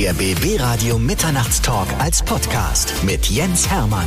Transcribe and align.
Der 0.00 0.14
BB 0.14 0.60
Radio 0.60 0.96
Mitternachtstalk 0.96 1.88
als 1.98 2.22
Podcast 2.22 2.94
mit 3.02 3.26
Jens 3.26 3.68
Hermann. 3.68 4.06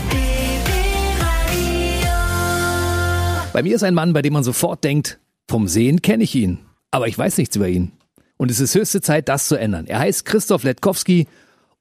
Bei 3.51 3.61
mir 3.61 3.75
ist 3.75 3.83
ein 3.83 3.93
Mann, 3.93 4.13
bei 4.13 4.21
dem 4.21 4.31
man 4.31 4.45
sofort 4.45 4.85
denkt, 4.85 5.19
vom 5.49 5.67
Sehen 5.67 6.01
kenne 6.01 6.23
ich 6.23 6.33
ihn, 6.33 6.59
aber 6.91 7.09
ich 7.09 7.17
weiß 7.17 7.37
nichts 7.37 7.57
über 7.57 7.67
ihn. 7.67 7.91
Und 8.37 8.49
es 8.49 8.61
ist 8.61 8.73
höchste 8.73 9.01
Zeit, 9.01 9.27
das 9.27 9.49
zu 9.49 9.57
ändern. 9.57 9.85
Er 9.85 9.99
heißt 9.99 10.23
Christoph 10.23 10.63
Letkowski 10.63 11.27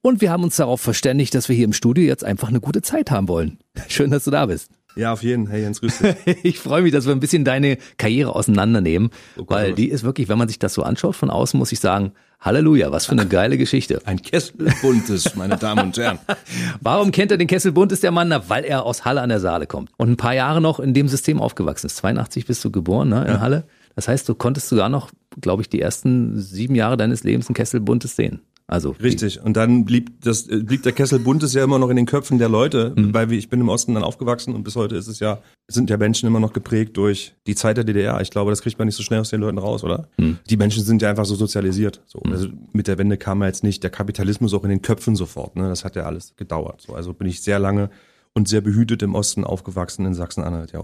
und 0.01 0.19
wir 0.19 0.29
haben 0.29 0.43
uns 0.43 0.57
darauf 0.57 0.81
verständigt, 0.81 1.33
dass 1.33 1.47
wir 1.47 1.55
hier 1.55 1.63
im 1.63 1.71
Studio 1.71 2.03
jetzt 2.03 2.25
einfach 2.25 2.49
eine 2.49 2.59
gute 2.59 2.81
Zeit 2.81 3.11
haben 3.11 3.29
wollen. 3.29 3.59
Schön, 3.87 4.11
dass 4.11 4.25
du 4.25 4.31
da 4.31 4.45
bist. 4.45 4.71
Ja, 4.95 5.13
auf 5.13 5.23
jeden. 5.23 5.47
Hey 5.47 5.61
Jens, 5.61 5.79
grüß 5.81 5.99
dich. 5.99 6.15
Ich 6.43 6.59
freue 6.59 6.81
mich, 6.81 6.91
dass 6.91 7.05
wir 7.05 7.13
ein 7.13 7.19
bisschen 7.19 7.45
deine 7.45 7.77
Karriere 7.97 8.35
auseinandernehmen, 8.35 9.09
Oh 9.37 9.45
Gott, 9.45 9.57
weil 9.57 9.71
oh 9.71 9.75
die 9.75 9.89
ist 9.89 10.03
wirklich, 10.03 10.27
wenn 10.29 10.37
man 10.37 10.47
sich 10.47 10.59
das 10.59 10.73
so 10.73 10.83
anschaut 10.83 11.15
von 11.15 11.29
außen, 11.29 11.57
muss 11.57 11.71
ich 11.71 11.79
sagen, 11.79 12.11
Halleluja, 12.41 12.91
was 12.91 13.05
für 13.05 13.11
eine 13.11 13.27
geile 13.27 13.57
Geschichte. 13.57 14.01
Ein 14.05 14.21
Kessel 14.21 14.73
buntes, 14.81 15.35
meine 15.35 15.57
Damen 15.57 15.85
und 15.87 15.97
Herren. 15.97 16.17
Warum 16.81 17.11
kennt 17.11 17.31
er 17.31 17.37
den 17.37 17.47
Kessel 17.47 17.71
bunt, 17.71 17.91
ist 17.91 18.01
der 18.01 18.11
Mann? 18.11 18.29
Na, 18.29 18.49
weil 18.49 18.63
er 18.65 18.83
aus 18.83 19.05
Halle 19.05 19.21
an 19.21 19.29
der 19.29 19.39
Saale 19.39 19.67
kommt 19.67 19.91
und 19.97 20.09
ein 20.09 20.17
paar 20.17 20.33
Jahre 20.33 20.59
noch 20.59 20.79
in 20.79 20.95
dem 20.95 21.07
System 21.07 21.39
aufgewachsen 21.39 21.85
ist. 21.85 21.97
82 21.97 22.47
bist 22.47 22.65
du 22.65 22.71
geboren, 22.71 23.09
ne, 23.09 23.25
in 23.25 23.39
Halle. 23.39 23.65
Das 23.95 24.07
heißt, 24.07 24.27
du 24.27 24.33
konntest 24.33 24.69
sogar 24.69 24.89
noch, 24.89 25.11
glaube 25.39 25.61
ich, 25.61 25.69
die 25.69 25.81
ersten 25.81 26.39
sieben 26.39 26.75
Jahre 26.75 26.97
deines 26.97 27.23
Lebens 27.23 27.49
ein 27.49 27.53
Kessel 27.53 27.79
buntes 27.79 28.15
sehen. 28.15 28.41
Also 28.71 28.95
Richtig. 29.03 29.41
Und 29.43 29.57
dann 29.57 29.83
blieb 29.83 30.21
das 30.21 30.47
äh, 30.47 30.63
blieb 30.63 30.83
der 30.83 30.93
Kessel 30.93 31.19
buntes 31.19 31.53
ja 31.53 31.61
immer 31.61 31.77
noch 31.77 31.89
in 31.89 31.97
den 31.97 32.05
Köpfen 32.05 32.39
der 32.39 32.47
Leute, 32.47 32.93
weil 32.95 33.29
wir, 33.29 33.37
ich 33.37 33.49
bin 33.49 33.59
im 33.59 33.67
Osten 33.67 33.93
dann 33.93 34.03
aufgewachsen 34.03 34.55
und 34.55 34.63
bis 34.63 34.77
heute 34.77 34.95
ist 34.95 35.07
es 35.07 35.19
ja 35.19 35.39
sind 35.69 35.89
ja 35.89 35.97
Menschen 35.97 36.27
immer 36.27 36.39
noch 36.39 36.53
geprägt 36.53 36.95
durch 36.95 37.33
die 37.47 37.55
Zeit 37.55 37.75
der 37.75 37.83
DDR. 37.83 38.21
Ich 38.21 38.31
glaube, 38.31 38.49
das 38.49 38.61
kriegt 38.61 38.79
man 38.79 38.87
nicht 38.87 38.95
so 38.95 39.03
schnell 39.03 39.19
aus 39.19 39.29
den 39.29 39.41
Leuten 39.41 39.57
raus, 39.57 39.83
oder? 39.83 40.07
Die 40.49 40.57
Menschen 40.57 40.83
sind 40.83 41.01
ja 41.01 41.09
einfach 41.09 41.25
so 41.25 41.35
sozialisiert. 41.35 42.01
So, 42.05 42.19
also 42.29 42.47
mit 42.71 42.87
der 42.87 42.97
Wende 42.97 43.17
kam 43.17 43.41
ja 43.41 43.47
jetzt 43.47 43.63
nicht 43.63 43.83
der 43.83 43.89
Kapitalismus 43.89 44.53
auch 44.53 44.63
in 44.63 44.69
den 44.69 44.81
Köpfen 44.81 45.15
sofort. 45.15 45.55
Ne? 45.55 45.67
Das 45.67 45.83
hat 45.83 45.95
ja 45.95 46.03
alles 46.03 46.33
gedauert. 46.37 46.81
So, 46.81 46.93
also 46.93 47.13
bin 47.13 47.27
ich 47.27 47.41
sehr 47.41 47.59
lange 47.59 47.89
und 48.33 48.47
sehr 48.47 48.61
behütet 48.61 49.03
im 49.03 49.13
Osten 49.13 49.43
aufgewachsen 49.43 50.05
in 50.05 50.13
Sachsen-Anhalt. 50.13 50.71
Ja. 50.71 50.83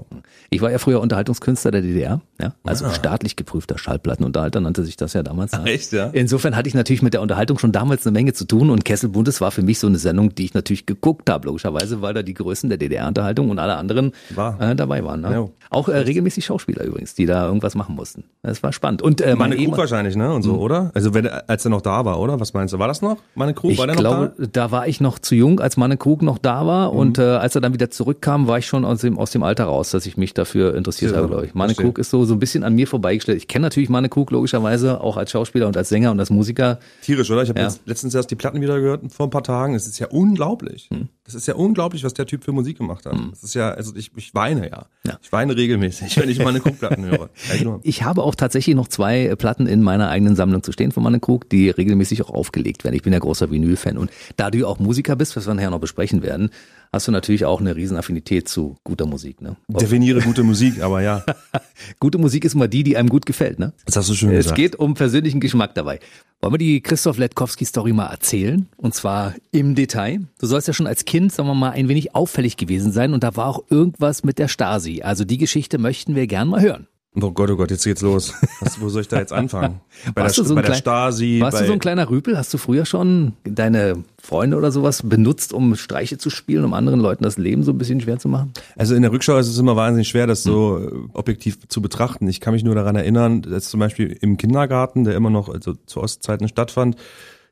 Ich 0.49 0.61
war 0.61 0.69
ja 0.69 0.79
früher 0.79 0.99
Unterhaltungskünstler 0.99 1.71
der 1.71 1.81
DDR, 1.81 2.19
ja, 2.41 2.53
also 2.65 2.85
Ah. 2.85 2.91
staatlich 2.93 3.37
geprüfter 3.37 3.77
Schallplattenunterhalter 3.77 4.59
nannte 4.59 4.83
sich 4.83 4.97
das 4.97 5.13
ja 5.13 5.23
damals. 5.23 5.53
ja. 5.53 5.63
echt, 5.63 5.93
ja? 5.93 6.07
Insofern 6.07 6.57
hatte 6.57 6.67
ich 6.67 6.75
natürlich 6.75 7.01
mit 7.01 7.13
der 7.13 7.21
Unterhaltung 7.21 7.57
schon 7.57 7.71
damals 7.71 8.05
eine 8.05 8.11
Menge 8.11 8.33
zu 8.33 8.43
tun 8.45 8.69
und 8.69 8.83
Kessel 8.83 9.07
Buntes 9.09 9.39
war 9.39 9.51
für 9.51 9.61
mich 9.61 9.79
so 9.79 9.87
eine 9.87 9.97
Sendung, 9.97 10.35
die 10.35 10.43
ich 10.43 10.53
natürlich 10.55 10.85
geguckt 10.85 11.29
habe, 11.29 11.47
logischerweise, 11.47 12.01
weil 12.01 12.13
da 12.13 12.21
die 12.21 12.33
Größen 12.33 12.67
der 12.67 12.77
DDR-Unterhaltung 12.77 13.49
und 13.49 13.59
alle 13.59 13.77
anderen 13.77 14.11
War. 14.35 14.59
äh, 14.59 14.75
dabei 14.75 15.05
waren. 15.05 15.21
Ne? 15.21 15.31
Ja. 15.31 15.47
Auch 15.69 15.87
äh, 15.87 15.97
regelmäßig 15.99 16.43
Schauspieler 16.45 16.83
übrigens, 16.83 17.15
die 17.15 17.25
da 17.25 17.45
irgendwas 17.45 17.75
machen 17.75 17.95
mussten. 17.95 18.25
Das 18.41 18.61
war 18.61 18.73
spannend. 18.73 19.01
Und 19.01 19.21
äh, 19.21 19.35
Meine 19.37 19.37
mein 19.37 19.51
Krug 19.51 19.59
Ehemann- 19.59 19.77
wahrscheinlich, 19.79 20.15
ne? 20.17 20.33
Und 20.33 20.43
so, 20.43 20.55
oder? 20.57 20.91
Also 20.93 21.13
wenn 21.13 21.27
als 21.27 21.63
er 21.65 21.71
noch 21.71 21.81
da 21.81 22.03
war, 22.03 22.19
oder? 22.19 22.41
Was 22.41 22.53
meinst 22.53 22.73
du? 22.73 22.79
War 22.79 22.87
das 22.89 23.01
noch? 23.01 23.17
Meine 23.35 23.53
Krug? 23.53 23.71
Ich 23.71 23.77
war 23.77 23.87
der 23.87 23.95
glaube, 23.95 24.33
noch 24.37 24.45
da? 24.47 24.65
da 24.67 24.71
war 24.71 24.87
ich 24.87 24.99
noch 24.99 25.19
zu 25.19 25.33
jung, 25.35 25.59
als 25.61 25.77
Manne 25.77 25.95
Krug 25.97 26.21
noch 26.21 26.37
da 26.37 26.65
war. 26.67 26.91
Mhm. 26.91 26.99
Und 26.99 27.17
äh, 27.19 27.36
als 27.41 27.55
er 27.55 27.61
dann 27.61 27.73
wieder 27.73 27.89
zurückkam, 27.89 28.47
war 28.47 28.57
ich 28.57 28.65
schon 28.65 28.85
aus 28.85 29.01
dem, 29.01 29.17
aus 29.17 29.31
dem 29.31 29.43
Alter 29.43 29.65
raus, 29.65 29.91
dass 29.91 30.05
ich 30.05 30.17
mich 30.17 30.33
dafür 30.33 30.75
interessiert 30.75 31.11
Ja, 31.11 31.17
habe, 31.17 31.27
glaube 31.27 31.45
ich. 31.45 31.53
Manne 31.53 31.69
verstehe. 31.69 31.85
Krug 31.85 31.97
ist 31.99 32.09
so, 32.09 32.25
so 32.25 32.33
ein 32.33 32.39
bisschen 32.39 32.63
an 32.63 32.75
mir 32.75 32.87
vorbeigestellt. 32.87 33.37
Ich 33.37 33.47
kenne 33.47 33.63
natürlich 33.63 33.89
Manne 33.89 34.09
Krug 34.09 34.31
logischerweise, 34.31 35.01
auch 35.01 35.17
als 35.17 35.31
Schauspieler 35.31 35.67
und 35.67 35.77
als 35.77 35.89
Sänger 35.89 36.11
und 36.11 36.19
als 36.19 36.29
Musiker. 36.29 36.79
Tierisch, 37.01 37.29
oder? 37.31 37.43
Ich 37.43 37.49
habe 37.49 37.59
Ja. 37.59 37.73
letztens 37.85 38.13
erst 38.15 38.31
die 38.31 38.35
Platten 38.35 38.61
wieder 38.61 38.79
gehört 38.79 39.01
vor 39.11 39.27
ein 39.27 39.29
paar 39.31 39.43
Tagen. 39.43 39.75
Es 39.75 39.87
ist 39.87 39.99
ja 39.99 40.07
unglaublich. 40.07 40.89
Das 41.25 41.35
ist 41.35 41.47
ja 41.47 41.55
unglaublich, 41.55 42.03
was 42.03 42.13
der 42.13 42.25
Typ 42.25 42.43
für 42.43 42.51
Musik 42.53 42.77
gemacht 42.77 43.05
hat. 43.05 43.15
Das 43.31 43.43
ist 43.43 43.53
ja, 43.53 43.71
also 43.71 43.93
ich, 43.95 44.11
ich 44.15 44.33
weine 44.33 44.69
ja. 44.69 44.85
Ja. 45.05 45.19
Ich 45.21 45.31
weine 45.31 45.55
regelmäßig, 45.57 46.17
wenn 46.17 46.29
ich 46.29 46.39
meine 46.43 46.59
Krugplatten 46.59 47.05
höre. 47.05 47.29
Ich 47.83 48.03
habe 48.03 48.23
auch 48.23 48.35
tatsächlich 48.35 48.75
noch 48.75 48.87
zwei 48.87 49.35
Platten 49.35 49.67
in 49.67 49.81
meiner 49.81 50.09
eigenen 50.09 50.35
Sammlung 50.35 50.63
zu 50.63 50.71
stehen 50.71 50.91
von 50.91 51.03
Manne 51.03 51.19
Krug, 51.19 51.49
die 51.49 51.69
regelmäßig 51.69 52.21
auch 52.23 52.29
aufgelegt 52.29 52.83
werden. 52.83 52.95
Ich 52.95 53.03
bin 53.03 53.13
ja 53.13 53.19
großer 53.19 53.51
Vinyl-Fan. 53.51 53.97
Und 53.97 54.11
da 54.35 54.51
du 54.51 54.65
auch 54.67 54.79
Musiker 54.79 55.15
bist, 55.15 55.35
was 55.35 55.47
wir 55.47 55.53
nachher 55.53 55.69
noch 55.69 55.79
besprechen 55.79 56.21
werden, 56.23 56.49
hast 56.91 57.07
du 57.07 57.11
natürlich 57.11 57.45
auch 57.45 57.59
eine 57.59 57.75
riesen 57.75 57.97
Affinität 57.97 58.47
zu 58.47 58.77
guter 58.83 59.05
Musik. 59.05 59.41
Ne? 59.41 59.57
Definiere 59.67 60.21
gute 60.21 60.43
Musik, 60.43 60.81
aber 60.81 61.01
ja. 61.01 61.23
Gute 61.99 62.17
Musik 62.17 62.43
ist 62.45 62.55
immer 62.55 62.67
die, 62.67 62.83
die 62.83 62.97
einem 62.97 63.09
gut 63.09 63.25
gefällt. 63.25 63.59
Ne? 63.59 63.73
Das 63.85 63.95
hast 63.95 64.09
du 64.09 64.13
schön 64.15 64.31
Es 64.31 64.37
gesagt. 64.45 64.55
geht 64.55 64.75
um 64.77 64.93
persönlichen 64.95 65.39
Geschmack 65.39 65.75
dabei. 65.75 65.99
Wollen 66.41 66.53
wir 66.53 66.57
die 66.57 66.81
Christoph 66.81 67.17
Letkowski-Story 67.17 67.93
mal 67.93 68.07
erzählen? 68.07 68.67
Und 68.77 68.93
zwar 68.93 69.33
im 69.51 69.75
Detail. 69.75 70.21
Du 70.39 70.47
sollst 70.47 70.67
ja 70.67 70.73
schon 70.73 70.87
als 70.87 71.05
Kind, 71.05 71.31
sagen 71.31 71.47
wir 71.47 71.55
mal, 71.55 71.71
ein 71.71 71.87
wenig 71.87 72.15
auffällig 72.15 72.57
gewesen 72.57 72.91
sein 72.91 73.13
und 73.13 73.23
da 73.23 73.35
war 73.35 73.47
auch 73.47 73.63
irgendwas 73.69 74.23
mit 74.23 74.37
der 74.39 74.47
Stasi. 74.47 75.01
Also 75.01 75.23
die 75.25 75.37
Geschichte 75.37 75.77
möchten 75.77 76.15
wir 76.15 76.27
gern 76.27 76.47
mal 76.47 76.61
hören. 76.61 76.87
Oh 77.19 77.31
Gott, 77.31 77.49
oh 77.49 77.55
Gott, 77.55 77.71
jetzt 77.71 77.83
geht's 77.83 78.01
los. 78.03 78.33
Was, 78.59 78.79
wo 78.79 78.89
soll 78.89 79.01
ich 79.01 79.07
da 79.07 79.17
jetzt 79.17 79.33
anfangen? 79.33 79.81
Bei, 80.13 80.21
Warst 80.21 80.37
der, 80.37 80.43
du 80.43 80.49
so 80.49 80.55
ein 80.55 80.61
bei 80.61 80.67
der 80.67 80.75
Stasi, 80.75 81.39
Warst 81.41 81.59
du 81.59 81.65
so 81.65 81.73
ein 81.73 81.79
kleiner 81.79 82.09
Rüpel? 82.09 82.37
Hast 82.37 82.53
du 82.53 82.59
früher 82.59 82.85
schon 82.85 83.33
deine 83.43 84.03
Freunde 84.21 84.55
oder 84.55 84.71
sowas 84.71 85.01
benutzt, 85.03 85.51
um 85.51 85.75
Streiche 85.75 86.19
zu 86.19 86.29
spielen, 86.29 86.63
um 86.63 86.73
anderen 86.73 86.99
Leuten 86.99 87.23
das 87.23 87.37
Leben 87.37 87.63
so 87.63 87.71
ein 87.71 87.77
bisschen 87.79 88.01
schwer 88.01 88.19
zu 88.19 88.27
machen? 88.27 88.53
Also 88.75 88.93
in 88.93 89.01
der 89.01 89.11
Rückschau 89.11 89.37
ist 89.37 89.47
es 89.47 89.57
immer 89.57 89.75
wahnsinnig 89.75 90.07
schwer, 90.07 90.27
das 90.27 90.43
so 90.43 90.77
äh, 90.77 90.91
objektiv 91.13 91.67
zu 91.67 91.81
betrachten. 91.81 92.27
Ich 92.27 92.39
kann 92.39 92.53
mich 92.53 92.63
nur 92.63 92.75
daran 92.75 92.95
erinnern, 92.95 93.41
dass 93.41 93.69
zum 93.69 93.79
Beispiel 93.79 94.15
im 94.21 94.37
Kindergarten, 94.37 95.03
der 95.03 95.15
immer 95.15 95.31
noch 95.31 95.49
also 95.49 95.73
zu 95.87 96.01
Ostzeiten 96.01 96.47
stattfand, 96.47 96.97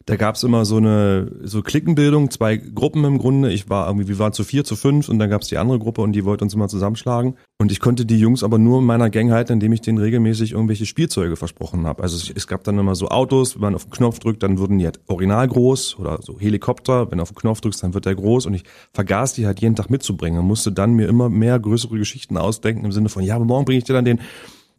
da 0.06 0.18
gab's 0.18 0.44
immer 0.44 0.66
so 0.66 0.78
eine 0.78 1.32
so 1.44 1.64
Klickenbildung, 1.64 2.30
zwei 2.30 2.58
Gruppen 2.58 3.04
im 3.06 3.18
Grunde. 3.18 3.52
Ich 3.52 3.70
war 3.70 3.88
irgendwie, 3.88 4.08
wir 4.08 4.20
waren 4.20 4.34
zu 4.34 4.44
vier, 4.44 4.64
zu 4.64 4.76
fünf 4.76 5.10
und 5.10 5.18
dann 5.18 5.32
gab's 5.32 5.48
die 5.48 5.58
andere 5.58 5.80
Gruppe 5.80 6.02
und 6.02 6.12
die 6.12 6.26
wollte 6.26 6.44
uns 6.44 6.54
immer 6.54 6.68
zusammenschlagen. 6.68 7.36
Und 7.58 7.72
ich 7.72 7.80
konnte 7.80 8.06
die 8.06 8.20
Jungs 8.20 8.44
aber 8.44 8.60
nur 8.60 8.80
in 8.80 8.86
meiner 8.86 9.10
Gang 9.10 9.32
halten, 9.32 9.54
indem 9.54 9.74
ich 9.74 9.82
denen 9.82 9.98
regelmäßig 9.98 10.52
irgendwelche 10.52 10.86
Spielzeuge 10.86 11.36
versprochen 11.36 11.88
habe. 11.88 12.04
Also 12.04 12.18
es, 12.18 12.30
es 12.30 12.46
gab 12.46 12.64
dann 12.64 12.78
immer 12.78 12.94
so 12.94 13.08
Autos, 13.08 13.56
wenn 13.56 13.62
man 13.62 13.76
auf 13.76 13.86
den 13.86 13.92
Knopf 13.92 14.20
drückt, 14.20 14.44
dann 14.44 14.60
wurden 14.60 14.78
die 14.78 14.86
halt 14.86 15.00
original 15.08 15.48
groß 15.48 15.98
oder 15.98 16.20
so 16.22 16.40
Helikopter, 16.40 17.10
wenn 17.10 17.18
du 17.18 17.24
auf 17.24 17.32
den 17.32 17.38
Knopf 17.38 17.62
drückst, 17.62 17.82
dann 17.82 17.96
wird 17.96 18.06
der 18.06 18.14
groß 18.16 18.46
und 18.46 18.54
ich 18.54 18.64
vergaß 18.94 19.34
die 19.34 19.48
halt 19.48 19.60
jeden 19.62 19.76
Tag 19.76 19.90
mitzubringen 19.90 20.40
und 20.40 20.46
musste 20.46 20.72
dann 20.72 20.94
mir 20.94 21.08
immer 21.08 21.30
mehr 21.30 21.60
größere 21.60 21.98
Geschichten 21.98 22.38
ausdenken 22.38 22.86
im 22.86 22.92
Sinne 22.92 23.10
von, 23.10 23.24
ja, 23.24 23.38
aber 23.38 23.46
morgen 23.46 23.66
bringe 23.66 23.80
ich 23.80 23.86
dir 23.86 23.94
dann 23.94 24.06
den 24.06 24.20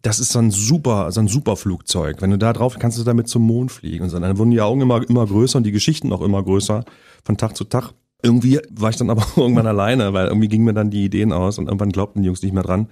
das 0.07 0.21
ist 0.21 0.33
so 0.33 0.39
ein 0.39 0.51
super, 0.51 1.11
so 1.13 1.21
ein 1.21 1.29
super 1.29 1.57
Flugzeug. 1.57 2.23
Wenn 2.23 2.31
du 2.31 2.39
da 2.39 2.53
drauf 2.53 2.79
kannst 2.79 2.99
du 2.99 3.03
damit 3.05 3.29
zum 3.29 3.43
Mond 3.43 3.73
fliegen 3.73 4.05
und. 4.05 4.13
Dann 4.13 4.39
wurden 4.39 4.51
die 4.53 4.61
Augen 4.61 4.81
immer, 4.81 5.09
immer 5.09 5.27
größer 5.27 5.59
und 5.59 5.65
die 5.65 5.73
Geschichten 5.73 6.13
auch 6.13 6.23
immer 6.23 6.43
größer 6.43 6.85
von 7.25 7.37
Tag 7.37 7.57
zu 7.57 7.65
Tag. 7.65 7.93
Irgendwie 8.23 8.61
war 8.71 8.91
ich 8.91 8.97
dann 8.97 9.11
aber 9.11 9.27
irgendwann 9.37 9.67
alleine, 9.67 10.13
weil 10.13 10.29
irgendwie 10.29 10.49
gingen 10.49 10.65
mir 10.65 10.75
dann 10.75 10.91
die 10.91 11.05
Ideen 11.05 11.33
aus 11.33 11.59
und 11.59 11.67
irgendwann 11.67 11.91
glaubten 11.91 12.23
die 12.23 12.27
Jungs 12.27 12.43
nicht 12.43 12.53
mehr 12.53 12.63
dran. 12.63 12.89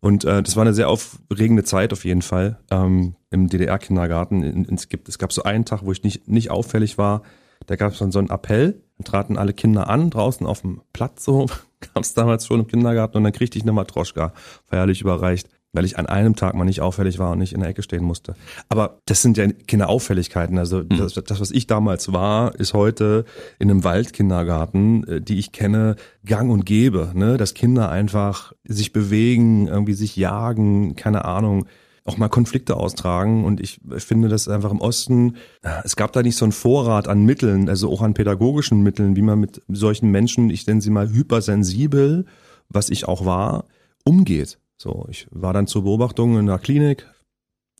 Und 0.00 0.24
äh, 0.24 0.42
das 0.42 0.54
war 0.56 0.62
eine 0.62 0.74
sehr 0.74 0.88
aufregende 0.88 1.64
Zeit 1.64 1.92
auf 1.92 2.04
jeden 2.04 2.22
Fall 2.22 2.58
ähm, 2.70 3.16
im 3.30 3.48
DDR-Kindergarten. 3.48 4.42
In- 4.42 4.64
in- 4.64 4.74
Es, 4.74 4.88
gibt, 4.88 5.08
es 5.08 5.18
gab 5.18 5.32
so 5.32 5.42
einen 5.42 5.64
Tag, 5.64 5.84
wo 5.84 5.92
ich 5.92 6.02
nicht, 6.04 6.28
nicht 6.28 6.50
auffällig 6.50 6.98
war. 6.98 7.22
Da 7.66 7.74
gab 7.76 7.92
es 7.92 7.98
dann 7.98 8.12
so 8.12 8.18
einen 8.20 8.30
Appell. 8.30 8.82
Dann 8.98 9.04
traten 9.04 9.36
alle 9.38 9.52
Kinder 9.52 9.88
an, 9.90 10.10
draußen 10.10 10.46
auf 10.46 10.60
dem 10.62 10.82
Platz 10.92 11.24
so. 11.24 11.46
gab 11.94 12.02
es 12.04 12.14
damals 12.14 12.46
schon 12.46 12.60
im 12.60 12.66
Kindergarten. 12.68 13.16
Und 13.16 13.24
dann 13.24 13.32
kriegte 13.32 13.58
ich 13.58 13.64
eine 13.64 13.72
Matroschka 13.72 14.32
feierlich 14.66 15.00
überreicht, 15.00 15.48
weil 15.78 15.84
ich 15.84 15.96
an 15.96 16.06
einem 16.06 16.34
Tag 16.34 16.56
mal 16.56 16.64
nicht 16.64 16.80
auffällig 16.80 17.20
war 17.20 17.30
und 17.30 17.38
nicht 17.38 17.52
in 17.52 17.60
der 17.60 17.68
Ecke 17.68 17.84
stehen 17.84 18.02
musste. 18.02 18.34
Aber 18.68 18.98
das 19.06 19.22
sind 19.22 19.36
ja 19.36 19.46
keine 19.68 19.88
Auffälligkeiten. 19.88 20.58
Also 20.58 20.82
das, 20.82 21.14
das 21.14 21.38
was 21.38 21.52
ich 21.52 21.68
damals 21.68 22.12
war, 22.12 22.52
ist 22.56 22.74
heute 22.74 23.24
in 23.60 23.70
einem 23.70 23.84
Waldkindergarten, 23.84 25.06
äh, 25.06 25.20
die 25.20 25.38
ich 25.38 25.52
kenne, 25.52 25.94
gang 26.26 26.50
und 26.50 26.66
gäbe. 26.66 27.12
Ne? 27.14 27.36
Dass 27.36 27.54
Kinder 27.54 27.90
einfach 27.90 28.54
sich 28.64 28.92
bewegen, 28.92 29.68
irgendwie 29.68 29.94
sich 29.94 30.16
jagen, 30.16 30.96
keine 30.96 31.24
Ahnung 31.24 31.66
auch 32.04 32.16
mal 32.16 32.28
Konflikte 32.28 32.76
austragen. 32.76 33.44
Und 33.44 33.60
ich 33.60 33.78
finde 33.98 34.28
das 34.28 34.48
einfach 34.48 34.72
im 34.72 34.80
Osten, 34.80 35.36
äh, 35.62 35.68
es 35.84 35.94
gab 35.94 36.10
da 36.12 36.24
nicht 36.24 36.34
so 36.34 36.44
einen 36.44 36.50
Vorrat 36.50 37.06
an 37.06 37.24
Mitteln, 37.24 37.68
also 37.68 37.88
auch 37.92 38.02
an 38.02 38.14
pädagogischen 38.14 38.82
Mitteln, 38.82 39.14
wie 39.14 39.22
man 39.22 39.38
mit 39.38 39.62
solchen 39.68 40.10
Menschen, 40.10 40.50
ich 40.50 40.66
nenne 40.66 40.80
sie 40.80 40.90
mal 40.90 41.08
hypersensibel, 41.08 42.24
was 42.68 42.90
ich 42.90 43.06
auch 43.06 43.24
war, 43.24 43.66
umgeht. 44.04 44.58
So, 44.80 45.06
ich 45.10 45.26
war 45.30 45.52
dann 45.52 45.66
zur 45.66 45.82
Beobachtung 45.82 46.38
in 46.38 46.46
der 46.46 46.58
Klinik, 46.58 47.06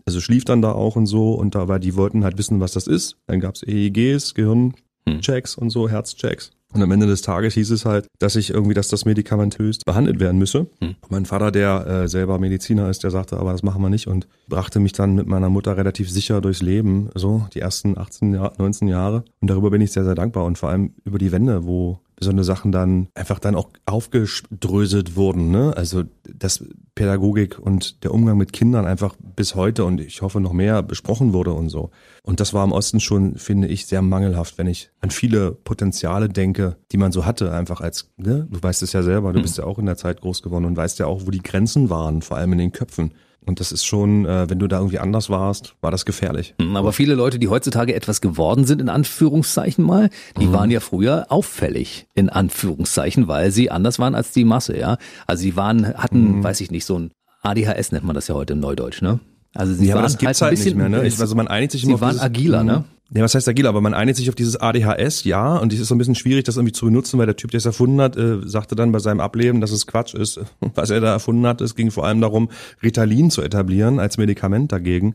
also 0.05 0.21
schlief 0.21 0.45
dann 0.45 0.63
da 0.63 0.73
auch 0.73 0.97
und 0.97 1.07
so 1.07 1.35
und 1.35 1.55
da 1.55 1.69
war, 1.69 1.79
die 1.79 1.95
wollten 1.95 2.25
halt 2.25 2.39
wissen, 2.39 2.61
was 2.61 2.73
das 2.73 2.87
ist. 2.87 3.17
Dann 3.27 3.41
gab's 3.41 3.63
EEGs, 3.63 4.35
Gehirnchecks 4.35 5.56
und 5.56 5.71
so, 5.71 5.89
Herzchecks. 5.89 6.50
Und 6.75 6.83
am 6.83 6.91
Ende 6.91 7.06
des 7.06 7.23
Tages 7.23 7.55
hieß 7.55 7.71
es 7.71 7.87
halt, 7.87 8.09
dass 8.19 8.37
ich 8.37 8.50
irgendwie, 8.50 8.75
dass 8.75 8.89
das 8.89 9.06
medikamentös 9.06 9.79
behandelt 9.79 10.21
werden 10.21 10.39
müsse. 10.39 10.67
Mein 11.09 11.25
Vater, 11.25 11.50
der 11.50 11.87
äh, 11.87 12.09
selber 12.09 12.39
Mediziner 12.39 12.91
ist, 12.91 13.05
der 13.05 13.11
sagte, 13.11 13.39
aber 13.39 13.53
das 13.53 13.62
machen 13.62 13.81
wir 13.81 13.89
nicht 13.89 14.06
und 14.06 14.29
brachte 14.49 14.79
mich 14.79 14.93
dann 14.93 15.15
mit 15.15 15.27
meiner 15.27 15.49
Mutter 15.49 15.79
relativ 15.79 16.11
sicher 16.11 16.43
durchs 16.43 16.61
Leben, 16.61 17.09
so 17.15 17.47
die 17.55 17.61
ersten 17.61 17.97
18, 17.97 18.35
Jahr, 18.35 18.53
19 18.59 18.87
Jahre. 18.87 19.25
Und 19.41 19.49
darüber 19.49 19.71
bin 19.71 19.81
ich 19.81 19.93
sehr, 19.93 20.05
sehr 20.05 20.15
dankbar 20.15 20.44
und 20.44 20.59
vor 20.59 20.69
allem 20.69 20.93
über 21.05 21.19
die 21.19 21.33
Wende, 21.33 21.65
wo 21.65 22.01
besondere 22.19 22.44
Sachen 22.44 22.73
dann 22.73 23.09
einfach 23.15 23.38
dann 23.38 23.55
auch 23.55 23.70
aufgedröselt 23.87 25.17
wurden. 25.17 25.50
Ne? 25.50 25.73
Also 25.76 26.05
dass 26.25 26.65
Pädagogik 26.94 27.59
und 27.59 28.03
der 28.05 28.12
Umgang 28.12 28.37
mit 28.37 28.53
Kindern 28.53 28.85
einfach 28.85 29.15
bis 29.37 29.55
heute 29.55 29.85
und 29.85 30.00
ich 30.00 30.20
hoffe 30.23 30.41
noch 30.41 30.53
mehr 30.53 30.82
besprochen 30.82 31.32
wurde 31.32 31.53
und 31.53 31.69
so. 31.69 31.91
Und 32.23 32.41
das 32.41 32.53
war 32.53 32.65
im 32.65 32.73
Osten 32.73 33.00
schon, 33.00 33.37
finde 33.37 33.69
ich, 33.69 33.87
sehr 33.87 34.03
mangelhaft, 34.03 34.59
wenn 34.59 34.67
ich 34.67 34.91
an 35.00 35.11
viele 35.11 35.53
Potenziale 35.53 36.29
denke, 36.29 36.76
die 36.93 36.97
man 36.97 37.12
so 37.12 37.25
hatte, 37.25 37.53
einfach 37.53 37.81
als, 37.81 38.11
ne? 38.17 38.49
du 38.50 38.62
weißt 38.62 38.82
es 38.82 38.93
ja 38.93 39.03
selber, 39.03 39.32
du 39.32 39.41
bist 39.41 39.59
ja 39.59 39.65
auch 39.65 39.79
in 39.79 39.87
der 39.87 39.97
Zeit 39.97 40.20
groß 40.20 40.43
geworden 40.43 40.65
und 40.65 40.76
weißt 40.76 40.99
ja 40.99 41.06
auch, 41.06 41.26
wo 41.26 41.31
die 41.31 41.43
Grenzen 41.43 41.88
waren, 41.88 42.20
vor 42.23 42.37
allem 42.37 42.53
in 42.53 42.59
den 42.59 42.73
Köpfen. 42.73 43.12
Und 43.46 43.61
das 43.61 43.73
ist 43.73 43.85
schon, 43.87 44.26
äh, 44.26 44.50
wenn 44.50 44.58
du 44.58 44.67
da 44.67 44.79
irgendwie 44.79 44.99
anders 44.99 45.31
warst, 45.31 45.75
war 45.81 45.90
das 45.90 46.05
gefährlich. 46.05 46.55
Hm, 46.61 46.76
Aber 46.76 46.93
viele 46.93 47.14
Leute, 47.14 47.38
die 47.38 47.49
heutzutage 47.49 47.94
etwas 47.94 48.20
geworden 48.20 48.64
sind, 48.67 48.81
in 48.82 48.88
Anführungszeichen 48.90 49.85
mal, 49.85 50.11
die 50.38 50.46
Mhm. 50.49 50.52
waren 50.52 50.70
ja 50.70 50.81
früher 50.81 51.26
auffällig, 51.31 52.06
in 52.14 52.29
Anführungszeichen, 52.29 53.26
weil 53.29 53.50
sie 53.50 53.70
anders 53.70 53.99
waren 53.99 54.14
als 54.14 54.32
die 54.32 54.44
Masse, 54.44 54.79
ja. 54.79 54.99
Also 55.26 55.43
sie 55.43 55.56
waren, 55.56 55.79
Mhm. 55.79 55.94
hatten, 55.94 56.43
weiß 56.44 56.61
ich 56.61 56.70
nicht, 56.70 56.85
so 56.85 56.99
ein 56.99 57.11
ADHS 57.43 57.93
nennt 57.93 58.05
man 58.05 58.14
das 58.14 58.29
ja 58.29 58.35
heute 58.35 58.52
im 58.52 58.61
Neudeutsch, 58.61 59.00
ne? 59.00 59.20
Also 59.55 59.73
sie 59.73 59.87
Ja, 59.87 59.94
aber 59.94 60.02
waren 60.02 60.12
das 60.12 60.19
gibt's 60.19 60.43
ein 60.43 60.46
halt 60.46 60.58
nicht 60.58 60.64
bisschen, 60.64 60.79
mehr, 60.79 60.88
ne? 60.91 61.06
Ich, 61.06 61.19
also 61.19 61.34
man 61.34 61.49
einigt 61.49 61.73
sich 61.73 61.84
immer 61.84 61.91
sie 61.91 61.94
auf 61.94 62.00
waren 62.02 62.19
agiler, 62.20 62.64
ne? 62.64 62.84
Ja, 63.10 63.22
was 63.22 63.34
heißt 63.34 63.49
agil? 63.49 63.66
Aber 63.66 63.81
man 63.81 63.94
einigt 63.94 64.19
sich 64.19 64.28
auf 64.28 64.34
dieses 64.34 64.56
ADHS, 64.56 65.25
ja, 65.25 65.56
und 65.56 65.72
es 65.72 65.81
ist 65.81 65.88
so 65.88 65.94
ein 65.94 65.99
bisschen 65.99 66.14
schwierig, 66.14 66.44
das 66.44 66.56
irgendwie 66.56 66.72
zu 66.72 66.84
benutzen, 66.84 67.19
weil 67.19 67.25
der 67.25 67.37
Typ, 67.37 67.50
der 67.50 67.58
es 67.58 67.64
erfunden 67.64 68.00
hat, 68.02 68.16
äh, 68.16 68.40
sagte 68.46 68.75
dann 68.76 68.93
bei 68.93 68.99
seinem 68.99 69.20
Ableben, 69.20 69.62
dass 69.62 69.70
es 69.70 69.87
Quatsch 69.87 70.14
ist. 70.14 70.40
Was 70.75 70.90
er 70.90 71.00
da 71.00 71.12
erfunden 71.12 71.46
hat, 71.46 71.62
es 71.62 71.75
ging 71.75 71.90
vor 71.90 72.06
allem 72.06 72.20
darum, 72.20 72.50
Ritalin 72.82 73.31
zu 73.31 73.40
etablieren 73.40 73.99
als 73.99 74.19
Medikament 74.19 74.72
dagegen. 74.72 75.14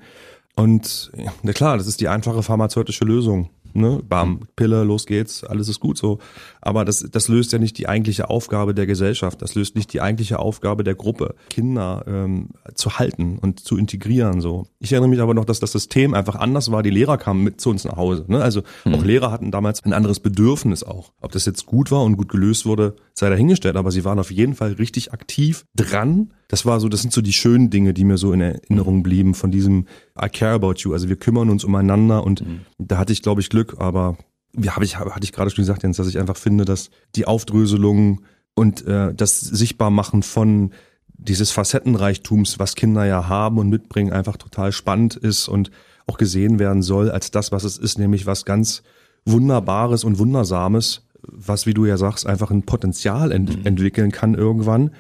Und 0.56 1.12
na 1.44 1.52
klar, 1.54 1.78
das 1.78 1.88
ist 1.88 2.02
die 2.02 2.08
einfache 2.08 2.42
pharmazeutische 2.42 3.06
Lösung. 3.06 3.50
Ne? 3.76 4.02
Bam, 4.08 4.42
Pille, 4.56 4.84
los 4.84 5.06
geht's, 5.06 5.44
alles 5.44 5.70
ist 5.70 5.80
gut 5.80 5.98
so. 5.98 6.20
Aber 6.62 6.86
das, 6.86 7.06
das 7.12 7.28
löst 7.28 7.52
ja 7.54 7.60
nicht 7.60 7.78
die 7.78 7.88
eigentliche 7.88 8.30
Aufgabe 8.30 8.74
der 8.74 8.86
Gesellschaft. 8.86 9.42
Das 9.42 9.56
löst 9.56 9.76
nicht 9.76 9.94
die 9.94 10.02
eigentliche 10.02 10.40
Aufgabe 10.40 10.84
der 10.84 10.96
Gruppe, 10.96 11.36
Kinder 11.50 12.04
ähm, 12.08 12.50
zu 12.76 13.00
halten 13.00 13.38
und 13.40 13.60
zu 13.60 13.78
integrieren. 13.78 14.42
So. 14.42 14.68
Ich 14.80 14.92
erinnere 14.92 15.10
mich 15.10 15.22
aber 15.22 15.34
noch, 15.34 15.46
dass 15.46 15.60
das 15.60 15.72
System 15.72 16.14
einfach 16.14 16.36
anders 16.36 16.72
war. 16.72 16.84
Die 16.84 16.90
Lehrer 16.90 17.18
kamen 17.18 17.44
mit 17.44 17.62
zu 17.62 17.70
uns 17.70 17.86
nach 17.86 17.98
Hause. 17.98 18.26
Ne? 18.28 18.42
Also 18.42 18.62
auch 18.86 19.04
Lehrer 19.04 19.32
hatten 19.32 19.52
damals 19.52 19.84
ein 19.84 19.94
anderes 19.94 20.20
Bedürfnis 20.20 20.84
auch. 20.84 21.12
Ob 21.22 21.32
das 21.32 21.46
jetzt 21.46 21.66
gut 21.66 21.92
war 21.92 22.04
und 22.04 22.18
gut 22.18 22.30
gelöst 22.30 22.66
wurde, 22.66 22.96
sei 23.14 23.30
dahingestellt. 23.30 23.76
Aber 23.76 23.92
sie 23.92 24.06
waren 24.06 24.20
auf 24.20 24.32
jeden 24.32 24.56
Fall 24.56 24.74
richtig 24.74 25.14
aktiv 25.14 25.66
dran. 25.76 26.34
Das 26.48 26.66
war 26.66 26.80
so, 26.80 26.88
das 26.88 27.02
sind 27.02 27.14
so 27.14 27.22
die 27.22 27.34
schönen 27.34 27.70
Dinge, 27.70 27.94
die 27.94 28.04
mir 28.04 28.18
so 28.18 28.32
in 28.32 28.42
Erinnerung 28.42 29.02
blieben 29.02 29.34
von 29.34 29.50
diesem 29.50 29.88
I 30.22 30.30
care 30.30 30.52
about 30.52 30.76
you. 30.80 30.94
Also 30.94 31.10
wir 31.10 31.16
kümmern 31.16 31.50
uns 31.50 31.64
umeinander 31.64 32.24
und 32.24 32.44
da 32.78 32.98
hatte 32.98 33.14
ich, 33.14 33.22
glaube 33.22 33.42
ich, 33.42 33.50
Glück, 33.50 33.76
aber 33.80 34.18
wie 34.54 34.70
habe 34.70 34.86
ich, 34.86 34.98
hatte 35.00 35.24
ich 35.24 35.32
gerade 35.32 35.50
schon 35.50 35.64
gesagt, 35.64 35.84
Jens, 35.84 35.98
dass 35.98 36.08
ich 36.08 36.20
einfach 36.20 36.38
finde, 36.38 36.66
dass 36.66 36.92
die 37.16 37.26
Aufdröselung 37.26 38.22
und 38.54 38.86
äh, 38.86 39.14
das 39.14 39.40
Sichtbarmachen 39.40 40.22
von 40.22 40.72
dieses 41.08 41.52
Facettenreichtums, 41.52 42.60
was 42.60 42.76
Kinder 42.76 43.06
ja 43.06 43.28
haben 43.28 43.58
und 43.58 43.70
mitbringen, 43.70 44.14
einfach 44.14 44.38
total 44.38 44.72
spannend 44.72 45.16
ist 45.16 45.48
und 45.48 45.72
auch 46.06 46.18
gesehen 46.18 46.60
werden 46.60 46.84
soll 46.84 47.10
als 47.10 47.32
das, 47.32 47.52
was 47.52 47.64
es 47.64 47.78
ist, 47.78 47.98
nämlich 47.98 48.26
was 48.26 48.46
ganz 48.46 48.84
Wunderbares 49.26 50.04
und 50.04 50.20
Wundersames, 50.20 51.08
was, 51.22 51.66
wie 51.66 51.74
du 51.74 51.86
ja 51.86 51.98
sagst, 51.98 52.28
einfach 52.28 52.52
ein 52.52 52.64
Potenzial 52.64 53.32
ent 53.32 53.66
entwickeln 53.66 54.12
kann 54.12 54.34
irgendwann, 54.34 54.92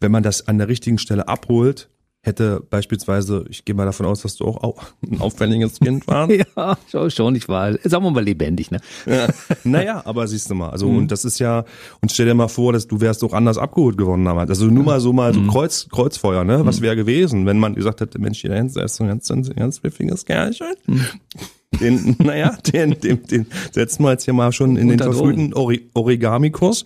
wenn 0.00 0.12
man 0.12 0.22
das 0.22 0.46
an 0.46 0.58
der 0.58 0.68
richtigen 0.68 0.98
Stelle 0.98 1.26
abholt. 1.26 1.88
Hätte 2.24 2.62
beispielsweise, 2.70 3.44
ich 3.50 3.64
gehe 3.64 3.74
mal 3.74 3.84
davon 3.84 4.06
aus, 4.06 4.22
dass 4.22 4.36
du 4.36 4.44
auch 4.44 4.62
au- 4.62 4.76
ein 5.10 5.20
auffälliges 5.20 5.80
Kind 5.80 6.06
warst. 6.06 6.30
Ja, 6.56 6.78
schon, 6.88 7.10
schon, 7.10 7.34
ich 7.34 7.48
war, 7.48 7.72
sagen 7.82 8.04
wir 8.04 8.10
mal 8.12 8.22
lebendig, 8.22 8.70
ne? 8.70 8.78
Ja. 9.06 9.26
Naja, 9.64 10.02
aber 10.04 10.28
siehst 10.28 10.48
du 10.48 10.54
mal, 10.54 10.70
also 10.70 10.86
und 10.88 11.10
das 11.10 11.24
ist 11.24 11.40
ja, 11.40 11.64
und 12.00 12.12
stell 12.12 12.26
dir 12.26 12.34
mal 12.34 12.46
vor, 12.46 12.72
dass 12.72 12.86
du 12.86 13.00
wärst 13.00 13.22
doch 13.24 13.32
anders 13.32 13.58
abgeholt 13.58 13.98
geworden 13.98 14.24
damals. 14.24 14.50
Also 14.50 14.66
nur 14.66 14.84
mal 14.84 15.00
so 15.00 15.12
mal 15.12 15.34
so 15.34 15.42
Kreuz, 15.48 15.88
Kreuzfeuer, 15.90 16.44
ne? 16.44 16.64
Was 16.64 16.80
wäre 16.80 16.94
gewesen, 16.94 17.44
wenn 17.44 17.58
man 17.58 17.74
gesagt 17.74 18.00
hätte, 18.00 18.20
Mensch, 18.20 18.44
Hens, 18.44 18.74
der 18.74 18.84
ist 18.84 18.94
so 18.96 19.02
ein 19.04 19.08
ganz, 19.08 19.26
ganz, 19.28 19.50
ganz 19.50 19.78
pfiffiges 19.80 20.24
Kerlchen. 20.24 20.74
Den, 21.80 22.16
naja, 22.18 22.56
den, 22.72 23.00
den, 23.00 23.22
den 23.24 23.46
setzen 23.72 24.04
wir 24.04 24.10
jetzt 24.12 24.26
hier 24.26 24.34
mal 24.34 24.52
schon 24.52 24.76
in 24.76 24.88
den 24.88 24.92
Unter 25.00 25.06
Drogen. 25.06 25.16
verfrühten 25.16 25.54
Ori 25.54 25.88
Origami-Kurs. 25.94 26.84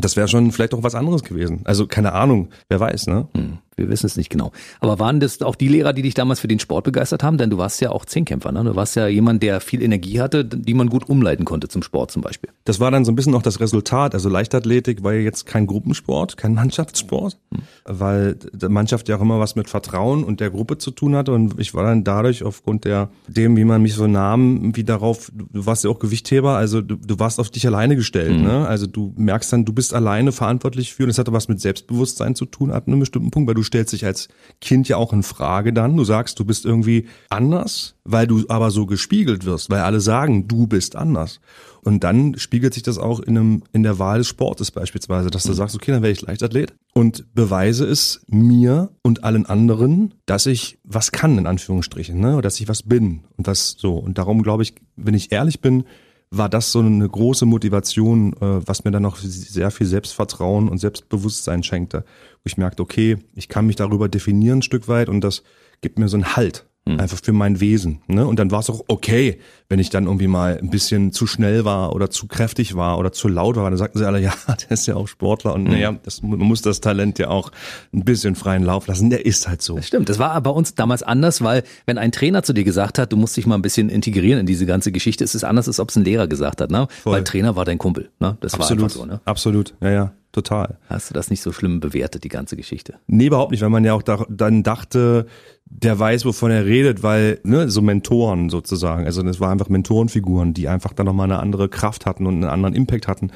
Das 0.00 0.16
wäre 0.16 0.28
schon 0.28 0.52
vielleicht 0.52 0.74
auch 0.74 0.82
was 0.82 0.94
anderes 0.94 1.22
gewesen. 1.24 1.60
Also 1.64 1.86
keine 1.86 2.12
Ahnung, 2.12 2.48
wer 2.68 2.80
weiß, 2.80 3.06
ne? 3.08 3.26
Hm, 3.34 3.58
Wir 3.76 3.88
wissen 3.88 4.06
es 4.06 4.16
nicht 4.16 4.30
genau. 4.30 4.52
Aber 4.80 4.98
waren 4.98 5.20
das 5.20 5.40
auch 5.42 5.54
die 5.54 5.68
Lehrer, 5.68 5.92
die 5.92 6.02
dich 6.02 6.14
damals 6.14 6.40
für 6.40 6.48
den 6.48 6.58
Sport 6.58 6.84
begeistert 6.84 7.22
haben? 7.22 7.38
Denn 7.38 7.50
du 7.50 7.58
warst 7.58 7.80
ja 7.80 7.90
auch 7.90 8.04
Zehnkämpfer, 8.04 8.52
ne? 8.52 8.64
Du 8.64 8.74
warst 8.76 8.96
ja 8.96 9.06
jemand, 9.08 9.42
der 9.42 9.60
viel 9.60 9.82
Energie 9.82 10.20
hatte, 10.20 10.44
die 10.44 10.74
man 10.74 10.88
gut 10.88 11.08
umleiten 11.08 11.44
konnte 11.44 11.68
zum 11.68 11.82
Sport 11.82 12.10
zum 12.10 12.22
Beispiel. 12.22 12.50
Das 12.64 12.80
war 12.80 12.90
dann 12.90 13.04
so 13.04 13.12
ein 13.12 13.16
bisschen 13.16 13.34
auch 13.34 13.42
das 13.42 13.60
Resultat. 13.60 14.14
Also 14.14 14.28
Leichtathletik 14.28 15.02
war 15.02 15.12
ja 15.14 15.20
jetzt 15.20 15.46
kein 15.46 15.66
Gruppensport, 15.66 16.36
kein 16.36 16.54
Mannschaftssport, 16.54 17.38
weil 17.84 18.34
die 18.52 18.68
Mannschaft 18.68 19.08
ja 19.08 19.16
auch 19.16 19.20
immer 19.20 19.40
was 19.40 19.56
mit 19.56 19.68
Vertrauen 19.68 20.22
und 20.24 20.40
der 20.40 20.50
Gruppe 20.50 20.78
zu 20.78 20.90
tun 20.90 21.14
hatte. 21.16 21.32
Und 21.32 21.58
ich 21.58 21.74
war 21.74 21.84
dann 21.84 22.04
dadurch 22.04 22.42
aufgrund 22.44 22.84
der 22.84 23.10
dem, 23.26 23.56
wie 23.56 23.64
man 23.64 23.82
mich 23.82 23.94
so 23.94 24.06
nahm, 24.06 24.76
wie 24.76 24.84
darauf, 24.84 25.30
du 25.34 25.66
warst 25.66 25.84
ja 25.84 25.90
auch 25.90 25.98
Gewichtheber, 25.98 26.56
also 26.56 26.82
du, 26.82 26.96
du 26.96 27.18
warst 27.18 27.40
auf 27.40 27.50
dich 27.50 27.66
alleine 27.66 27.96
gestellt. 27.96 28.38
Ne? 28.40 28.66
Also 28.66 28.86
du 28.86 29.12
merkst 29.16 29.52
dann, 29.52 29.64
du 29.64 29.72
bist 29.72 29.87
alleine 29.92 30.32
verantwortlich 30.32 30.94
für, 30.94 31.04
und 31.04 31.08
das 31.08 31.18
hatte 31.18 31.32
was 31.32 31.48
mit 31.48 31.60
Selbstbewusstsein 31.60 32.34
zu 32.34 32.44
tun 32.46 32.70
ab 32.70 32.86
einem 32.86 33.00
bestimmten 33.00 33.30
Punkt, 33.30 33.48
weil 33.48 33.54
du 33.54 33.62
stellst 33.62 33.92
dich 33.92 34.04
als 34.04 34.28
Kind 34.60 34.88
ja 34.88 34.96
auch 34.96 35.12
in 35.12 35.22
Frage 35.22 35.72
dann. 35.72 35.96
Du 35.96 36.04
sagst, 36.04 36.38
du 36.38 36.44
bist 36.44 36.64
irgendwie 36.64 37.06
anders, 37.30 37.94
weil 38.04 38.26
du 38.26 38.44
aber 38.48 38.70
so 38.70 38.86
gespiegelt 38.86 39.44
wirst, 39.44 39.70
weil 39.70 39.80
alle 39.80 40.00
sagen, 40.00 40.48
du 40.48 40.66
bist 40.66 40.96
anders. 40.96 41.40
Und 41.82 42.04
dann 42.04 42.36
spiegelt 42.38 42.74
sich 42.74 42.82
das 42.82 42.98
auch 42.98 43.20
in, 43.20 43.38
einem, 43.38 43.62
in 43.72 43.82
der 43.82 43.98
Wahl 43.98 44.18
des 44.18 44.28
Sportes 44.28 44.70
beispielsweise, 44.70 45.30
dass 45.30 45.44
du 45.44 45.52
sagst, 45.52 45.74
okay, 45.74 45.92
dann 45.92 46.02
wäre 46.02 46.12
ich 46.12 46.20
Leichtathlet 46.20 46.74
und 46.92 47.32
beweise 47.34 47.86
es 47.86 48.20
mir 48.26 48.90
und 49.02 49.24
allen 49.24 49.46
anderen, 49.46 50.14
dass 50.26 50.46
ich 50.46 50.78
was 50.84 51.12
kann, 51.12 51.38
in 51.38 51.46
Anführungsstrichen, 51.46 52.18
ne? 52.18 52.32
oder 52.32 52.42
dass 52.42 52.60
ich 52.60 52.68
was 52.68 52.82
bin 52.82 53.20
und 53.36 53.46
was 53.46 53.76
so. 53.78 53.94
Und 53.94 54.18
darum 54.18 54.42
glaube 54.42 54.64
ich, 54.64 54.74
wenn 54.96 55.14
ich 55.14 55.32
ehrlich 55.32 55.60
bin, 55.60 55.84
war 56.30 56.48
das 56.48 56.72
so 56.72 56.80
eine 56.80 57.08
große 57.08 57.46
Motivation, 57.46 58.32
äh, 58.34 58.66
was 58.66 58.84
mir 58.84 58.90
dann 58.90 59.02
noch 59.02 59.16
sehr 59.16 59.70
viel 59.70 59.86
Selbstvertrauen 59.86 60.68
und 60.68 60.78
Selbstbewusstsein 60.78 61.62
schenkte. 61.62 62.04
Wo 62.42 62.46
ich 62.46 62.56
merkte, 62.56 62.82
okay, 62.82 63.18
ich 63.34 63.48
kann 63.48 63.66
mich 63.66 63.76
darüber 63.76 64.08
definieren 64.08 64.58
ein 64.58 64.62
Stück 64.62 64.88
weit 64.88 65.08
und 65.08 65.22
das 65.22 65.42
gibt 65.80 65.98
mir 65.98 66.08
so 66.08 66.16
einen 66.16 66.36
Halt. 66.36 66.66
Einfach 66.96 67.18
für 67.22 67.32
mein 67.32 67.60
Wesen. 67.60 68.00
Ne? 68.06 68.26
Und 68.26 68.38
dann 68.38 68.50
war 68.50 68.60
es 68.60 68.70
auch 68.70 68.84
okay, 68.88 69.38
wenn 69.68 69.78
ich 69.78 69.90
dann 69.90 70.04
irgendwie 70.04 70.28
mal 70.28 70.58
ein 70.58 70.70
bisschen 70.70 71.12
zu 71.12 71.26
schnell 71.26 71.64
war 71.64 71.94
oder 71.94 72.10
zu 72.10 72.26
kräftig 72.26 72.74
war 72.74 72.98
oder 72.98 73.12
zu 73.12 73.28
laut 73.28 73.56
war. 73.56 73.68
Dann 73.68 73.78
sagten 73.78 73.98
sie 73.98 74.06
alle, 74.06 74.20
ja, 74.22 74.32
der 74.46 74.70
ist 74.70 74.86
ja 74.86 74.96
auch 74.96 75.08
Sportler 75.08 75.54
und 75.54 75.64
naja, 75.64 75.94
das, 76.02 76.22
man 76.22 76.38
muss 76.38 76.62
das 76.62 76.80
Talent 76.80 77.18
ja 77.18 77.28
auch 77.28 77.50
ein 77.92 78.04
bisschen 78.04 78.34
freien 78.34 78.64
Lauf 78.64 78.86
lassen. 78.86 79.10
Der 79.10 79.26
ist 79.26 79.48
halt 79.48 79.62
so. 79.62 79.76
Das 79.76 79.86
stimmt. 79.86 80.08
Das 80.08 80.18
war 80.18 80.40
bei 80.40 80.50
uns 80.50 80.74
damals 80.74 81.02
anders, 81.02 81.42
weil 81.42 81.62
wenn 81.86 81.98
ein 81.98 82.12
Trainer 82.12 82.42
zu 82.42 82.52
dir 82.52 82.64
gesagt 82.64 82.98
hat, 82.98 83.12
du 83.12 83.16
musst 83.16 83.36
dich 83.36 83.46
mal 83.46 83.56
ein 83.56 83.62
bisschen 83.62 83.88
integrieren 83.88 84.40
in 84.40 84.46
diese 84.46 84.66
ganze 84.66 84.92
Geschichte, 84.92 85.24
ist 85.24 85.34
es 85.34 85.44
anders, 85.44 85.68
als 85.68 85.80
ob 85.80 85.90
es 85.90 85.96
ein 85.96 86.04
Lehrer 86.04 86.26
gesagt 86.26 86.60
hat, 86.60 86.70
ne? 86.70 86.88
Weil 87.04 87.24
Trainer 87.24 87.56
war 87.56 87.64
dein 87.64 87.78
Kumpel, 87.78 88.10
ne? 88.20 88.36
Das 88.40 88.54
war 88.54 88.60
Absolut, 88.60 88.84
einfach 88.84 88.96
so, 88.96 89.06
ne? 89.06 89.20
absolut, 89.24 89.74
ja, 89.80 89.90
ja, 89.90 90.12
total. 90.32 90.78
Hast 90.88 91.10
du 91.10 91.14
das 91.14 91.30
nicht 91.30 91.42
so 91.42 91.52
schlimm 91.52 91.80
bewertet, 91.80 92.24
die 92.24 92.28
ganze 92.28 92.56
Geschichte? 92.56 92.94
Nee, 93.06 93.26
überhaupt 93.26 93.50
nicht, 93.50 93.62
weil 93.62 93.70
man 93.70 93.84
ja 93.84 93.94
auch 93.94 94.02
da, 94.02 94.24
dann 94.28 94.62
dachte, 94.62 95.26
der 95.70 95.98
weiß, 95.98 96.24
wovon 96.24 96.50
er 96.50 96.64
redet, 96.64 97.02
weil, 97.02 97.40
ne, 97.44 97.70
so 97.70 97.82
Mentoren 97.82 98.50
sozusagen. 98.50 99.04
Also 99.04 99.22
das 99.22 99.40
war 99.40 99.50
einfach 99.50 99.68
Mentorenfiguren, 99.68 100.54
die 100.54 100.68
einfach 100.68 100.92
dann 100.92 101.06
nochmal 101.06 101.30
eine 101.30 101.40
andere 101.40 101.68
Kraft 101.68 102.06
hatten 102.06 102.26
und 102.26 102.34
einen 102.34 102.44
anderen 102.44 102.74
Impact 102.74 103.06
hatten 103.06 103.30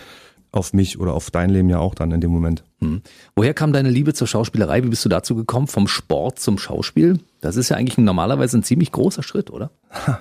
auf 0.50 0.74
mich 0.74 1.00
oder 1.00 1.14
auf 1.14 1.30
dein 1.30 1.48
Leben 1.50 1.70
ja 1.70 1.78
auch 1.78 1.94
dann 1.94 2.12
in 2.12 2.20
dem 2.20 2.30
Moment. 2.30 2.62
Hm. 2.80 3.00
Woher 3.34 3.54
kam 3.54 3.72
deine 3.72 3.88
Liebe 3.88 4.12
zur 4.12 4.26
Schauspielerei? 4.26 4.84
Wie 4.84 4.88
bist 4.88 5.04
du 5.04 5.08
dazu 5.08 5.34
gekommen? 5.34 5.66
Vom 5.66 5.88
Sport 5.88 6.38
zum 6.38 6.58
Schauspiel? 6.58 7.20
Das 7.40 7.56
ist 7.56 7.70
ja 7.70 7.76
eigentlich 7.76 7.96
ein, 7.96 8.04
normalerweise 8.04 8.58
ein 8.58 8.62
ziemlich 8.62 8.92
großer 8.92 9.22
Schritt, 9.22 9.50
oder? 9.50 9.70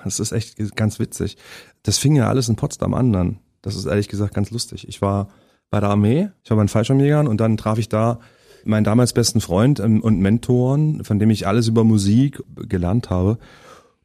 Das 0.04 0.20
ist 0.20 0.32
echt 0.32 0.56
ganz 0.74 0.98
witzig. 0.98 1.36
Das 1.82 1.98
fing 1.98 2.16
ja 2.16 2.28
alles 2.28 2.48
in 2.48 2.56
Potsdam 2.56 2.94
an 2.94 3.12
dann. 3.12 3.38
Das 3.60 3.76
ist 3.76 3.84
ehrlich 3.84 4.08
gesagt 4.08 4.34
ganz 4.34 4.50
lustig. 4.50 4.88
Ich 4.88 5.02
war 5.02 5.28
bei 5.70 5.80
der 5.80 5.90
Armee, 5.90 6.30
ich 6.44 6.50
war 6.50 6.56
bei 6.56 6.64
den 6.64 6.68
Fallschirmjägern 6.68 7.26
und 7.26 7.40
dann 7.40 7.56
traf 7.56 7.78
ich 7.78 7.88
da 7.88 8.18
meinen 8.64 8.84
damals 8.84 9.12
besten 9.12 9.40
Freund 9.40 9.80
ähm, 9.80 10.00
und 10.02 10.20
Mentoren, 10.20 11.04
von 11.04 11.18
dem 11.18 11.30
ich 11.30 11.46
alles 11.46 11.68
über 11.68 11.84
Musik 11.84 12.42
gelernt 12.68 13.10
habe. 13.10 13.38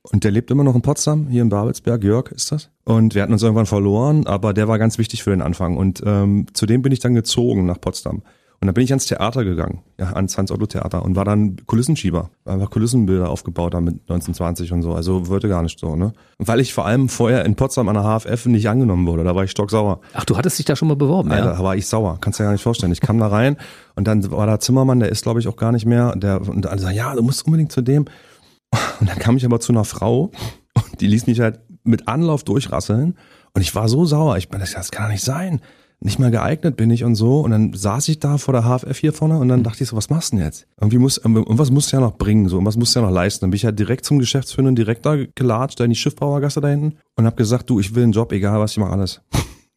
Und 0.04 0.24
der 0.24 0.32
lebt 0.32 0.52
immer 0.52 0.64
noch 0.64 0.76
in 0.76 0.82
Potsdam, 0.82 1.28
hier 1.28 1.42
in 1.42 1.50
Babelsberg, 1.50 2.04
Jörg 2.04 2.32
ist 2.32 2.52
das. 2.52 2.70
Und 2.86 3.14
wir 3.14 3.22
hatten 3.22 3.34
uns 3.34 3.44
irgendwann 3.44 3.66
verloren, 3.66 4.26
aber 4.26 4.54
der 4.54 4.68
war 4.68 4.80
ganz 4.80 4.98
wichtig 4.98 5.24
für 5.24 5.32
den 5.32 5.42
Anfang. 5.42 5.76
Und 5.76 6.02
ähm, 6.06 6.46
zu 6.54 6.66
dem 6.66 6.82
bin 6.82 6.94
ich 6.94 7.00
dann 7.00 7.14
gezogen 7.14 7.66
nach 7.66 7.82
Potsdam. 7.82 8.22
Und 8.60 8.66
dann 8.66 8.74
bin 8.74 8.84
ich 8.84 8.92
ans 8.92 9.06
Theater 9.06 9.44
gegangen, 9.44 9.84
ja, 10.00 10.14
ans 10.14 10.36
Hans-Otto-Theater 10.36 11.06
und 11.06 11.16
war 11.16 11.26
dann 11.26 11.58
Kulissenschieber. 11.68 12.32
Einfach 12.44 12.72
Kulissenbilder 12.72 13.30
aufgebaut 13.30 13.76
da 13.76 13.82
mit 13.82 14.02
1920 14.02 14.74
und 14.74 14.82
so. 14.82 14.94
Also 14.94 15.28
wollte 15.28 15.48
gar 15.48 15.62
nicht 15.62 15.80
so, 15.80 15.96
ne? 15.96 16.14
Weil 16.40 16.60
ich 16.60 16.74
vor 16.74 16.88
allem 16.88 17.08
vorher 17.08 17.46
in 17.46 17.56
Potsdam 17.56 17.88
an 17.88 17.94
der 17.94 18.04
HFF 18.04 18.48
nicht 18.48 18.68
angenommen 18.68 19.06
wurde. 19.06 19.24
Da 19.24 19.36
war 19.36 19.44
ich 19.44 19.52
stocksauer. 19.52 20.02
Ach, 20.14 20.26
du 20.26 20.38
hattest 20.38 20.58
dich 20.58 20.66
da 20.66 20.76
schon 20.76 20.88
mal 20.88 20.96
beworben, 20.96 21.32
Alter, 21.32 21.52
ja? 21.52 21.54
da 21.54 21.64
war 21.64 21.76
ich 21.76 21.86
sauer. 21.86 22.18
Kannst 22.20 22.40
du 22.40 22.44
dir 22.44 22.48
gar 22.48 22.54
nicht 22.54 22.64
vorstellen. 22.64 22.92
Ich 22.92 23.02
kam 23.02 23.20
da 23.20 23.28
rein 23.28 23.58
und 23.96 24.08
dann 24.08 24.30
war 24.32 24.48
da 24.48 24.60
Zimmermann, 24.60 25.00
der 25.00 25.10
ist 25.10 25.22
glaube 25.22 25.40
ich 25.40 25.48
auch 25.48 25.56
gar 25.56 25.72
nicht 25.72 25.86
mehr. 25.86 26.16
Der, 26.16 26.42
und 26.42 26.66
alle 26.66 26.82
sagen, 26.82 26.96
ja, 26.96 27.14
du 27.14 27.22
musst 27.22 27.46
unbedingt 27.46 27.72
zu 27.72 27.82
dem. 27.82 28.06
Und 29.00 29.08
dann 29.08 29.20
kam 29.20 29.38
ich 29.38 29.46
aber 29.46 29.60
zu 29.60 29.72
einer 29.72 29.86
Frau 29.86 30.32
und 30.74 31.00
die 31.00 31.08
ließ 31.08 31.28
mich 31.28 31.40
halt 31.42 31.60
mit 31.84 32.08
Anlauf 32.08 32.44
durchrasseln. 32.44 33.18
Und 33.54 33.62
ich 33.62 33.76
war 33.76 33.88
so 33.88 34.06
sauer. 34.06 34.38
Ich 34.38 34.50
bin, 34.50 34.60
das 34.60 34.74
das 34.74 34.92
kann 34.92 35.06
doch 35.06 35.12
nicht 35.12 35.24
sein. 35.24 35.62
Nicht 36.00 36.20
mal 36.20 36.30
geeignet 36.30 36.78
bin 36.78 36.92
ich 36.92 37.04
und 37.04 37.16
so. 37.16 37.40
Und 37.40 37.52
dann 37.52 37.74
saß 37.74 38.08
ich 38.10 38.20
da 38.20 38.38
vor 38.38 38.54
der 38.54 38.64
HFF 38.64 38.98
hier 38.98 39.14
vorne 39.14 39.40
und 39.40 39.48
dann 39.48 39.64
dachte 39.64 39.84
ich 39.84 39.90
so, 39.90 39.98
was 39.98 40.10
machst 40.10 40.32
du 40.32 40.38
denn 40.38 40.46
jetzt? 40.46 40.68
Irgendwie 40.80 41.00
muss, 41.00 41.18
irgendwas 41.18 41.72
musst 41.72 41.92
du 41.92 41.98
ja 41.98 42.02
noch 42.02 42.18
bringen, 42.18 42.48
so, 42.50 42.58
irgendwas 42.58 42.78
musst 42.78 42.96
du 42.96 43.00
ja 43.00 43.06
noch 43.06 43.14
leisten. 43.14 43.42
Dann 43.42 43.50
bin 43.50 43.58
ich 43.58 43.66
halt 43.66 43.80
direkt 43.80 44.06
zum 44.06 44.20
geschäftsführenden 44.20 44.76
Direktor 44.76 45.18
gelatscht, 45.34 45.80
da 45.80 45.86
in 45.86 45.90
die 45.90 45.96
Schiffbauergasse 45.96 46.62
da 46.62 46.68
hinten 46.68 46.98
und 47.16 47.26
habe 47.26 47.36
gesagt, 47.36 47.70
du, 47.70 47.80
ich 47.80 47.96
will 47.96 48.04
einen 48.04 48.12
Job, 48.12 48.32
egal 48.32 48.60
was, 48.60 48.72
ich 48.72 48.78
mache 48.78 48.92
alles. 48.92 49.22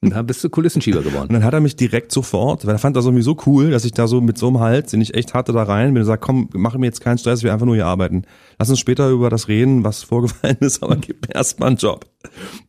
Und 0.03 0.15
dann 0.15 0.27
bist 0.27 0.43
du 0.43 0.49
Kulissenschieber 0.49 1.03
geworden. 1.03 1.29
Und 1.29 1.35
dann 1.35 1.45
hat 1.45 1.53
er 1.53 1.61
mich 1.61 1.77
direkt 1.77 2.11
sofort, 2.11 2.65
weil 2.65 2.75
er 2.75 2.79
fand 2.79 2.97
das 2.97 3.05
irgendwie 3.05 3.23
so 3.23 3.37
cool, 3.45 3.71
dass 3.71 3.85
ich 3.85 3.93
da 3.93 4.07
so 4.07 4.23
mit 4.23 4.39
so 4.39 4.49
einem 4.49 4.61
Hals, 4.61 4.91
den 4.93 5.03
ich 5.03 5.15
echt 5.15 5.35
hatte, 5.35 5.53
da 5.53 5.63
rein 5.63 5.89
bin 5.89 5.97
und 5.97 6.03
gesagt, 6.03 6.23
komm, 6.23 6.49
mach 6.55 6.75
mir 6.77 6.87
jetzt 6.87 7.03
keinen 7.03 7.19
Stress, 7.19 7.43
wir 7.43 7.53
einfach 7.53 7.67
nur 7.67 7.75
hier 7.75 7.87
arbeiten. 7.87 8.23
Lass 8.59 8.71
uns 8.71 8.79
später 8.79 9.11
über 9.11 9.29
das 9.29 9.49
reden, 9.49 9.85
was 9.85 10.03
vorgefallen 10.03 10.57
ist, 10.61 10.83
aber 10.83 10.97
gib 10.97 11.29
mir 11.29 11.35
erstmal 11.35 11.69
einen 11.69 11.77
Job. 11.77 12.07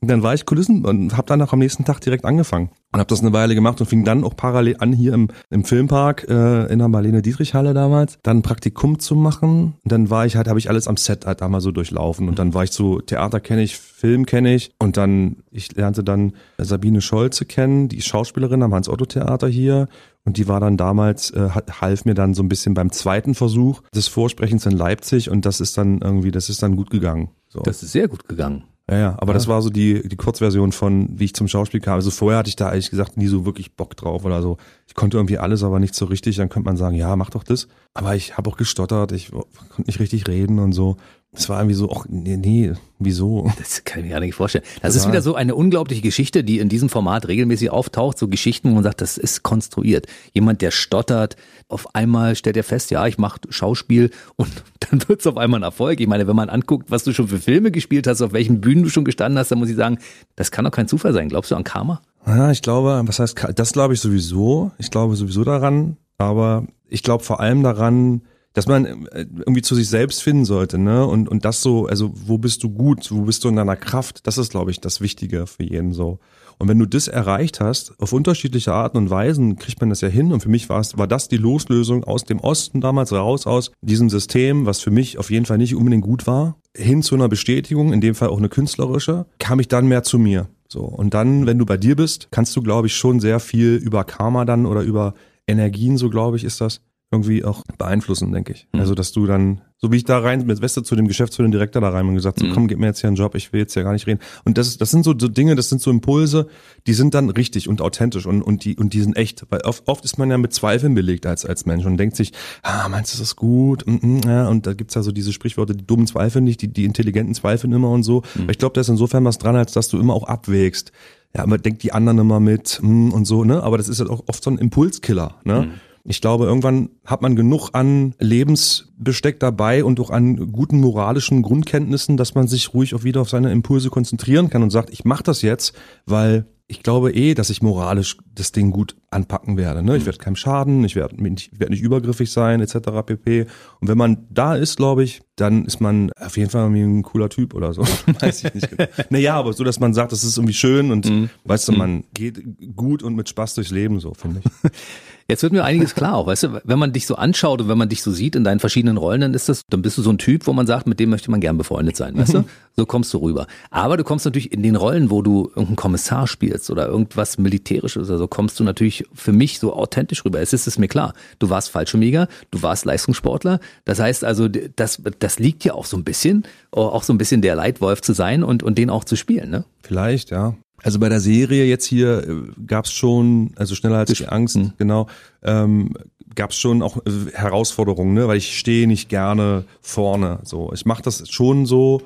Und 0.01 0.09
dann 0.09 0.23
war 0.23 0.33
ich 0.33 0.45
Kulissen 0.45 0.85
und 0.85 1.15
habe 1.15 1.27
dann 1.27 1.41
auch 1.41 1.53
am 1.53 1.59
nächsten 1.59 1.85
Tag 1.85 2.01
direkt 2.01 2.25
angefangen 2.25 2.69
und 2.93 2.99
habe 2.99 3.07
das 3.07 3.21
eine 3.21 3.33
Weile 3.33 3.55
gemacht 3.55 3.79
und 3.79 3.87
fing 3.87 4.03
dann 4.03 4.23
auch 4.23 4.35
parallel 4.35 4.77
an 4.79 4.93
hier 4.93 5.13
im, 5.13 5.29
im 5.49 5.63
Filmpark 5.63 6.25
äh, 6.29 6.71
in 6.71 6.79
der 6.79 6.87
Marlene 6.87 7.21
Dietrich 7.21 7.53
Halle 7.53 7.73
damals 7.73 8.17
dann 8.23 8.39
ein 8.39 8.41
Praktikum 8.41 8.99
zu 8.99 9.15
machen. 9.15 9.75
Und 9.83 9.91
dann 9.91 10.09
war 10.09 10.25
ich 10.25 10.35
halt, 10.35 10.47
habe 10.47 10.59
ich 10.59 10.69
alles 10.69 10.87
am 10.87 10.97
Set 10.97 11.25
halt 11.25 11.41
einmal 11.41 11.61
so 11.61 11.71
durchlaufen 11.71 12.27
und 12.27 12.39
dann 12.39 12.53
war 12.53 12.63
ich 12.63 12.71
so 12.71 12.99
Theater 12.99 13.39
kenne 13.39 13.63
ich, 13.63 13.79
Film 14.01 14.25
kenne 14.25 14.55
ich 14.55 14.71
und 14.79 14.97
dann 14.97 15.37
ich 15.51 15.75
lernte 15.75 16.03
dann 16.03 16.33
Sabine 16.57 17.01
Scholze 17.01 17.45
kennen, 17.45 17.87
die 17.87 18.01
Schauspielerin 18.01 18.63
am 18.63 18.73
Hans 18.73 18.89
Otto 18.89 19.05
Theater 19.05 19.47
hier 19.47 19.87
und 20.25 20.37
die 20.37 20.47
war 20.47 20.59
dann 20.59 20.75
damals, 20.75 21.29
äh, 21.29 21.49
half 21.49 22.05
mir 22.05 22.15
dann 22.15 22.33
so 22.33 22.41
ein 22.41 22.49
bisschen 22.49 22.73
beim 22.73 22.91
zweiten 22.91 23.35
Versuch 23.35 23.81
des 23.93 24.07
Vorsprechens 24.07 24.65
in 24.65 24.71
Leipzig 24.71 25.29
und 25.29 25.45
das 25.45 25.61
ist 25.61 25.77
dann 25.77 25.99
irgendwie, 26.01 26.31
das 26.31 26.49
ist 26.49 26.63
dann 26.63 26.75
gut 26.75 26.89
gegangen. 26.89 27.29
So. 27.47 27.59
Das 27.59 27.83
ist 27.83 27.91
sehr 27.91 28.07
gut 28.07 28.27
gegangen. 28.27 28.63
Ja, 28.89 28.97
ja, 28.97 29.15
aber 29.19 29.33
ja. 29.33 29.33
das 29.35 29.47
war 29.47 29.61
so 29.61 29.69
die, 29.69 30.07
die 30.09 30.15
Kurzversion 30.15 30.71
von, 30.71 31.07
wie 31.19 31.25
ich 31.25 31.35
zum 31.35 31.47
Schauspiel 31.47 31.79
kam. 31.79 31.93
Also 31.93 32.09
vorher 32.09 32.39
hatte 32.39 32.49
ich 32.49 32.55
da 32.55 32.69
ehrlich 32.69 32.89
gesagt 32.89 33.17
nie 33.17 33.27
so 33.27 33.45
wirklich 33.45 33.75
Bock 33.75 33.95
drauf 33.95 34.25
oder 34.25 34.41
so. 34.41 34.57
Ich 34.87 34.95
konnte 34.95 35.17
irgendwie 35.17 35.37
alles, 35.37 35.63
aber 35.63 35.79
nicht 35.79 35.93
so 35.93 36.05
richtig. 36.05 36.35
Dann 36.37 36.49
könnte 36.49 36.65
man 36.65 36.75
sagen, 36.75 36.95
ja, 36.95 37.15
mach 37.15 37.29
doch 37.29 37.43
das. 37.43 37.67
Aber 37.93 38.15
ich 38.15 38.35
habe 38.35 38.49
auch 38.49 38.57
gestottert, 38.57 39.11
ich 39.11 39.31
konnte 39.31 39.85
nicht 39.85 39.99
richtig 39.99 40.27
reden 40.27 40.59
und 40.59 40.73
so. 40.73 40.97
Es 41.33 41.47
war 41.47 41.59
irgendwie 41.59 41.75
so, 41.75 41.89
ach 41.89 42.05
nee, 42.09 42.35
nee, 42.35 42.73
wieso? 42.99 43.49
Das 43.57 43.85
kann 43.85 43.99
ich 43.99 44.07
mir 44.07 44.11
gar 44.11 44.19
nicht 44.19 44.35
vorstellen. 44.35 44.65
Das 44.81 44.95
ja. 44.95 45.01
ist 45.01 45.07
wieder 45.07 45.21
so 45.21 45.33
eine 45.33 45.55
unglaubliche 45.55 46.01
Geschichte, 46.01 46.43
die 46.43 46.59
in 46.59 46.67
diesem 46.67 46.89
Format 46.89 47.29
regelmäßig 47.29 47.69
auftaucht. 47.69 48.17
So 48.17 48.27
Geschichten, 48.27 48.69
wo 48.69 48.75
man 48.75 48.83
sagt, 48.83 48.99
das 48.99 49.17
ist 49.17 49.41
konstruiert. 49.41 50.07
Jemand, 50.33 50.61
der 50.61 50.71
stottert, 50.71 51.37
auf 51.69 51.95
einmal 51.95 52.35
stellt 52.35 52.57
er 52.57 52.65
fest, 52.65 52.91
ja, 52.91 53.07
ich 53.07 53.17
mache 53.17 53.39
Schauspiel 53.49 54.11
und 54.35 54.51
dann 54.81 55.07
wird 55.07 55.21
es 55.21 55.27
auf 55.27 55.37
einmal 55.37 55.61
ein 55.61 55.63
Erfolg. 55.63 56.01
Ich 56.01 56.07
meine, 56.07 56.27
wenn 56.27 56.35
man 56.35 56.49
anguckt, 56.49 56.91
was 56.91 57.05
du 57.05 57.13
schon 57.13 57.29
für 57.29 57.39
Filme 57.39 57.71
gespielt 57.71 58.07
hast, 58.07 58.21
auf 58.21 58.33
welchen 58.33 58.59
Bühnen 58.59 58.83
du 58.83 58.89
schon 58.89 59.05
gestanden 59.05 59.39
hast, 59.39 59.51
dann 59.51 59.59
muss 59.59 59.69
ich 59.69 59.77
sagen, 59.77 59.99
das 60.35 60.51
kann 60.51 60.65
doch 60.65 60.71
kein 60.71 60.89
Zufall 60.89 61.13
sein. 61.13 61.29
Glaubst 61.29 61.51
du 61.51 61.55
an 61.55 61.63
Karma? 61.63 62.01
Ja, 62.27 62.51
ich 62.51 62.61
glaube, 62.61 63.01
was 63.05 63.19
heißt, 63.19 63.41
das 63.55 63.71
glaube 63.71 63.93
ich 63.93 64.01
sowieso. 64.01 64.71
Ich 64.77 64.91
glaube 64.91 65.15
sowieso 65.15 65.45
daran, 65.45 65.95
aber 66.17 66.65
ich 66.89 67.03
glaube 67.03 67.23
vor 67.23 67.39
allem 67.39 67.63
daran, 67.63 68.21
dass 68.53 68.67
man 68.67 68.85
äh, 68.85 69.25
irgendwie 69.39 69.61
zu 69.61 69.75
sich 69.75 69.87
selbst 69.89 70.21
finden 70.21 70.45
sollte, 70.45 70.77
ne? 70.77 71.05
Und, 71.05 71.29
und 71.29 71.45
das 71.45 71.61
so, 71.61 71.85
also 71.85 72.11
wo 72.13 72.37
bist 72.37 72.63
du 72.63 72.69
gut, 72.69 73.11
wo 73.11 73.21
bist 73.21 73.43
du 73.43 73.49
in 73.49 73.55
deiner 73.55 73.75
Kraft? 73.75 74.27
Das 74.27 74.37
ist, 74.37 74.51
glaube 74.51 74.71
ich, 74.71 74.81
das 74.81 75.01
Wichtige 75.01 75.47
für 75.47 75.63
jeden 75.63 75.93
so. 75.93 76.19
Und 76.57 76.67
wenn 76.67 76.77
du 76.77 76.85
das 76.85 77.07
erreicht 77.07 77.59
hast, 77.59 77.99
auf 77.99 78.13
unterschiedliche 78.13 78.71
Arten 78.71 78.97
und 78.97 79.09
Weisen, 79.09 79.55
kriegt 79.55 79.79
man 79.79 79.89
das 79.89 80.01
ja 80.01 80.09
hin. 80.09 80.31
Und 80.31 80.41
für 80.41 80.49
mich 80.49 80.69
war 80.69 80.79
es, 80.79 80.95
war 80.95 81.07
das 81.07 81.27
die 81.27 81.37
Loslösung 81.37 82.03
aus 82.03 82.23
dem 82.23 82.39
Osten 82.39 82.81
damals 82.81 83.11
raus 83.13 83.47
aus 83.47 83.71
diesem 83.81 84.11
System, 84.11 84.67
was 84.67 84.79
für 84.79 84.91
mich 84.91 85.17
auf 85.17 85.31
jeden 85.31 85.47
Fall 85.47 85.57
nicht 85.57 85.75
unbedingt 85.75 86.03
gut 86.03 86.27
war, 86.27 86.57
hin 86.77 87.01
zu 87.01 87.15
einer 87.15 87.29
Bestätigung, 87.29 87.93
in 87.93 88.01
dem 88.01 88.13
Fall 88.13 88.29
auch 88.29 88.37
eine 88.37 88.49
künstlerische, 88.49 89.25
kam 89.39 89.59
ich 89.59 89.69
dann 89.69 89.87
mehr 89.87 90.03
zu 90.03 90.19
mir. 90.19 90.49
So. 90.67 90.81
Und 90.81 91.15
dann, 91.15 91.47
wenn 91.47 91.57
du 91.57 91.65
bei 91.65 91.77
dir 91.77 91.95
bist, 91.95 92.27
kannst 92.29 92.55
du, 92.55 92.61
glaube 92.61 92.85
ich, 92.85 92.95
schon 92.95 93.19
sehr 93.19 93.39
viel 93.39 93.75
über 93.75 94.03
Karma 94.03 94.45
dann 94.45 94.67
oder 94.67 94.81
über 94.81 95.15
Energien, 95.47 95.97
so 95.97 96.11
glaube 96.11 96.37
ich, 96.37 96.43
ist 96.43 96.61
das, 96.61 96.81
irgendwie 97.11 97.43
auch 97.43 97.63
beeinflussen, 97.77 98.31
denke 98.31 98.53
ich. 98.53 98.67
Mhm. 98.71 98.79
Also, 98.79 98.95
dass 98.95 99.11
du 99.11 99.25
dann, 99.25 99.61
so 99.77 99.91
wie 99.91 99.97
ich 99.97 100.05
da 100.05 100.19
rein 100.19 100.45
mit 100.45 100.61
Weste 100.61 100.81
zu 100.81 100.95
dem 100.95 101.09
Geschäftsführenden 101.09 101.51
Direktor 101.51 101.81
da 101.81 101.89
rein 101.89 102.07
und 102.07 102.15
gesagt, 102.15 102.39
so, 102.39 102.45
mhm. 102.45 102.53
komm, 102.53 102.67
gib 102.69 102.79
mir 102.79 102.85
jetzt 102.85 103.01
hier 103.01 103.09
einen 103.09 103.17
Job, 103.17 103.35
ich 103.35 103.51
will 103.51 103.59
jetzt 103.59 103.75
ja 103.75 103.83
gar 103.83 103.91
nicht 103.91 104.07
reden. 104.07 104.21
Und 104.45 104.57
das, 104.57 104.77
das 104.77 104.91
sind 104.91 105.03
so, 105.03 105.13
so 105.17 105.27
Dinge, 105.27 105.55
das 105.55 105.67
sind 105.67 105.81
so 105.81 105.91
Impulse, 105.91 106.47
die 106.87 106.93
sind 106.93 107.13
dann 107.13 107.29
richtig 107.29 107.67
und 107.67 107.81
authentisch 107.81 108.25
und, 108.25 108.41
und 108.41 108.63
die, 108.63 108.77
und 108.77 108.93
die 108.93 109.01
sind 109.01 109.17
echt. 109.17 109.45
Weil 109.49 109.59
oft, 109.61 109.87
oft 109.87 110.05
ist 110.05 110.17
man 110.17 110.31
ja 110.31 110.37
mit 110.37 110.53
Zweifeln 110.53 110.95
belegt 110.95 111.25
als, 111.25 111.45
als 111.45 111.65
Mensch 111.65 111.85
und 111.85 111.97
denkt 111.97 112.15
sich, 112.15 112.31
ah, 112.63 112.87
meinst 112.87 113.13
du 113.13 113.19
das 113.19 113.35
gut? 113.35 113.83
Und, 113.83 114.03
mm, 114.03 114.07
mm, 114.07 114.21
ja, 114.25 114.47
und 114.47 114.65
da 114.65 114.73
gibt's 114.73 114.93
ja 114.93 115.03
so 115.03 115.11
diese 115.11 115.33
Sprichworte, 115.33 115.75
die 115.75 115.85
dummen 115.85 116.07
Zweifeln 116.07 116.45
nicht, 116.45 116.61
die, 116.61 116.69
die 116.69 116.85
intelligenten 116.85 117.35
Zweifeln 117.35 117.73
immer 117.73 117.89
und 117.89 118.03
so. 118.03 118.23
Mhm. 118.35 118.43
Aber 118.43 118.51
ich 118.51 118.57
glaube, 118.57 118.73
da 118.73 118.81
ist 118.81 118.89
insofern 118.89 119.25
was 119.25 119.37
dran, 119.37 119.57
als 119.57 119.73
dass 119.73 119.89
du 119.89 119.99
immer 119.99 120.13
auch 120.13 120.29
abwägst. 120.29 120.93
Ja, 121.35 121.45
man 121.45 121.61
denkt 121.61 121.83
die 121.83 121.91
anderen 121.91 122.19
immer 122.19 122.39
mit 122.39 122.79
mm, 122.81 123.09
und 123.09 123.25
so, 123.25 123.43
ne? 123.43 123.63
Aber 123.63 123.77
das 123.77 123.89
ist 123.89 123.99
halt 123.99 124.09
auch 124.09 124.23
oft 124.27 124.41
so 124.41 124.49
ein 124.49 124.57
Impulskiller, 124.57 125.35
ne? 125.43 125.71
Mhm. 126.03 126.11
Ich 126.11 126.21
glaube, 126.21 126.45
irgendwann 126.45 126.89
hat 127.05 127.21
man 127.21 127.35
genug 127.35 127.69
an 127.73 128.15
Lebensbesteck 128.19 129.39
dabei 129.39 129.83
und 129.83 129.99
auch 129.99 130.09
an 130.09 130.51
guten 130.51 130.79
moralischen 130.79 131.41
Grundkenntnissen, 131.41 132.17
dass 132.17 132.35
man 132.35 132.47
sich 132.47 132.73
ruhig 132.73 132.95
auch 132.95 133.03
wieder 133.03 133.21
auf 133.21 133.29
seine 133.29 133.51
Impulse 133.51 133.89
konzentrieren 133.89 134.49
kann 134.49 134.63
und 134.63 134.69
sagt, 134.69 134.89
ich 134.91 135.05
mache 135.05 135.23
das 135.23 135.41
jetzt, 135.41 135.73
weil 136.05 136.45
ich 136.71 136.83
glaube 136.83 137.11
eh, 137.11 137.33
dass 137.33 137.49
ich 137.49 137.61
moralisch 137.61 138.17
das 138.33 138.53
Ding 138.53 138.71
gut 138.71 138.95
anpacken 139.09 139.57
werde. 139.57 139.83
Ne? 139.83 139.97
Ich 139.97 140.05
werde 140.05 140.19
keinem 140.19 140.37
schaden, 140.37 140.85
ich 140.85 140.95
werde 140.95 141.21
nicht, 141.21 141.59
werd 141.59 141.69
nicht 141.69 141.81
übergriffig 141.81 142.31
sein, 142.31 142.61
etc. 142.61 142.77
pp. 143.05 143.45
Und 143.81 143.89
wenn 143.89 143.97
man 143.97 144.25
da 144.29 144.55
ist, 144.55 144.77
glaube 144.77 145.03
ich, 145.03 145.21
dann 145.35 145.65
ist 145.65 145.81
man 145.81 146.11
auf 146.13 146.37
jeden 146.37 146.49
Fall 146.49 146.61
irgendwie 146.63 146.83
ein 146.83 147.03
cooler 147.03 147.27
Typ 147.27 147.53
oder 147.53 147.73
so. 147.73 147.81
Weiß 148.21 148.45
ich 148.45 148.53
nicht 148.53 148.69
genau. 148.69 148.87
naja, 149.09 149.35
aber 149.35 149.51
so, 149.51 149.65
dass 149.65 149.81
man 149.81 149.93
sagt, 149.93 150.13
das 150.13 150.23
ist 150.23 150.37
irgendwie 150.37 150.53
schön 150.53 150.91
und 150.91 151.09
mhm. 151.09 151.29
weißt 151.43 151.67
du, 151.67 151.73
man 151.73 152.05
geht 152.13 152.41
gut 152.73 153.03
und 153.03 153.15
mit 153.15 153.27
Spaß 153.27 153.55
durchs 153.55 153.71
Leben, 153.71 153.99
so 153.99 154.13
finde 154.13 154.39
ich. 154.39 154.71
Jetzt 155.31 155.43
wird 155.43 155.53
mir 155.53 155.63
einiges 155.63 155.95
klar 155.95 156.15
auch, 156.15 156.27
weißt 156.27 156.43
du, 156.43 156.61
wenn 156.65 156.77
man 156.77 156.91
dich 156.91 157.07
so 157.07 157.15
anschaut 157.15 157.61
und 157.61 157.69
wenn 157.69 157.77
man 157.77 157.87
dich 157.87 158.03
so 158.03 158.11
sieht 158.11 158.35
in 158.35 158.43
deinen 158.43 158.59
verschiedenen 158.59 158.97
Rollen, 158.97 159.21
dann 159.21 159.33
ist 159.33 159.47
das, 159.47 159.61
dann 159.69 159.81
bist 159.81 159.97
du 159.97 160.01
so 160.01 160.09
ein 160.09 160.17
Typ, 160.17 160.45
wo 160.45 160.51
man 160.51 160.67
sagt, 160.67 160.87
mit 160.87 160.99
dem 160.99 161.09
möchte 161.09 161.31
man 161.31 161.39
gern 161.39 161.57
befreundet 161.57 161.95
sein, 161.95 162.17
weißt 162.17 162.33
du? 162.33 162.39
Mhm. 162.39 162.45
So 162.75 162.85
kommst 162.85 163.13
du 163.13 163.19
rüber. 163.19 163.47
Aber 163.69 163.95
du 163.95 164.03
kommst 164.03 164.25
natürlich 164.25 164.51
in 164.51 164.61
den 164.61 164.75
Rollen, 164.75 165.09
wo 165.09 165.21
du 165.21 165.45
irgendeinen 165.47 165.77
Kommissar 165.77 166.27
spielst 166.27 166.69
oder 166.69 166.85
irgendwas 166.87 167.37
Militärisches 167.37 168.09
oder 168.09 168.17
so, 168.17 168.27
kommst 168.27 168.59
du 168.59 168.65
natürlich 168.65 169.05
für 169.13 169.31
mich 169.31 169.59
so 169.59 169.73
authentisch 169.73 170.25
rüber. 170.25 170.41
Es 170.41 170.51
ist 170.51 170.67
es 170.67 170.77
mir 170.77 170.89
klar. 170.89 171.13
Du 171.39 171.49
warst 171.49 171.69
Fallschirmjäger, 171.69 172.27
du 172.51 172.61
warst 172.61 172.83
Leistungssportler. 172.83 173.61
Das 173.85 174.01
heißt 174.01 174.25
also, 174.25 174.49
das, 174.49 175.01
das 175.19 175.39
liegt 175.39 175.63
ja 175.63 175.75
auch 175.75 175.85
so 175.85 175.95
ein 175.95 176.03
bisschen, 176.03 176.43
auch 176.71 177.03
so 177.03 177.13
ein 177.13 177.17
bisschen 177.17 177.41
der 177.41 177.55
Leitwolf 177.55 178.01
zu 178.01 178.11
sein 178.11 178.43
und, 178.43 178.63
und 178.63 178.77
den 178.77 178.89
auch 178.89 179.05
zu 179.05 179.15
spielen, 179.15 179.49
ne? 179.49 179.63
Vielleicht, 179.81 180.29
ja. 180.31 180.55
Also 180.83 180.99
bei 180.99 181.09
der 181.09 181.19
Serie 181.19 181.65
jetzt 181.65 181.85
hier 181.85 182.27
äh, 182.27 182.63
gab 182.65 182.85
es 182.85 182.93
schon, 182.93 183.51
also 183.55 183.75
schneller 183.75 183.97
als 183.97 184.13
die 184.13 184.27
Angst, 184.27 184.55
mhm. 184.57 184.73
genau, 184.77 185.07
ähm, 185.43 185.93
gab 186.35 186.51
es 186.51 186.57
schon 186.57 186.81
auch 186.81 186.97
äh, 186.97 187.31
Herausforderungen, 187.33 188.13
ne? 188.13 188.27
weil 188.27 188.37
ich 188.37 188.57
stehe 188.57 188.87
nicht 188.87 189.09
gerne 189.09 189.65
vorne. 189.81 190.39
So, 190.43 190.71
ich 190.73 190.85
mache 190.85 191.03
das 191.03 191.29
schon 191.29 191.65
so, 191.65 192.01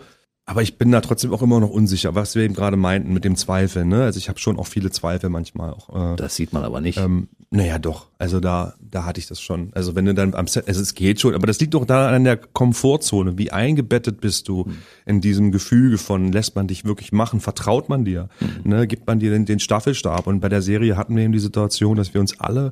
aber 0.48 0.62
ich 0.62 0.78
bin 0.78 0.92
da 0.92 1.02
trotzdem 1.02 1.34
auch 1.34 1.42
immer 1.42 1.60
noch 1.60 1.72
unsicher, 1.72 2.14
was 2.14 2.36
wir 2.36 2.44
eben 2.44 2.54
gerade 2.54 2.78
meinten 2.78 3.12
mit 3.12 3.26
dem 3.26 3.36
Zweifel. 3.36 3.84
Ne? 3.84 4.04
Also 4.04 4.20
ich 4.20 4.30
habe 4.30 4.38
schon 4.38 4.60
auch 4.60 4.68
viele 4.68 4.92
Zweifel 4.92 5.30
manchmal. 5.30 5.72
Auch, 5.72 6.14
äh, 6.14 6.16
das 6.18 6.36
sieht 6.36 6.54
man 6.54 6.64
aber 6.64 6.82
nicht. 6.82 7.00
Ähm, 7.00 7.30
naja, 7.50 7.80
doch. 7.80 8.10
Also 8.20 8.40
da, 8.40 8.76
da 8.80 9.06
hatte 9.06 9.20
ich 9.20 9.26
das 9.26 9.42
schon. 9.42 9.72
Also 9.74 9.96
wenn 9.96 10.06
du 10.06 10.14
dann 10.14 10.36
am 10.36 10.46
Set, 10.46 10.68
also 10.68 10.82
es 10.82 10.94
geht 10.94 11.20
schon, 11.20 11.34
aber 11.34 11.48
das 11.48 11.60
liegt 11.60 11.74
doch 11.74 11.86
da 11.86 12.10
an 12.10 12.26
der 12.26 12.38
Komfortzone. 12.38 13.40
Wie 13.40 13.52
eingebettet 13.52 14.22
bist 14.22 14.48
du 14.48 14.66
mhm. 14.66 14.78
in 15.08 15.20
diesem 15.20 15.52
Gefüge 15.52 15.98
von, 15.98 16.32
lässt 16.32 16.56
man 16.56 16.68
dich 16.68 16.86
wirklich 16.86 17.12
machen, 17.12 17.40
vertraut 17.40 17.90
man 17.90 18.06
dir, 18.06 18.30
mhm. 18.40 18.70
ne? 18.70 18.88
gibt 18.88 19.08
man 19.08 19.20
dir 19.20 19.32
den, 19.32 19.46
den 19.46 19.60
Staffelstab. 19.60 20.28
Und 20.28 20.42
bei 20.42 20.50
der 20.50 20.62
Serie 20.62 20.96
hatten 20.96 21.16
wir 21.16 21.24
eben 21.24 21.34
die 21.34 21.40
Situation, 21.40 21.98
dass 21.98 22.14
wir 22.14 22.22
uns 22.22 22.40
alle 22.40 22.72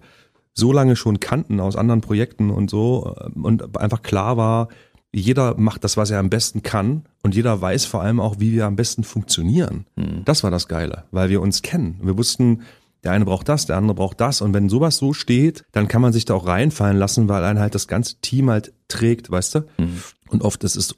so 0.54 0.72
lange 0.72 0.96
schon 0.96 1.20
kannten 1.20 1.60
aus 1.60 1.76
anderen 1.76 2.02
Projekten 2.02 2.52
und 2.52 2.70
so 2.70 3.16
äh, 3.20 3.30
und 3.40 3.76
einfach 3.80 4.04
klar 4.04 4.38
war, 4.38 4.68
jeder 5.14 5.56
macht 5.58 5.84
das, 5.84 5.96
was 5.96 6.10
er 6.10 6.20
am 6.20 6.30
besten 6.30 6.64
kann 6.64 7.04
und 7.22 7.36
jeder 7.36 7.62
weiß 7.62 7.86
vor 7.86 8.02
allem 8.02 8.20
auch, 8.20 8.40
wie 8.40 8.52
wir 8.52 8.66
am 8.66 8.76
besten 8.76 9.04
funktionieren. 9.04 9.86
Hm. 9.96 10.26
Das 10.26 10.44
war 10.44 10.52
das 10.52 10.68
Geile, 10.68 11.04
weil 11.12 11.30
wir 11.30 11.42
uns 11.42 11.62
kennen. 11.62 12.00
Wir 12.02 12.18
wussten, 12.18 12.64
der 13.04 13.12
eine 13.12 13.26
braucht 13.26 13.48
das, 13.48 13.66
der 13.66 13.78
andere 13.78 13.96
braucht 13.96 14.20
das. 14.20 14.42
Und 14.42 14.54
wenn 14.54 14.70
sowas 14.70 14.98
so 14.98 15.14
steht, 15.14 15.66
dann 15.72 15.88
kann 15.88 16.02
man 16.02 16.14
sich 16.14 16.26
da 16.26 16.34
auch 16.34 16.48
reinfallen 16.48 16.98
lassen, 16.98 17.30
weil 17.30 17.44
einen 17.44 17.60
halt 17.60 17.76
das 17.76 17.88
ganze 17.88 18.16
Team 18.22 18.50
halt 18.50 18.74
trägt, 18.88 19.30
weißt 19.30 19.56
du? 19.56 19.60
Mhm. 19.78 20.02
Und 20.34 20.42
oft, 20.42 20.64
das 20.64 20.76
ist 20.76 20.96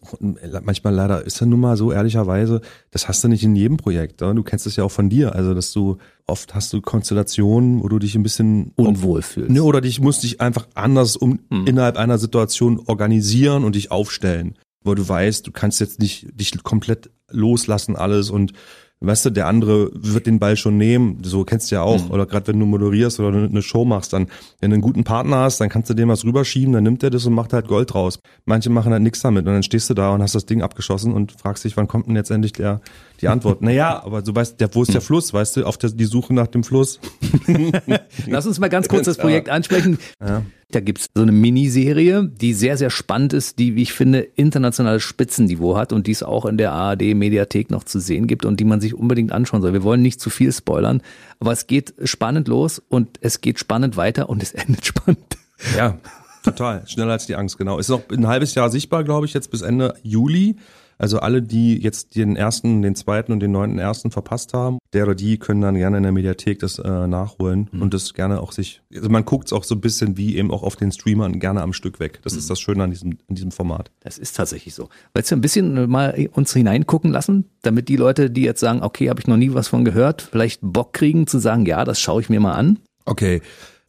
manchmal 0.64 0.96
leider, 0.96 1.26
ist 1.26 1.42
ja 1.42 1.46
nun 1.46 1.60
mal 1.60 1.76
so 1.76 1.92
ehrlicherweise, 1.92 2.62
das 2.92 3.10
hast 3.10 3.22
du 3.22 3.28
nicht 3.28 3.44
in 3.44 3.54
jedem 3.54 3.76
Projekt. 3.76 4.22
Oder? 4.22 4.34
Du 4.34 4.44
kennst 4.44 4.66
es 4.66 4.78
ja 4.78 4.86
auch 4.86 4.92
von 4.92 5.10
dir. 5.10 5.36
Also, 5.36 5.54
dass 5.54 5.74
du 5.74 5.98
oft 6.26 6.56
hast 6.56 6.72
du 6.72 6.82
Konstellationen, 6.82 7.84
wo 7.84 7.90
du 7.90 8.00
dich 8.00 8.16
ein 8.16 8.24
bisschen 8.24 8.72
unwohl 8.78 9.22
fühlst. 9.22 9.52
Ne, 9.52 9.62
oder 9.62 9.82
dich 9.82 10.00
musst 10.00 10.24
dich 10.24 10.40
einfach 10.40 10.70
anders 10.74 11.18
um 11.18 11.42
mhm. 11.50 11.68
innerhalb 11.68 11.98
einer 11.98 12.18
Situation 12.18 12.80
organisieren 12.86 13.66
und 13.66 13.76
dich 13.76 13.92
aufstellen. 13.92 14.58
Weil 14.86 14.96
du 14.96 15.08
weißt, 15.08 15.46
du 15.46 15.52
kannst 15.52 15.82
jetzt 15.82 16.00
nicht 16.00 16.28
dich 16.40 16.64
komplett 16.64 17.10
loslassen 17.30 17.98
alles 17.98 18.30
und 18.30 18.54
weißt 19.02 19.26
du, 19.26 19.30
der 19.30 19.48
andere 19.48 19.92
wird 19.94 20.26
den 20.26 20.40
Ball 20.40 20.56
schon 20.56 20.78
nehmen. 20.78 21.20
So 21.24 21.44
kennst 21.44 21.72
du 21.72 21.76
ja 21.76 21.82
auch. 21.82 22.06
Mhm. 22.06 22.12
Oder 22.12 22.26
gerade 22.26 22.48
wenn 22.48 22.60
du 22.60 22.66
moderierst 22.66 23.20
oder 23.20 23.38
eine 23.38 23.62
Show 23.62 23.86
machst, 23.86 24.14
dann, 24.14 24.28
wenn 24.62 24.72
du 24.72 24.76
einen 24.76 24.82
guten 24.82 25.04
Partner 25.04 25.38
hast, 25.38 25.60
dann 25.60 25.70
kannst 25.70 25.90
du 25.90 25.94
dem 25.94 26.10
was 26.10 26.24
rüberschieben, 26.24 26.74
dann 26.74 26.84
nimmt 26.84 27.04
er 27.04 27.10
das 27.10 27.26
und 27.26 27.34
macht 27.34 27.54
halt 27.54 27.68
Gold 27.68 27.94
raus. 27.94 28.20
Manche 28.46 28.70
machen 28.70 28.92
halt 28.92 29.04
nichts 29.04 29.22
damit 29.22 29.46
und 29.46 29.54
dann 29.54 29.64
stehst 29.64 29.90
du 29.90 29.94
da 29.94 30.14
und 30.14 30.22
hast 30.22 30.36
das 30.36 30.46
Ding 30.46 30.62
abgeschossen 30.62 31.14
und 31.14 31.34
fragst 31.34 31.64
dich, 31.64 31.78
wann 31.78 31.88
kommt 31.88 32.08
denn 32.08 32.16
jetzt 32.16 32.32
endlich 32.32 32.54
der, 32.54 32.82
die 33.22 33.28
Antwort? 33.28 33.62
naja, 33.62 34.02
aber 34.04 34.22
du 34.22 34.34
weißt, 34.34 34.60
der, 34.60 34.74
wo 34.74 34.82
ist 34.82 34.94
der. 34.94 35.02
Fluss, 35.06 35.34
weißt 35.34 35.58
du, 35.58 35.66
auf 35.66 35.78
der, 35.78 35.92
die 35.92 36.06
Suche 36.06 36.34
nach 36.34 36.48
dem 36.48 36.64
Fluss. 36.64 37.00
Lass 38.28 38.48
uns 38.48 38.60
mal 38.60 38.70
ganz 38.70 38.88
kurz 38.88 39.06
das 39.06 39.18
Projekt 39.18 39.50
ansprechen. 39.50 40.00
Ja. 40.20 40.42
Da 40.76 40.82
gibt's 40.82 41.10
so 41.16 41.22
eine 41.22 41.32
Miniserie, 41.32 42.28
die 42.28 42.54
sehr, 42.54 42.76
sehr 42.76 42.90
spannend 42.90 43.32
ist, 43.32 43.60
die, 43.60 43.78
wie 43.78 43.84
ich 43.84 43.94
finde, 43.94 44.20
internationales 44.20 45.04
Spitzenniveau 45.04 45.78
hat 45.78 45.94
und 45.94 46.06
die 46.06 46.12
es 46.12 46.22
auch 46.22 46.46
in 46.46 46.58
der 46.58 46.74
ARD-Mediathek 46.74 47.72
noch 47.72 47.86
zu 47.86 48.02
sehen 48.02 48.28
gibt 48.28 48.44
und 48.44 48.60
die 48.60 48.66
man 48.66 48.82
sich 48.82 48.94
unbedingt 48.94 49.32
anschauen 49.32 49.62
soll. 49.62 49.72
Wir 49.72 49.84
wollen 49.84 50.02
nicht 50.02 50.20
zu 50.20 50.30
viel 50.30 50.52
spoilern, 50.52 51.02
aber 51.40 51.54
es 51.54 51.68
geht 51.68 51.94
spannend 52.04 52.50
los 52.50 52.82
und 52.90 53.20
es 53.22 53.40
geht 53.40 53.58
spannend 53.58 53.96
weiter 53.96 54.28
und 54.28 54.44
es 54.44 54.52
endet 54.54 54.86
spannend. 54.86 55.38
Ja, 55.78 55.98
total. 56.44 56.86
Schneller 56.88 57.14
als 57.14 57.26
die 57.26 57.36
Angst, 57.36 57.58
genau. 57.58 57.80
Ist 57.80 57.88
noch 57.88 58.02
ein 58.10 58.28
halbes 58.28 58.54
Jahr 58.54 58.70
sichtbar, 58.70 59.06
glaube 59.06 59.28
ich, 59.28 59.34
jetzt 59.34 59.52
bis 59.52 59.62
Ende 59.62 59.94
Juli. 60.04 60.58
Also 60.98 61.20
alle, 61.20 61.42
die 61.42 61.82
jetzt 61.82 62.16
den 62.16 62.36
ersten, 62.36 62.82
den 62.82 62.96
zweiten 62.96 63.32
und 63.32 63.40
den 63.40 63.52
neunten 63.52 63.80
ersten 63.80 64.12
verpasst 64.12 64.54
haben, 64.54 64.80
der 64.94 65.04
oder 65.04 65.16
die 65.16 65.38
können 65.38 65.62
dann 65.62 65.76
gerne 65.76 65.98
in 65.98 66.04
der 66.04 66.12
Mediathek 66.12 66.60
das 66.60 66.80
äh, 66.80 67.08
nachholen 67.08 67.70
mhm. 67.72 67.82
und 67.82 67.94
das 67.94 68.14
gerne 68.14 68.40
auch 68.40 68.52
sich, 68.52 68.82
also 68.94 69.10
man 69.10 69.26
guckt 69.26 69.48
es 69.48 69.54
auch 69.54 69.64
so 69.64 69.76
ein 69.76 69.82
bisschen 69.82 70.18
wie 70.18 70.38
eben 70.38 70.52
auch 70.52 70.64
auf 70.64 70.76
den 70.76 70.92
Streamern 70.92 71.40
gerne 71.40 71.62
am 71.62 71.74
Stück 71.74 72.00
weg. 72.00 72.20
Das 72.24 72.34
mhm. 72.34 72.40
ist 72.40 72.50
das 72.50 72.60
Schöne 72.60 72.84
an 72.84 72.92
diesem, 72.92 73.18
an 73.28 73.36
diesem 73.36 73.52
Format. 73.52 73.92
Das 74.02 74.18
ist 74.18 74.36
tatsächlich 74.36 74.74
so. 74.74 74.90
Willst 75.14 75.32
du 75.32 75.36
ein 75.36 75.42
bisschen 75.42 75.90
mal 75.90 76.30
uns 76.34 76.54
hineingucken 76.54 77.12
lassen, 77.12 77.46
damit 77.62 77.90
die 77.90 77.98
Leute, 77.98 78.30
die 78.30 78.44
jetzt 78.44 78.62
sagen, 78.62 78.82
okay, 78.82 79.10
habe 79.10 79.20
ich 79.20 79.28
noch 79.28 79.38
nie 79.38 79.54
was 79.54 79.68
von 79.68 79.84
gehört, 79.84 80.22
vielleicht 80.22 80.60
Bock 80.62 80.94
kriegen 80.94 81.28
zu 81.28 81.40
sagen, 81.40 81.66
ja, 81.66 81.84
das 81.84 82.00
schaue 82.00 82.22
ich 82.22 82.30
mir 82.30 82.40
mal 82.40 82.54
an? 82.54 82.80
Okay. 83.06 83.42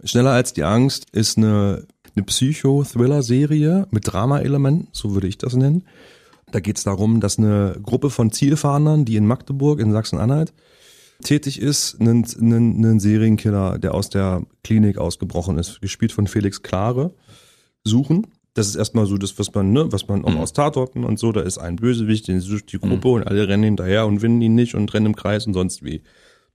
Schneller 0.05 0.33
als 0.33 0.53
die 0.53 0.63
Angst 0.63 1.07
ist 1.13 1.39
eine, 1.39 1.87
eine 2.15 2.25
Psycho-Thriller-Serie 2.25 3.87
mit 3.91 4.13
Drama-Elementen, 4.13 4.89
so 4.93 5.15
würde 5.15 5.27
ich 5.27 5.39
das 5.39 5.55
nennen. 5.55 5.85
Da 6.57 6.61
geht 6.61 6.79
es 6.79 6.85
darum, 6.85 7.21
dass 7.21 7.37
eine 7.37 7.79
Gruppe 7.83 8.09
von 8.09 8.33
Zielfahndern, 8.33 9.05
die 9.05 9.17
in 9.17 9.27
Magdeburg 9.27 9.79
in 9.79 9.93
Sachsen-Anhalt 9.93 10.55
tätig 11.23 11.61
ist, 11.61 12.01
einen, 12.01 12.25
einen, 12.41 12.83
einen 12.83 12.99
Serienkiller, 12.99 13.79
der 13.79 13.93
aus 13.93 14.09
der 14.09 14.43
Klinik 14.65 14.97
ausgebrochen 14.97 15.59
ist, 15.59 15.83
gespielt 15.83 16.13
von 16.13 16.27
Felix 16.27 16.63
Klare, 16.63 17.13
suchen. 17.85 18.29
Das 18.55 18.69
ist 18.69 18.77
erstmal 18.77 19.05
so 19.05 19.19
das, 19.19 19.39
was 19.39 19.53
man, 19.53 19.71
ne, 19.71 19.93
was 19.93 20.09
man 20.09 20.25
auch 20.25 20.31
mhm. 20.31 20.39
aus 20.39 20.55
Tatorten 20.55 21.05
und 21.05 21.19
so, 21.19 21.31
da 21.31 21.43
ist 21.43 21.59
ein 21.59 21.77
Bösewicht, 21.77 22.27
den 22.27 22.41
sucht 22.41 22.73
die 22.73 22.79
Gruppe 22.79 23.09
mhm. 23.09 23.15
und 23.17 23.27
alle 23.27 23.47
rennen 23.47 23.65
hinterher 23.65 24.07
und 24.07 24.21
finden 24.21 24.41
ihn 24.41 24.55
nicht 24.55 24.75
und 24.75 24.95
rennen 24.95 25.05
im 25.05 25.15
Kreis 25.15 25.47
und 25.47 25.53
sonst 25.53 25.85
wie. 25.85 26.01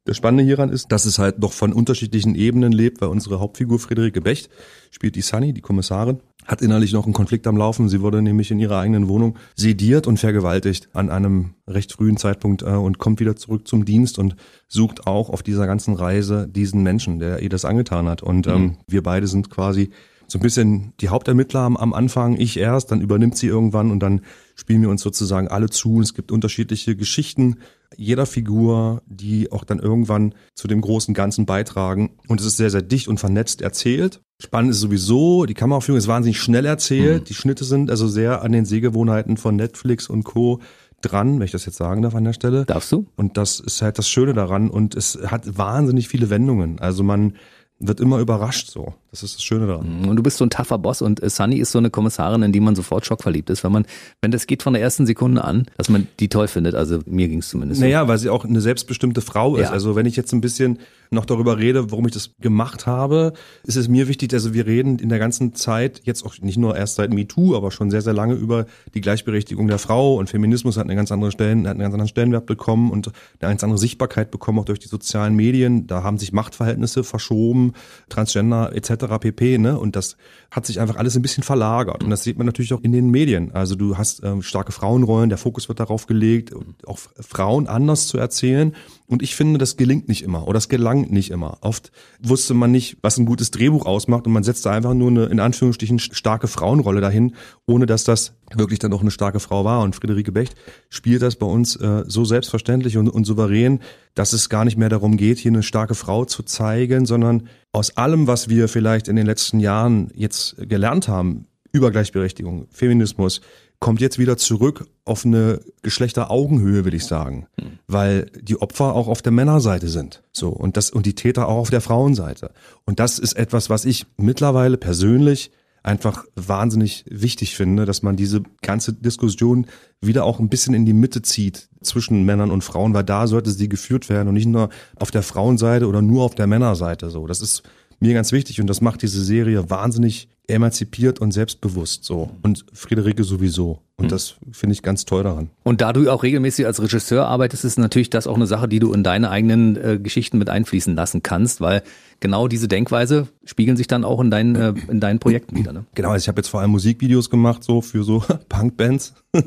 Das 0.03 0.17
Spannende 0.17 0.43
hieran 0.43 0.69
ist, 0.69 0.91
dass 0.91 1.05
es 1.05 1.19
halt 1.19 1.37
noch 1.37 1.53
von 1.53 1.73
unterschiedlichen 1.73 2.33
Ebenen 2.33 2.71
lebt, 2.71 3.01
weil 3.01 3.09
unsere 3.09 3.39
Hauptfigur 3.39 3.77
Friederike 3.77 4.19
Becht 4.19 4.49
spielt 4.89 5.15
die 5.15 5.21
Sunny, 5.21 5.53
die 5.53 5.61
Kommissarin, 5.61 6.21
hat 6.45 6.63
innerlich 6.63 6.91
noch 6.91 7.05
einen 7.05 7.13
Konflikt 7.13 7.45
am 7.45 7.55
Laufen. 7.55 7.87
Sie 7.87 8.01
wurde 8.01 8.23
nämlich 8.23 8.49
in 8.49 8.59
ihrer 8.59 8.79
eigenen 8.79 9.07
Wohnung 9.07 9.37
sediert 9.55 10.07
und 10.07 10.17
vergewaltigt 10.17 10.89
an 10.93 11.11
einem 11.11 11.53
recht 11.67 11.91
frühen 11.91 12.17
Zeitpunkt 12.17 12.63
äh, 12.63 12.69
und 12.69 12.97
kommt 12.97 13.19
wieder 13.19 13.35
zurück 13.35 13.67
zum 13.67 13.85
Dienst 13.85 14.17
und 14.17 14.35
sucht 14.67 15.05
auch 15.05 15.29
auf 15.29 15.43
dieser 15.43 15.67
ganzen 15.67 15.93
Reise 15.93 16.47
diesen 16.47 16.81
Menschen, 16.81 17.19
der 17.19 17.43
ihr 17.43 17.49
das 17.49 17.63
angetan 17.63 18.07
hat. 18.07 18.23
Und 18.23 18.47
ähm, 18.47 18.61
mhm. 18.61 18.77
wir 18.87 19.03
beide 19.03 19.27
sind 19.27 19.51
quasi 19.51 19.91
so 20.27 20.39
ein 20.39 20.41
bisschen 20.41 20.93
die 20.99 21.09
Hauptermittler 21.09 21.59
am, 21.59 21.77
am 21.77 21.93
Anfang, 21.93 22.37
ich 22.37 22.57
erst, 22.57 22.91
dann 22.91 23.01
übernimmt 23.01 23.37
sie 23.37 23.47
irgendwann 23.47 23.91
und 23.91 23.99
dann 23.99 24.21
spielen 24.55 24.81
wir 24.81 24.89
uns 24.89 25.01
sozusagen 25.01 25.47
alle 25.47 25.69
zu. 25.69 25.95
Und 25.95 26.03
es 26.03 26.15
gibt 26.15 26.31
unterschiedliche 26.31 26.95
Geschichten 26.95 27.57
jeder 27.95 28.25
Figur, 28.25 29.01
die 29.05 29.51
auch 29.51 29.63
dann 29.63 29.79
irgendwann 29.79 30.33
zu 30.55 30.67
dem 30.67 30.81
großen 30.81 31.13
Ganzen 31.13 31.45
beitragen. 31.45 32.11
Und 32.27 32.39
es 32.39 32.47
ist 32.47 32.57
sehr, 32.57 32.69
sehr 32.69 32.81
dicht 32.81 33.07
und 33.07 33.19
vernetzt 33.19 33.61
erzählt. 33.61 34.21
Spannend 34.41 34.71
ist 34.71 34.79
sowieso, 34.79 35.45
die 35.45 35.53
Kameraführung 35.53 35.97
ist 35.97 36.07
wahnsinnig 36.07 36.39
schnell 36.39 36.65
erzählt. 36.65 37.21
Mhm. 37.21 37.25
Die 37.25 37.33
Schnitte 37.33 37.63
sind 37.63 37.91
also 37.91 38.07
sehr 38.07 38.41
an 38.41 38.51
den 38.51 38.65
Sehgewohnheiten 38.65 39.37
von 39.37 39.55
Netflix 39.55 40.07
und 40.07 40.23
Co 40.23 40.59
dran, 41.01 41.39
wenn 41.39 41.45
ich 41.45 41.51
das 41.51 41.65
jetzt 41.65 41.77
sagen 41.77 42.01
darf 42.01 42.15
an 42.15 42.23
der 42.23 42.33
Stelle. 42.33 42.65
Darfst 42.65 42.91
du? 42.91 43.07
Und 43.15 43.37
das 43.37 43.59
ist 43.59 43.81
halt 43.81 43.97
das 43.97 44.07
Schöne 44.07 44.33
daran 44.33 44.69
und 44.69 44.95
es 44.95 45.19
hat 45.25 45.57
wahnsinnig 45.57 46.07
viele 46.07 46.29
Wendungen. 46.29 46.79
Also 46.79 47.03
man 47.03 47.35
wird 47.79 47.99
immer 47.99 48.19
überrascht 48.19 48.69
so. 48.69 48.93
Das 49.11 49.23
ist 49.23 49.35
das 49.35 49.43
Schöne 49.43 49.67
daran. 49.67 50.03
Mhm. 50.03 50.07
Und 50.07 50.15
du 50.15 50.23
bist 50.23 50.37
so 50.37 50.45
ein 50.45 50.49
tougher 50.49 50.77
Boss 50.77 51.01
und 51.01 51.21
äh, 51.21 51.29
Sunny 51.29 51.57
ist 51.57 51.73
so 51.73 51.77
eine 51.77 51.89
Kommissarin, 51.89 52.43
in 52.43 52.53
die 52.53 52.61
man 52.61 52.75
sofort 52.75 53.05
schockverliebt 53.05 53.49
ist, 53.49 53.61
wenn 53.65 53.73
man, 53.73 53.85
wenn 54.21 54.31
das 54.31 54.47
geht 54.47 54.63
von 54.63 54.71
der 54.71 54.81
ersten 54.81 55.05
Sekunde 55.05 55.43
an, 55.43 55.65
dass 55.77 55.89
man 55.89 56.07
die 56.21 56.29
toll 56.29 56.47
findet. 56.47 56.75
Also 56.75 56.99
mir 57.05 57.27
ging 57.27 57.39
es 57.39 57.49
zumindest. 57.49 57.81
Naja, 57.81 58.03
so. 58.03 58.07
weil 58.07 58.17
sie 58.17 58.29
auch 58.29 58.45
eine 58.45 58.61
selbstbestimmte 58.61 59.19
Frau 59.19 59.57
ist. 59.57 59.63
Ja. 59.63 59.71
Also 59.71 59.97
wenn 59.97 60.05
ich 60.05 60.15
jetzt 60.15 60.31
ein 60.31 60.39
bisschen 60.39 60.79
noch 61.13 61.25
darüber 61.25 61.57
rede, 61.57 61.91
warum 61.91 62.05
ich 62.05 62.13
das 62.13 62.31
gemacht 62.39 62.87
habe, 62.87 63.33
ist 63.65 63.75
es 63.75 63.89
mir 63.89 64.07
wichtig, 64.07 64.33
also 64.33 64.53
wir 64.53 64.65
reden 64.65 64.97
in 64.97 65.09
der 65.09 65.19
ganzen 65.19 65.53
Zeit, 65.55 65.99
jetzt 66.05 66.25
auch 66.25 66.37
nicht 66.39 66.57
nur 66.57 66.77
erst 66.77 66.95
seit 66.95 67.13
MeToo, 67.13 67.57
aber 67.57 67.71
schon 67.71 67.91
sehr, 67.91 68.01
sehr 68.01 68.13
lange 68.13 68.35
über 68.35 68.65
die 68.93 69.01
Gleichberechtigung 69.01 69.67
der 69.67 69.77
Frau 69.77 70.15
und 70.15 70.29
Feminismus 70.29 70.77
hat 70.77 70.85
eine 70.85 70.95
ganz 70.95 71.11
andere 71.11 71.33
Stellen, 71.33 71.67
hat 71.67 71.71
einen 71.71 71.81
ganz 71.81 71.93
anderen 71.93 72.07
Stellenwert 72.07 72.45
bekommen 72.45 72.91
und 72.91 73.07
eine 73.07 73.49
ganz 73.49 73.61
andere 73.61 73.77
Sichtbarkeit 73.77 74.31
bekommen, 74.31 74.59
auch 74.59 74.65
durch 74.65 74.79
die 74.79 74.87
sozialen 74.87 75.35
Medien. 75.35 75.85
Da 75.85 76.01
haben 76.01 76.17
sich 76.17 76.31
Machtverhältnisse 76.31 77.03
verschoben, 77.03 77.73
Transgender 78.07 78.73
etc. 78.73 79.00
pp. 79.07 79.57
Ne? 79.57 79.79
Und 79.79 79.95
das 79.95 80.17
hat 80.49 80.65
sich 80.65 80.79
einfach 80.79 80.95
alles 80.95 81.15
ein 81.15 81.21
bisschen 81.21 81.43
verlagert. 81.43 82.03
Und 82.03 82.09
das 82.09 82.23
sieht 82.23 82.37
man 82.37 82.45
natürlich 82.45 82.73
auch 82.73 82.81
in 82.81 82.91
den 82.91 83.09
Medien. 83.09 83.51
Also 83.53 83.75
du 83.75 83.97
hast 83.97 84.23
ähm, 84.23 84.41
starke 84.41 84.71
Frauenrollen, 84.71 85.29
der 85.29 85.37
Fokus 85.37 85.67
wird 85.69 85.79
darauf 85.79 86.07
gelegt, 86.07 86.53
auch 86.85 86.99
Frauen 87.19 87.67
anders 87.67 88.07
zu 88.07 88.17
erzählen. 88.17 88.75
Und 89.11 89.21
ich 89.21 89.35
finde, 89.35 89.57
das 89.57 89.75
gelingt 89.75 90.07
nicht 90.07 90.23
immer 90.23 90.43
oder 90.43 90.53
das 90.53 90.69
gelang 90.69 91.09
nicht 91.09 91.31
immer. 91.31 91.57
Oft 91.59 91.91
wusste 92.21 92.53
man 92.53 92.71
nicht, 92.71 92.97
was 93.01 93.17
ein 93.17 93.25
gutes 93.25 93.51
Drehbuch 93.51 93.85
ausmacht 93.85 94.25
und 94.25 94.31
man 94.31 94.43
setzte 94.43 94.71
einfach 94.71 94.93
nur 94.93 95.09
eine, 95.09 95.25
in 95.25 95.41
Anführungsstrichen, 95.41 95.99
starke 95.99 96.47
Frauenrolle 96.47 97.01
dahin, 97.01 97.35
ohne 97.67 97.87
dass 97.87 98.05
das 98.05 98.37
wirklich 98.55 98.79
dann 98.79 98.93
auch 98.93 99.01
eine 99.01 99.11
starke 99.11 99.41
Frau 99.41 99.65
war. 99.65 99.81
Und 99.81 99.97
Friederike 99.97 100.31
Becht 100.31 100.55
spielt 100.89 101.21
das 101.23 101.35
bei 101.35 101.45
uns 101.45 101.75
äh, 101.75 102.05
so 102.07 102.23
selbstverständlich 102.23 102.95
und, 102.95 103.09
und 103.09 103.25
souverän, 103.25 103.81
dass 104.15 104.31
es 104.31 104.47
gar 104.47 104.63
nicht 104.63 104.77
mehr 104.77 104.87
darum 104.87 105.17
geht, 105.17 105.39
hier 105.39 105.51
eine 105.51 105.61
starke 105.61 105.93
Frau 105.93 106.23
zu 106.23 106.43
zeigen, 106.43 107.05
sondern 107.05 107.49
aus 107.73 107.97
allem, 107.97 108.27
was 108.27 108.47
wir 108.47 108.69
vielleicht 108.69 109.09
in 109.09 109.17
den 109.17 109.25
letzten 109.25 109.59
Jahren 109.59 110.09
jetzt 110.15 110.55
gelernt 110.57 111.09
haben, 111.09 111.47
über 111.73 111.91
Gleichberechtigung, 111.91 112.67
Feminismus, 112.71 113.41
kommt 113.81 113.99
jetzt 113.99 114.19
wieder 114.19 114.37
zurück 114.37 114.85
auf 115.03 115.25
eine 115.25 115.59
Geschlechteraugenhöhe, 115.81 116.85
will 116.85 116.93
ich 116.93 117.05
sagen, 117.05 117.47
hm. 117.59 117.79
weil 117.87 118.31
die 118.39 118.61
Opfer 118.61 118.95
auch 118.95 119.09
auf 119.09 119.21
der 119.21 119.33
Männerseite 119.33 119.89
sind, 119.89 120.23
so 120.31 120.49
und 120.49 120.77
das 120.77 120.91
und 120.91 121.05
die 121.05 121.15
Täter 121.15 121.49
auch 121.49 121.57
auf 121.57 121.69
der 121.71 121.81
Frauenseite. 121.81 122.51
Und 122.85 122.99
das 122.99 123.19
ist 123.19 123.33
etwas, 123.33 123.69
was 123.69 123.83
ich 123.83 124.05
mittlerweile 124.17 124.77
persönlich 124.77 125.51
einfach 125.83 126.25
wahnsinnig 126.35 127.05
wichtig 127.09 127.55
finde, 127.55 127.85
dass 127.85 128.03
man 128.03 128.15
diese 128.15 128.43
ganze 128.61 128.93
Diskussion 128.93 129.65
wieder 129.99 130.25
auch 130.25 130.39
ein 130.39 130.49
bisschen 130.49 130.75
in 130.75 130.85
die 130.85 130.93
Mitte 130.93 131.23
zieht 131.23 131.69
zwischen 131.81 132.23
Männern 132.23 132.51
und 132.51 132.63
Frauen, 132.63 132.93
weil 132.93 133.03
da 133.03 133.25
sollte 133.25 133.49
sie 133.49 133.67
geführt 133.67 134.07
werden 134.07 134.27
und 134.27 134.35
nicht 134.35 134.45
nur 134.45 134.69
auf 134.95 135.09
der 135.09 135.23
Frauenseite 135.23 135.87
oder 135.87 136.03
nur 136.03 136.23
auf 136.23 136.35
der 136.35 136.45
Männerseite. 136.45 137.09
So, 137.09 137.25
das 137.25 137.41
ist 137.41 137.63
mir 138.01 138.13
ganz 138.13 138.31
wichtig 138.31 138.59
und 138.59 138.67
das 138.67 138.81
macht 138.81 139.01
diese 139.01 139.23
Serie 139.23 139.69
wahnsinnig 139.69 140.27
emanzipiert 140.47 141.19
und 141.19 141.31
selbstbewusst 141.31 142.03
so 142.03 142.31
und 142.41 142.65
Friederike 142.73 143.23
sowieso 143.23 143.79
und 144.01 144.05
mhm. 144.05 144.09
das 144.09 144.35
finde 144.51 144.73
ich 144.73 144.81
ganz 144.81 145.05
toll 145.05 145.23
daran. 145.23 145.51
Und 145.63 145.81
da 145.81 145.93
du 145.93 146.09
auch 146.09 146.23
regelmäßig 146.23 146.65
als 146.65 146.81
Regisseur 146.81 147.27
arbeitest, 147.27 147.63
ist 147.63 147.77
natürlich 147.77 148.09
das 148.09 148.25
auch 148.25 148.35
eine 148.35 148.47
Sache, 148.47 148.67
die 148.67 148.79
du 148.79 148.91
in 148.93 149.03
deine 149.03 149.29
eigenen 149.29 149.77
äh, 149.77 149.99
Geschichten 149.99 150.39
mit 150.39 150.49
einfließen 150.49 150.95
lassen 150.95 151.21
kannst, 151.21 151.61
weil 151.61 151.83
genau 152.19 152.47
diese 152.47 152.67
Denkweise 152.67 153.27
spiegeln 153.45 153.77
sich 153.77 153.87
dann 153.87 154.03
auch 154.03 154.19
in 154.19 154.31
deinen 154.31 154.55
äh, 154.55 154.73
in 154.87 154.99
deinen 154.99 155.19
Projekten 155.19 155.55
wieder. 155.55 155.71
Ne? 155.71 155.85
Genau, 155.93 156.09
also 156.09 156.23
ich 156.23 156.27
habe 156.27 156.39
jetzt 156.39 156.49
vor 156.49 156.61
allem 156.61 156.71
Musikvideos 156.71 157.29
gemacht 157.29 157.63
so 157.63 157.81
für 157.81 158.03
so 158.03 158.23
Punkbands. 158.49 159.13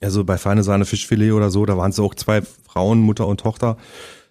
also 0.00 0.24
bei 0.24 0.36
Feine 0.36 0.64
Sahne 0.64 0.84
Fischfilet 0.84 1.32
oder 1.32 1.50
so, 1.50 1.64
da 1.64 1.76
waren 1.78 1.90
es 1.90 2.00
auch 2.00 2.14
zwei 2.16 2.42
Frauen, 2.42 3.00
Mutter 3.00 3.26
und 3.26 3.40
Tochter. 3.40 3.76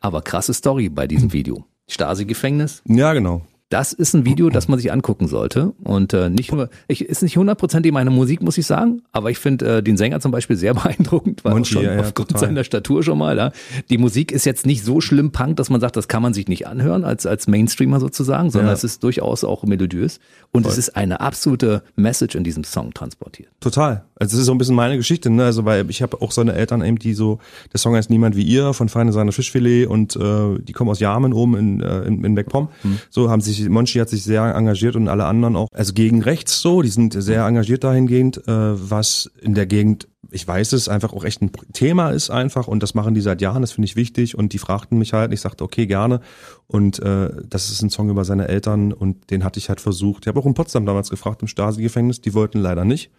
Aber 0.01 0.21
krasse 0.21 0.53
Story 0.53 0.89
bei 0.89 1.07
diesem 1.07 1.31
Video. 1.33 1.65
Stasi-Gefängnis? 1.89 2.82
Ja, 2.86 3.13
genau. 3.13 3.41
Das 3.69 3.91
ist 3.91 4.13
ein 4.13 4.25
Video, 4.25 4.49
das 4.49 4.69
man 4.69 4.80
sich 4.80 4.93
angucken 4.93 5.27
sollte. 5.27 5.73
Und 5.84 6.13
äh, 6.13 6.30
nicht 6.30 6.53
nur, 6.53 6.69
ich, 6.88 7.03
ist 7.03 7.21
nicht 7.21 7.36
hundertprozentig 7.36 7.91
meine 7.91 8.12
Musik, 8.12 8.41
muss 8.41 8.58
ich 8.58 8.65
sagen, 8.65 9.01
aber 9.12 9.30
ich 9.30 9.39
finde 9.39 9.77
äh, 9.77 9.84
den 9.84 9.97
Sänger 9.97 10.21
zum 10.21 10.32
Beispiel 10.32 10.56
sehr 10.56 10.73
beeindruckend, 10.73 11.43
weil 11.43 11.65
schon 11.65 11.84
ja, 11.84 11.99
aufgrund 11.99 12.30
total. 12.30 12.47
seiner 12.47 12.63
Statur 12.63 13.03
schon 13.03 13.17
mal. 13.17 13.38
Ja. 13.38 13.51
Die 13.89 13.97
Musik 13.97 14.32
ist 14.32 14.45
jetzt 14.45 14.65
nicht 14.65 14.84
so 14.84 15.01
schlimm 15.01 15.32
Punk, 15.32 15.58
dass 15.58 15.69
man 15.69 15.82
sagt, 15.82 15.97
das 15.97 16.08
kann 16.08 16.21
man 16.21 16.34
sich 16.34 16.47
nicht 16.47 16.65
anhören 16.65 17.03
als, 17.03 17.25
als 17.25 17.47
Mainstreamer 17.47 17.99
sozusagen, 17.99 18.51
sondern 18.51 18.69
ja. 18.69 18.73
es 18.73 18.86
ist 18.86 19.03
durchaus 19.03 19.43
auch 19.43 19.63
melodiös. 19.63 20.19
Und 20.51 20.63
Voll. 20.63 20.71
es 20.71 20.77
ist 20.77 20.95
eine 20.95 21.19
absolute 21.19 21.84
Message 21.97 22.36
in 22.36 22.45
diesem 22.45 22.63
Song 22.63 22.93
transportiert. 22.93 23.49
Total. 23.60 24.06
Also 24.19 24.36
es 24.36 24.39
ist 24.41 24.45
so 24.47 24.51
ein 24.51 24.58
bisschen 24.58 24.75
meine 24.75 24.97
Geschichte, 24.97 25.30
ne? 25.30 25.43
Also 25.43 25.65
weil 25.65 25.89
ich 25.89 26.01
habe 26.01 26.21
auch 26.21 26.32
so 26.32 26.41
eine 26.41 26.53
Eltern 26.53 26.84
eben, 26.84 26.97
die 26.97 27.13
so, 27.13 27.39
der 27.71 27.80
Song 27.80 27.95
heißt 27.95 28.10
Niemand 28.10 28.36
wie 28.36 28.43
ihr 28.43 28.73
von 28.73 28.89
Feine 28.89 29.13
Sahne 29.13 29.32
Fischfilet 29.32 29.86
und 29.86 30.15
äh, 30.15 30.60
die 30.60 30.73
kommen 30.73 30.89
aus 30.89 30.99
Jamen 30.99 31.34
oben 31.34 31.56
in, 31.56 31.82
äh, 31.82 32.01
in, 32.03 32.23
in 32.23 32.34
Beckpom. 32.34 32.69
Mhm. 32.84 32.99
So 33.10 33.30
haben 33.30 33.41
sich, 33.41 33.57
Monchi 33.70 34.00
hat 34.00 34.10
sich 34.10 34.24
sehr 34.24 34.43
engagiert 34.56 34.96
und 34.96 35.08
alle 35.08 35.26
anderen 35.26 35.56
auch, 35.56 35.67
also 35.74 35.93
gegen 35.93 36.22
rechts 36.22 36.62
so, 36.62 36.82
die 36.82 36.89
sind 36.89 37.13
sehr 37.13 37.46
engagiert 37.46 37.84
dahingehend, 37.84 38.48
äh, 38.48 38.52
was 38.89 39.32
in 39.41 39.54
der 39.54 39.65
Gegend 39.65 40.08
ich 40.32 40.48
weiß 40.48 40.74
es, 40.74 40.89
einfach 40.89 41.13
auch 41.13 41.24
echt 41.24 41.41
ein 41.41 41.52
Thema 41.74 42.10
ist 42.10 42.30
einfach 42.30 42.67
und 42.67 42.84
das 42.84 42.93
machen 42.93 43.13
die 43.13 43.22
seit 43.22 43.41
Jahren, 43.41 43.62
das 43.62 43.72
finde 43.72 43.86
ich 43.86 43.96
wichtig 43.96 44.38
und 44.38 44.54
die 44.54 44.58
fragten 44.58 44.98
mich 44.98 45.13
halt, 45.13 45.32
ich 45.32 45.41
sagte, 45.41 45.63
okay, 45.63 45.88
gerne 45.88 46.22
und 46.67 47.00
äh, 47.00 47.30
das 47.50 47.70
ist 47.70 47.82
ein 47.82 47.89
Song 47.89 48.10
über 48.10 48.26
seine 48.26 48.48
Eltern 48.48 48.91
und 48.93 49.32
den 49.32 49.43
hatte 49.43 49.60
ich 49.60 49.70
halt 49.70 49.82
versucht. 49.82 50.24
Ich 50.24 50.28
habe 50.28 50.39
auch 50.39 50.46
in 50.46 50.54
Potsdam 50.54 50.86
damals 50.86 51.10
gefragt, 51.10 51.41
im 51.41 51.48
Stasi-Gefängnis, 51.48 52.22
die 52.22 52.34
wollten 52.34 52.60
leider 52.60 52.84
nicht 52.84 53.10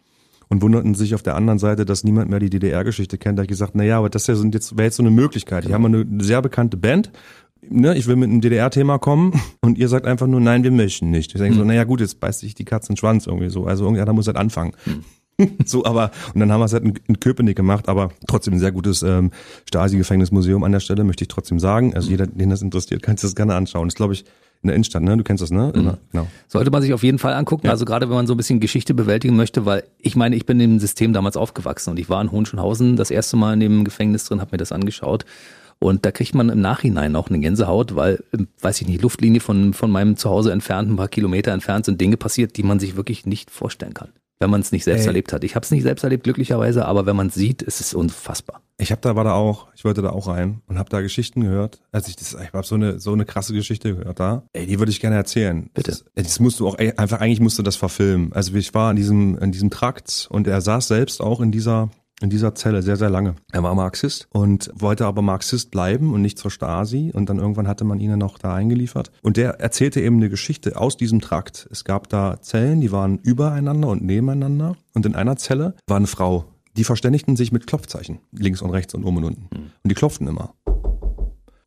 und 0.48 0.62
wunderten 0.62 0.94
sich 0.94 1.14
auf 1.14 1.22
der 1.22 1.34
anderen 1.34 1.58
Seite, 1.58 1.84
dass 1.84 2.04
niemand 2.04 2.30
mehr 2.30 2.40
die 2.40 2.50
DDR-Geschichte 2.50 3.18
kennt. 3.18 3.38
Da 3.38 3.40
habe 3.40 3.44
ich 3.46 3.50
gesagt, 3.50 3.72
na 3.74 3.84
ja, 3.84 3.98
aber 3.98 4.08
das 4.08 4.26
jetzt, 4.26 4.76
wäre 4.76 4.84
jetzt 4.84 4.96
so 4.96 5.02
eine 5.02 5.10
Möglichkeit. 5.10 5.66
Die 5.66 5.74
haben 5.74 5.84
eine 5.84 6.06
sehr 6.22 6.40
bekannte 6.40 6.76
Band, 6.76 7.10
ne, 7.62 7.96
ich 7.96 8.06
will 8.06 8.16
mit 8.16 8.30
einem 8.30 8.40
DDR-Thema 8.40 8.98
kommen 8.98 9.40
und 9.60 9.78
ihr 9.78 9.88
sagt 9.88 10.06
einfach 10.06 10.26
nur, 10.26 10.40
nein, 10.40 10.64
wir 10.64 10.70
möchten 10.70 11.10
nicht. 11.10 11.34
Ich 11.34 11.40
denke 11.40 11.58
so, 11.58 11.64
naja 11.64 11.84
gut, 11.84 12.00
jetzt 12.00 12.20
beißt 12.20 12.40
sich 12.40 12.54
die 12.54 12.64
Katze 12.64 12.90
in 12.90 12.94
den 12.94 12.98
Schwanz 12.98 13.26
irgendwie 13.26 13.50
so. 13.50 13.66
Also 13.66 13.84
irgendeiner 13.84 14.12
muss 14.12 14.26
halt 14.26 14.36
anfangen. 14.36 14.72
so, 15.64 15.84
aber, 15.84 16.10
und 16.34 16.40
dann 16.40 16.50
haben 16.50 16.60
wir 16.60 16.64
es 16.64 16.72
halt 16.72 16.84
in, 16.84 16.98
in 17.06 17.20
Köpenick 17.20 17.56
gemacht, 17.56 17.88
aber 17.88 18.10
trotzdem 18.26 18.54
ein 18.54 18.60
sehr 18.60 18.72
gutes 18.72 19.02
ähm, 19.02 19.30
Stasi-Gefängnismuseum 19.68 20.64
an 20.64 20.72
der 20.72 20.80
Stelle, 20.80 21.04
möchte 21.04 21.24
ich 21.24 21.28
trotzdem 21.28 21.60
sagen. 21.60 21.94
Also 21.94 22.10
jeder, 22.10 22.26
den 22.26 22.50
das 22.50 22.62
interessiert, 22.62 23.02
kann 23.02 23.16
sich 23.16 23.28
das 23.28 23.36
gerne 23.36 23.54
anschauen. 23.54 23.88
Das 23.88 23.94
glaube 23.94 24.14
ich 24.14 24.24
in 24.62 24.68
der 24.68 24.74
Innenstadt, 24.74 25.02
ne? 25.02 25.16
Du 25.16 25.22
kennst 25.22 25.40
das, 25.40 25.52
ne? 25.52 25.72
Mhm. 25.74 25.92
Genau. 26.10 26.26
Sollte 26.48 26.72
man 26.72 26.82
sich 26.82 26.92
auf 26.92 27.04
jeden 27.04 27.18
Fall 27.18 27.34
angucken. 27.34 27.66
Ja. 27.66 27.72
Also 27.72 27.84
gerade 27.84 28.08
wenn 28.08 28.16
man 28.16 28.26
so 28.26 28.34
ein 28.34 28.36
bisschen 28.36 28.58
Geschichte 28.58 28.92
bewältigen 28.92 29.36
möchte, 29.36 29.64
weil 29.66 29.84
ich 29.98 30.16
meine, 30.16 30.34
ich 30.34 30.46
bin 30.46 30.58
im 30.58 30.80
System 30.80 31.12
damals 31.12 31.36
aufgewachsen 31.36 31.90
und 31.90 31.98
ich 31.98 32.08
war 32.08 32.20
in 32.20 32.32
Hohenschönhausen 32.32 32.96
das 32.96 33.12
erste 33.12 33.36
Mal 33.36 33.54
in 33.54 33.60
dem 33.60 33.84
Gefängnis 33.84 34.24
drin, 34.24 34.40
habe 34.40 34.50
mir 34.52 34.58
das 34.58 34.72
angeschaut. 34.72 35.24
Und 35.80 36.04
da 36.04 36.10
kriegt 36.10 36.34
man 36.34 36.48
im 36.48 36.60
Nachhinein 36.60 37.14
auch 37.14 37.28
eine 37.28 37.38
Gänsehaut, 37.38 37.94
weil, 37.94 38.24
weiß 38.60 38.80
ich 38.80 38.88
nicht, 38.88 39.02
Luftlinie 39.02 39.40
von, 39.40 39.74
von 39.74 39.90
meinem 39.90 40.16
Zuhause 40.16 40.52
entfernt, 40.52 40.90
ein 40.90 40.96
paar 40.96 41.08
Kilometer 41.08 41.52
entfernt 41.52 41.84
sind 41.84 42.00
Dinge 42.00 42.16
passiert, 42.16 42.56
die 42.56 42.64
man 42.64 42.80
sich 42.80 42.96
wirklich 42.96 43.26
nicht 43.26 43.50
vorstellen 43.50 43.94
kann 43.94 44.10
wenn 44.40 44.50
man 44.50 44.60
es 44.60 44.72
nicht 44.72 44.84
selbst 44.84 45.02
Ey. 45.02 45.08
erlebt 45.08 45.32
hat. 45.32 45.44
Ich 45.44 45.54
habe 45.54 45.64
es 45.64 45.70
nicht 45.70 45.82
selbst 45.82 46.02
erlebt, 46.04 46.24
glücklicherweise, 46.24 46.86
aber 46.86 47.06
wenn 47.06 47.16
man 47.16 47.28
es 47.28 47.34
sieht, 47.34 47.62
ist 47.62 47.80
es 47.80 47.94
unfassbar. 47.94 48.62
Ich 48.80 48.92
habe 48.92 49.00
da 49.00 49.16
war 49.16 49.24
da 49.24 49.32
auch, 49.32 49.66
ich 49.74 49.84
wollte 49.84 50.02
da 50.02 50.10
auch 50.10 50.28
rein 50.28 50.60
und 50.68 50.78
habe 50.78 50.88
da 50.88 51.00
Geschichten 51.00 51.40
gehört. 51.40 51.80
Also 51.90 52.08
ich 52.08 52.16
das, 52.16 52.34
ich 52.34 52.52
habe 52.52 52.64
so 52.64 52.76
eine 52.76 53.00
so 53.00 53.12
eine 53.12 53.24
krasse 53.24 53.52
Geschichte 53.52 53.96
gehört 53.96 54.20
da. 54.20 54.44
Ey, 54.52 54.66
die 54.66 54.78
würde 54.78 54.92
ich 54.92 55.00
gerne 55.00 55.16
erzählen. 55.16 55.68
Bitte. 55.74 55.90
Das, 55.90 56.04
das 56.14 56.38
musst 56.38 56.60
du 56.60 56.68
auch 56.68 56.76
einfach 56.76 57.20
eigentlich 57.20 57.40
musst 57.40 57.58
du 57.58 57.64
das 57.64 57.74
verfilmen. 57.74 58.32
Also 58.32 58.54
ich 58.54 58.74
war 58.74 58.90
in 58.90 58.96
diesem 58.96 59.36
in 59.38 59.50
diesem 59.50 59.70
Trakt 59.70 60.28
und 60.30 60.46
er 60.46 60.60
saß 60.60 60.86
selbst 60.86 61.20
auch 61.20 61.40
in 61.40 61.50
dieser 61.50 61.90
in 62.20 62.30
dieser 62.30 62.54
Zelle 62.54 62.82
sehr, 62.82 62.96
sehr 62.96 63.10
lange. 63.10 63.36
Er 63.52 63.62
war 63.62 63.74
Marxist 63.74 64.26
und 64.30 64.70
wollte 64.74 65.06
aber 65.06 65.22
Marxist 65.22 65.70
bleiben 65.70 66.12
und 66.12 66.22
nicht 66.22 66.38
zur 66.38 66.50
Stasi. 66.50 67.12
Und 67.14 67.28
dann 67.28 67.38
irgendwann 67.38 67.68
hatte 67.68 67.84
man 67.84 68.00
ihn 68.00 68.16
noch 68.18 68.38
da 68.38 68.54
eingeliefert. 68.54 69.12
Und 69.22 69.36
der 69.36 69.60
erzählte 69.60 70.00
eben 70.00 70.16
eine 70.16 70.28
Geschichte 70.28 70.80
aus 70.80 70.96
diesem 70.96 71.20
Trakt. 71.20 71.68
Es 71.70 71.84
gab 71.84 72.08
da 72.08 72.40
Zellen, 72.40 72.80
die 72.80 72.90
waren 72.90 73.18
übereinander 73.18 73.88
und 73.88 74.02
nebeneinander. 74.02 74.76
Und 74.94 75.06
in 75.06 75.14
einer 75.14 75.36
Zelle 75.36 75.74
war 75.86 75.96
eine 75.96 76.06
Frau. 76.06 76.46
Die 76.76 76.84
verständigten 76.84 77.36
sich 77.36 77.52
mit 77.52 77.66
Klopfzeichen. 77.66 78.18
Links 78.32 78.62
und 78.62 78.70
rechts 78.70 78.94
und 78.94 79.04
oben 79.04 79.18
und 79.18 79.24
unten. 79.24 79.48
Hm. 79.54 79.70
Und 79.82 79.88
die 79.90 79.94
klopften 79.94 80.26
immer. 80.26 80.54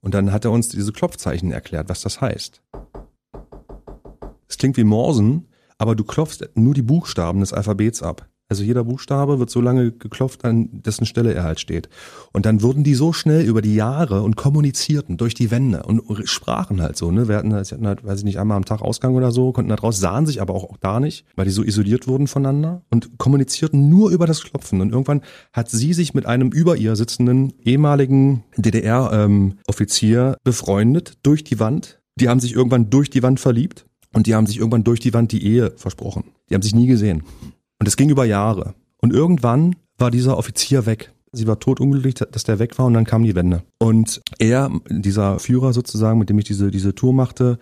Und 0.02 0.14
dann 0.14 0.32
hat 0.32 0.46
er 0.46 0.52
uns 0.52 0.70
diese 0.70 0.92
Klopfzeichen 0.92 1.52
erklärt, 1.52 1.90
was 1.90 2.02
das 2.02 2.22
heißt. 2.22 2.62
Es 4.48 4.58
klingt 4.58 4.78
wie 4.78 4.84
Morsen, 4.84 5.48
aber 5.78 5.96
du 5.96 6.04
klopfst 6.04 6.50
nur 6.56 6.74
die 6.74 6.82
Buchstaben 6.82 7.40
des 7.40 7.54
Alphabets 7.54 8.04
ab. 8.04 8.28
Also 8.52 8.64
jeder 8.64 8.84
Buchstabe 8.84 9.40
wird 9.40 9.50
so 9.50 9.62
lange 9.62 9.94
geklopft, 9.94 10.44
an 10.44 10.68
dessen 10.74 11.06
Stelle 11.06 11.34
er 11.34 11.46
halt 11.46 11.62
steht. 11.62 11.88
Und 12.34 12.46
dann 12.46 12.62
wurden 12.62 12.84
die 12.84 12.96
so 12.96 13.14
schnell 13.14 13.46
über 13.46 13.62
die 13.62 13.76
Jahre 13.76 14.24
und 14.24 14.36
kommunizierten 14.36 15.16
durch 15.16 15.34
die 15.34 15.52
Wände 15.52 15.84
und 15.84 16.04
sprachen 16.28 16.82
halt 16.82 16.98
so. 16.98 17.12
Ne? 17.12 17.30
Wir 17.30 17.38
hatten, 17.38 17.54
hatten 17.54 17.88
halt, 17.88 18.04
weiß 18.04 18.20
ich 18.20 18.26
nicht, 18.26 18.40
einmal 18.40 18.58
am 18.58 18.66
Tag 18.66 18.82
Ausgang 18.82 19.16
oder 19.16 19.32
so, 19.32 19.54
konnten 19.54 19.70
da 19.70 19.76
raus, 19.76 20.02
sahen 20.02 20.26
sich 20.26 20.42
aber 20.42 20.54
auch, 20.54 20.66
auch 20.66 20.76
da 20.76 21.00
nicht, 21.00 21.24
weil 21.38 21.46
die 21.46 21.52
so 21.52 21.64
isoliert 21.64 22.10
wurden 22.10 22.28
voneinander 22.28 22.82
und 22.90 23.18
kommunizierten 23.18 23.88
nur 23.88 24.10
über 24.12 24.28
das 24.28 24.44
Klopfen. 24.44 24.82
Und 24.82 24.92
irgendwann 24.92 25.22
hat 25.54 25.70
sie 25.70 25.94
sich 25.94 26.14
mit 26.14 26.26
einem 26.26 26.50
über 26.50 26.76
ihr 26.76 26.98
sitzenden 26.98 27.54
ehemaligen 27.64 28.44
DDR-Offizier 28.58 30.28
ähm, 30.28 30.36
befreundet 30.44 31.20
durch 31.24 31.46
die 31.46 31.62
Wand. 31.62 32.02
Die 32.20 32.28
haben 32.28 32.42
sich 32.42 32.54
irgendwann 32.54 32.90
durch 32.90 33.10
die 33.10 33.24
Wand 33.24 33.40
verliebt 33.40 33.86
und 34.12 34.28
die 34.28 34.36
haben 34.36 34.46
sich 34.46 34.58
irgendwann 34.58 34.84
durch 34.84 35.00
die 35.00 35.14
Wand 35.14 35.32
die 35.32 35.46
Ehe 35.46 35.72
versprochen. 35.78 36.26
Die 36.50 36.54
haben 36.54 36.64
sich 36.64 36.76
nie 36.76 36.88
gesehen. 36.88 37.24
Und 37.82 37.88
es 37.88 37.98
ging 37.98 38.12
über 38.12 38.26
Jahre. 38.26 38.76
Und 39.02 39.12
irgendwann 39.12 39.76
war 39.98 40.12
dieser 40.12 40.38
Offizier 40.38 40.86
weg. 40.86 41.12
Sie 41.32 41.48
war 41.48 41.60
totunglücklich, 41.60 42.14
dass 42.14 42.44
der 42.44 42.60
weg 42.60 42.78
war 42.78 42.86
und 42.86 42.94
dann 42.94 43.06
kam 43.06 43.24
die 43.24 43.34
Wende. 43.34 43.64
Und 43.80 44.22
er, 44.38 44.70
dieser 44.88 45.40
Führer 45.40 45.74
sozusagen, 45.74 46.20
mit 46.20 46.30
dem 46.30 46.38
ich 46.38 46.46
diese, 46.46 46.70
diese 46.70 46.94
Tour 46.94 47.12
machte, 47.12 47.58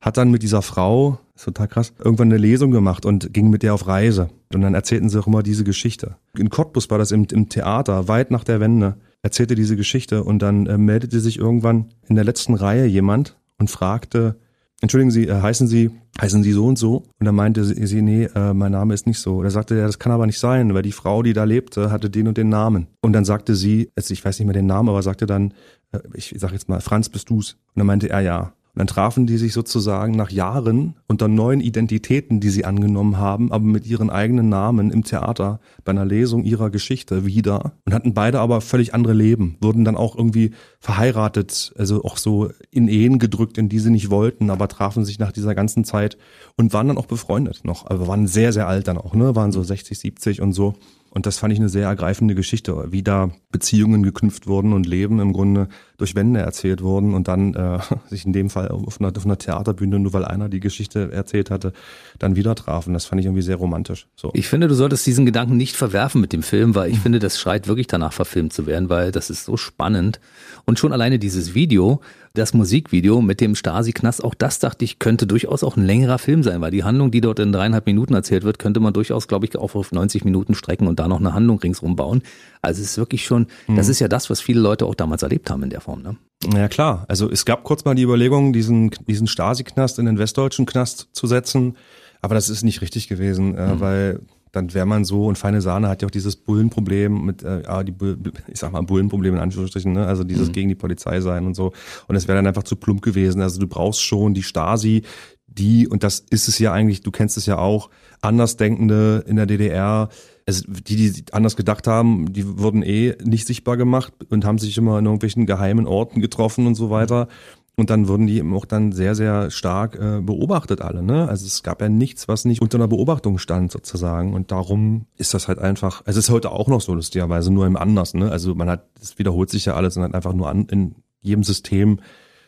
hat 0.00 0.16
dann 0.16 0.30
mit 0.30 0.44
dieser 0.44 0.62
Frau, 0.62 1.18
ist 1.34 1.46
total 1.46 1.66
krass, 1.66 1.92
irgendwann 1.98 2.28
eine 2.28 2.36
Lesung 2.36 2.70
gemacht 2.70 3.04
und 3.04 3.34
ging 3.34 3.50
mit 3.50 3.64
der 3.64 3.74
auf 3.74 3.88
Reise. 3.88 4.28
Und 4.54 4.60
dann 4.60 4.74
erzählten 4.74 5.08
sie 5.08 5.18
auch 5.18 5.26
immer 5.26 5.42
diese 5.42 5.64
Geschichte. 5.64 6.18
In 6.38 6.50
Cottbus 6.50 6.88
war 6.90 6.98
das 6.98 7.10
im, 7.10 7.26
im 7.32 7.48
Theater, 7.48 8.06
weit 8.06 8.30
nach 8.30 8.44
der 8.44 8.60
Wende, 8.60 8.94
erzählte 9.22 9.56
diese 9.56 9.74
Geschichte 9.74 10.22
und 10.22 10.38
dann 10.38 10.66
äh, 10.66 10.78
meldete 10.78 11.18
sich 11.18 11.36
irgendwann 11.36 11.86
in 12.06 12.14
der 12.14 12.24
letzten 12.24 12.54
Reihe 12.54 12.86
jemand 12.86 13.36
und 13.58 13.70
fragte, 13.70 14.36
entschuldigen 14.84 15.10
Sie, 15.10 15.26
äh, 15.26 15.40
heißen 15.40 15.66
Sie, 15.66 15.90
heißen 16.20 16.42
Sie 16.42 16.52
so 16.52 16.66
und 16.66 16.78
so? 16.78 17.04
Und 17.18 17.26
dann 17.26 17.34
meinte 17.34 17.64
sie, 17.64 18.02
nee, 18.02 18.24
äh, 18.34 18.54
mein 18.54 18.72
Name 18.72 18.94
ist 18.94 19.06
nicht 19.06 19.18
so. 19.18 19.42
Da 19.42 19.50
sagte 19.50 19.74
er, 19.76 19.86
das 19.86 19.98
kann 19.98 20.12
aber 20.12 20.26
nicht 20.26 20.38
sein, 20.38 20.72
weil 20.74 20.82
die 20.82 20.92
Frau, 20.92 21.22
die 21.22 21.32
da 21.32 21.44
lebte, 21.44 21.90
hatte 21.90 22.10
den 22.10 22.28
und 22.28 22.38
den 22.38 22.48
Namen. 22.48 22.86
Und 23.00 23.12
dann 23.12 23.24
sagte 23.24 23.54
sie, 23.56 23.90
also 23.96 24.12
ich 24.12 24.24
weiß 24.24 24.38
nicht 24.38 24.46
mehr 24.46 24.54
den 24.54 24.66
Namen, 24.66 24.88
aber 24.88 25.02
sagte 25.02 25.26
dann, 25.26 25.52
äh, 25.92 25.98
ich 26.14 26.34
sag 26.38 26.52
jetzt 26.52 26.68
mal, 26.68 26.80
Franz, 26.80 27.08
bist 27.08 27.28
du's? 27.30 27.54
Und 27.74 27.80
dann 27.80 27.86
meinte 27.86 28.08
er 28.08 28.20
ja. 28.20 28.52
Und 28.74 28.80
dann 28.80 28.86
trafen 28.88 29.26
die 29.28 29.36
sich 29.36 29.52
sozusagen 29.52 30.16
nach 30.16 30.30
Jahren 30.30 30.96
unter 31.06 31.28
neuen 31.28 31.60
Identitäten, 31.60 32.40
die 32.40 32.50
sie 32.50 32.64
angenommen 32.64 33.18
haben, 33.18 33.52
aber 33.52 33.64
mit 33.64 33.86
ihren 33.86 34.10
eigenen 34.10 34.48
Namen 34.48 34.90
im 34.90 35.04
Theater 35.04 35.60
bei 35.84 35.92
einer 35.92 36.04
Lesung 36.04 36.42
ihrer 36.42 36.70
Geschichte 36.70 37.24
wieder 37.24 37.74
und 37.84 37.94
hatten 37.94 38.14
beide 38.14 38.40
aber 38.40 38.60
völlig 38.60 38.92
andere 38.92 39.12
Leben, 39.12 39.56
wurden 39.60 39.84
dann 39.84 39.96
auch 39.96 40.16
irgendwie 40.16 40.50
verheiratet, 40.80 41.72
also 41.78 42.02
auch 42.02 42.16
so 42.16 42.50
in 42.72 42.88
Ehen 42.88 43.20
gedrückt, 43.20 43.58
in 43.58 43.68
die 43.68 43.78
sie 43.78 43.90
nicht 43.90 44.10
wollten, 44.10 44.50
aber 44.50 44.66
trafen 44.66 45.04
sich 45.04 45.20
nach 45.20 45.30
dieser 45.30 45.54
ganzen 45.54 45.84
Zeit 45.84 46.18
und 46.56 46.72
waren 46.72 46.88
dann 46.88 46.98
auch 46.98 47.06
befreundet 47.06 47.60
noch, 47.64 47.86
aber 47.88 48.08
waren 48.08 48.26
sehr, 48.26 48.52
sehr 48.52 48.66
alt 48.66 48.88
dann 48.88 48.98
auch, 48.98 49.14
ne, 49.14 49.36
waren 49.36 49.52
so 49.52 49.62
60, 49.62 49.96
70 49.96 50.40
und 50.40 50.52
so. 50.52 50.74
Und 51.14 51.26
das 51.26 51.38
fand 51.38 51.52
ich 51.52 51.60
eine 51.60 51.68
sehr 51.68 51.86
ergreifende 51.86 52.34
Geschichte, 52.34 52.88
wie 52.90 53.04
da 53.04 53.30
Beziehungen 53.52 54.02
geknüpft 54.02 54.48
wurden 54.48 54.72
und 54.72 54.84
Leben 54.84 55.20
im 55.20 55.32
Grunde 55.32 55.68
durch 55.96 56.16
Wände 56.16 56.40
erzählt 56.40 56.82
wurden 56.82 57.14
und 57.14 57.28
dann 57.28 57.54
äh, 57.54 57.78
sich 58.10 58.26
in 58.26 58.32
dem 58.32 58.50
Fall 58.50 58.68
auf 58.68 59.00
einer, 59.00 59.12
auf 59.16 59.24
einer 59.24 59.38
Theaterbühne, 59.38 60.00
nur 60.00 60.12
weil 60.12 60.24
einer 60.24 60.48
die 60.48 60.58
Geschichte 60.58 61.12
erzählt 61.12 61.52
hatte, 61.52 61.72
dann 62.18 62.34
wieder 62.34 62.56
trafen. 62.56 62.92
Das 62.94 63.04
fand 63.04 63.20
ich 63.20 63.26
irgendwie 63.26 63.42
sehr 63.42 63.56
romantisch. 63.56 64.08
So. 64.16 64.32
Ich 64.34 64.48
finde, 64.48 64.66
du 64.66 64.74
solltest 64.74 65.06
diesen 65.06 65.24
Gedanken 65.24 65.56
nicht 65.56 65.76
verwerfen 65.76 66.20
mit 66.20 66.32
dem 66.32 66.42
Film, 66.42 66.74
weil 66.74 66.90
ich 66.90 66.98
finde, 66.98 67.20
das 67.20 67.38
schreit 67.38 67.68
wirklich 67.68 67.86
danach 67.86 68.12
verfilmt 68.12 68.52
zu 68.52 68.66
werden, 68.66 68.88
weil 68.88 69.12
das 69.12 69.30
ist 69.30 69.44
so 69.44 69.56
spannend. 69.56 70.18
Und 70.64 70.80
schon 70.80 70.92
alleine 70.92 71.20
dieses 71.20 71.54
Video, 71.54 72.00
das 72.34 72.52
Musikvideo 72.52 73.22
mit 73.22 73.40
dem 73.40 73.54
Stasi-Knast, 73.54 74.22
auch 74.24 74.34
das 74.34 74.58
dachte 74.58 74.84
ich, 74.84 74.98
könnte 74.98 75.26
durchaus 75.26 75.62
auch 75.62 75.76
ein 75.76 75.86
längerer 75.86 76.18
Film 76.18 76.42
sein, 76.42 76.60
weil 76.60 76.72
die 76.72 76.82
Handlung, 76.82 77.12
die 77.12 77.20
dort 77.20 77.38
in 77.38 77.52
dreieinhalb 77.52 77.86
Minuten 77.86 78.12
erzählt 78.12 78.42
wird, 78.42 78.58
könnte 78.58 78.80
man 78.80 78.92
durchaus, 78.92 79.28
glaube 79.28 79.46
ich, 79.46 79.56
auch 79.56 79.76
auf 79.76 79.92
90 79.92 80.24
Minuten 80.24 80.54
strecken 80.54 80.88
und 80.88 80.98
da 80.98 81.06
noch 81.06 81.20
eine 81.20 81.32
Handlung 81.32 81.60
ringsrum 81.60 81.94
bauen. 81.94 82.22
Also 82.60 82.82
es 82.82 82.90
ist 82.90 82.98
wirklich 82.98 83.24
schon, 83.24 83.46
mhm. 83.68 83.76
das 83.76 83.88
ist 83.88 84.00
ja 84.00 84.08
das, 84.08 84.30
was 84.30 84.40
viele 84.40 84.60
Leute 84.60 84.84
auch 84.86 84.96
damals 84.96 85.22
erlebt 85.22 85.48
haben 85.48 85.62
in 85.62 85.70
der 85.70 85.80
Form, 85.80 86.02
ne? 86.02 86.16
Ja 86.52 86.68
klar, 86.68 87.06
also 87.08 87.30
es 87.30 87.46
gab 87.46 87.64
kurz 87.64 87.84
mal 87.84 87.94
die 87.94 88.02
Überlegung, 88.02 88.52
diesen, 88.52 88.90
diesen 89.06 89.28
Stasi-Knast 89.28 89.98
in 90.00 90.06
den 90.06 90.18
westdeutschen 90.18 90.66
Knast 90.66 91.08
zu 91.12 91.26
setzen, 91.26 91.76
aber 92.20 92.34
das 92.34 92.48
ist 92.48 92.64
nicht 92.64 92.82
richtig 92.82 93.08
gewesen, 93.08 93.56
äh, 93.56 93.74
mhm. 93.74 93.80
weil 93.80 94.20
dann 94.54 94.72
wäre 94.72 94.86
man 94.86 95.04
so 95.04 95.26
und 95.26 95.36
feine 95.36 95.60
Sahne 95.60 95.88
hat 95.88 96.02
ja 96.02 96.06
auch 96.06 96.12
dieses 96.12 96.36
Bullenproblem 96.36 97.24
mit, 97.24 97.42
äh, 97.42 97.62
ja, 97.62 97.82
die, 97.82 97.94
ich 98.48 98.58
sag 98.58 98.72
mal 98.72 98.82
Bullenproblem 98.82 99.34
in 99.34 99.40
Anführungsstrichen, 99.40 99.92
ne? 99.92 100.06
also 100.06 100.24
dieses 100.24 100.48
mhm. 100.48 100.52
gegen 100.52 100.68
die 100.68 100.74
Polizei 100.74 101.20
sein 101.20 101.46
und 101.46 101.54
so. 101.54 101.72
Und 102.06 102.16
es 102.16 102.28
wäre 102.28 102.36
dann 102.36 102.46
einfach 102.46 102.62
zu 102.62 102.76
plump 102.76 103.02
gewesen. 103.02 103.42
Also 103.42 103.60
du 103.60 103.66
brauchst 103.66 104.02
schon 104.02 104.34
die 104.34 104.42
Stasi, 104.42 105.02
die, 105.46 105.88
und 105.88 106.02
das 106.02 106.20
ist 106.30 106.48
es 106.48 106.58
ja 106.58 106.72
eigentlich, 106.72 107.02
du 107.02 107.10
kennst 107.10 107.36
es 107.36 107.46
ja 107.46 107.58
auch, 107.58 107.90
Andersdenkende 108.20 109.24
in 109.26 109.36
der 109.36 109.46
DDR, 109.46 110.08
also 110.46 110.64
die, 110.68 111.12
die 111.12 111.24
anders 111.32 111.56
gedacht 111.56 111.86
haben, 111.86 112.32
die 112.32 112.58
wurden 112.58 112.82
eh 112.82 113.14
nicht 113.22 113.46
sichtbar 113.46 113.76
gemacht 113.76 114.12
und 114.30 114.44
haben 114.44 114.58
sich 114.58 114.76
immer 114.76 114.98
in 114.98 115.04
irgendwelchen 115.04 115.46
geheimen 115.46 115.86
Orten 115.86 116.20
getroffen 116.20 116.66
und 116.66 116.74
so 116.74 116.90
weiter. 116.90 117.28
Und 117.76 117.90
dann 117.90 118.06
wurden 118.06 118.28
die 118.28 118.38
eben 118.38 118.54
auch 118.54 118.66
dann 118.66 118.92
sehr, 118.92 119.16
sehr 119.16 119.50
stark 119.50 119.96
äh, 119.96 120.20
beobachtet 120.20 120.80
alle. 120.80 121.02
Ne? 121.02 121.28
Also 121.28 121.46
es 121.46 121.64
gab 121.64 121.80
ja 121.80 121.88
nichts, 121.88 122.28
was 122.28 122.44
nicht 122.44 122.62
unter 122.62 122.78
einer 122.78 122.86
Beobachtung 122.86 123.38
stand 123.38 123.72
sozusagen. 123.72 124.32
Und 124.32 124.52
darum 124.52 125.06
ist 125.16 125.34
das 125.34 125.48
halt 125.48 125.58
einfach, 125.58 126.02
also 126.06 126.20
es 126.20 126.26
ist 126.26 126.30
heute 126.32 126.52
auch 126.52 126.68
noch 126.68 126.80
so 126.80 126.94
lustigerweise, 126.94 127.52
nur 127.52 127.66
im 127.66 127.76
anders. 127.76 128.14
Ne? 128.14 128.30
Also 128.30 128.54
man 128.54 128.70
hat, 128.70 128.86
es 129.00 129.18
wiederholt 129.18 129.50
sich 129.50 129.64
ja 129.64 129.74
alles 129.74 129.96
und 129.96 130.04
hat 130.04 130.14
einfach 130.14 130.34
nur 130.34 130.48
an, 130.48 130.66
in 130.66 130.94
jedem 131.20 131.42
System 131.42 131.98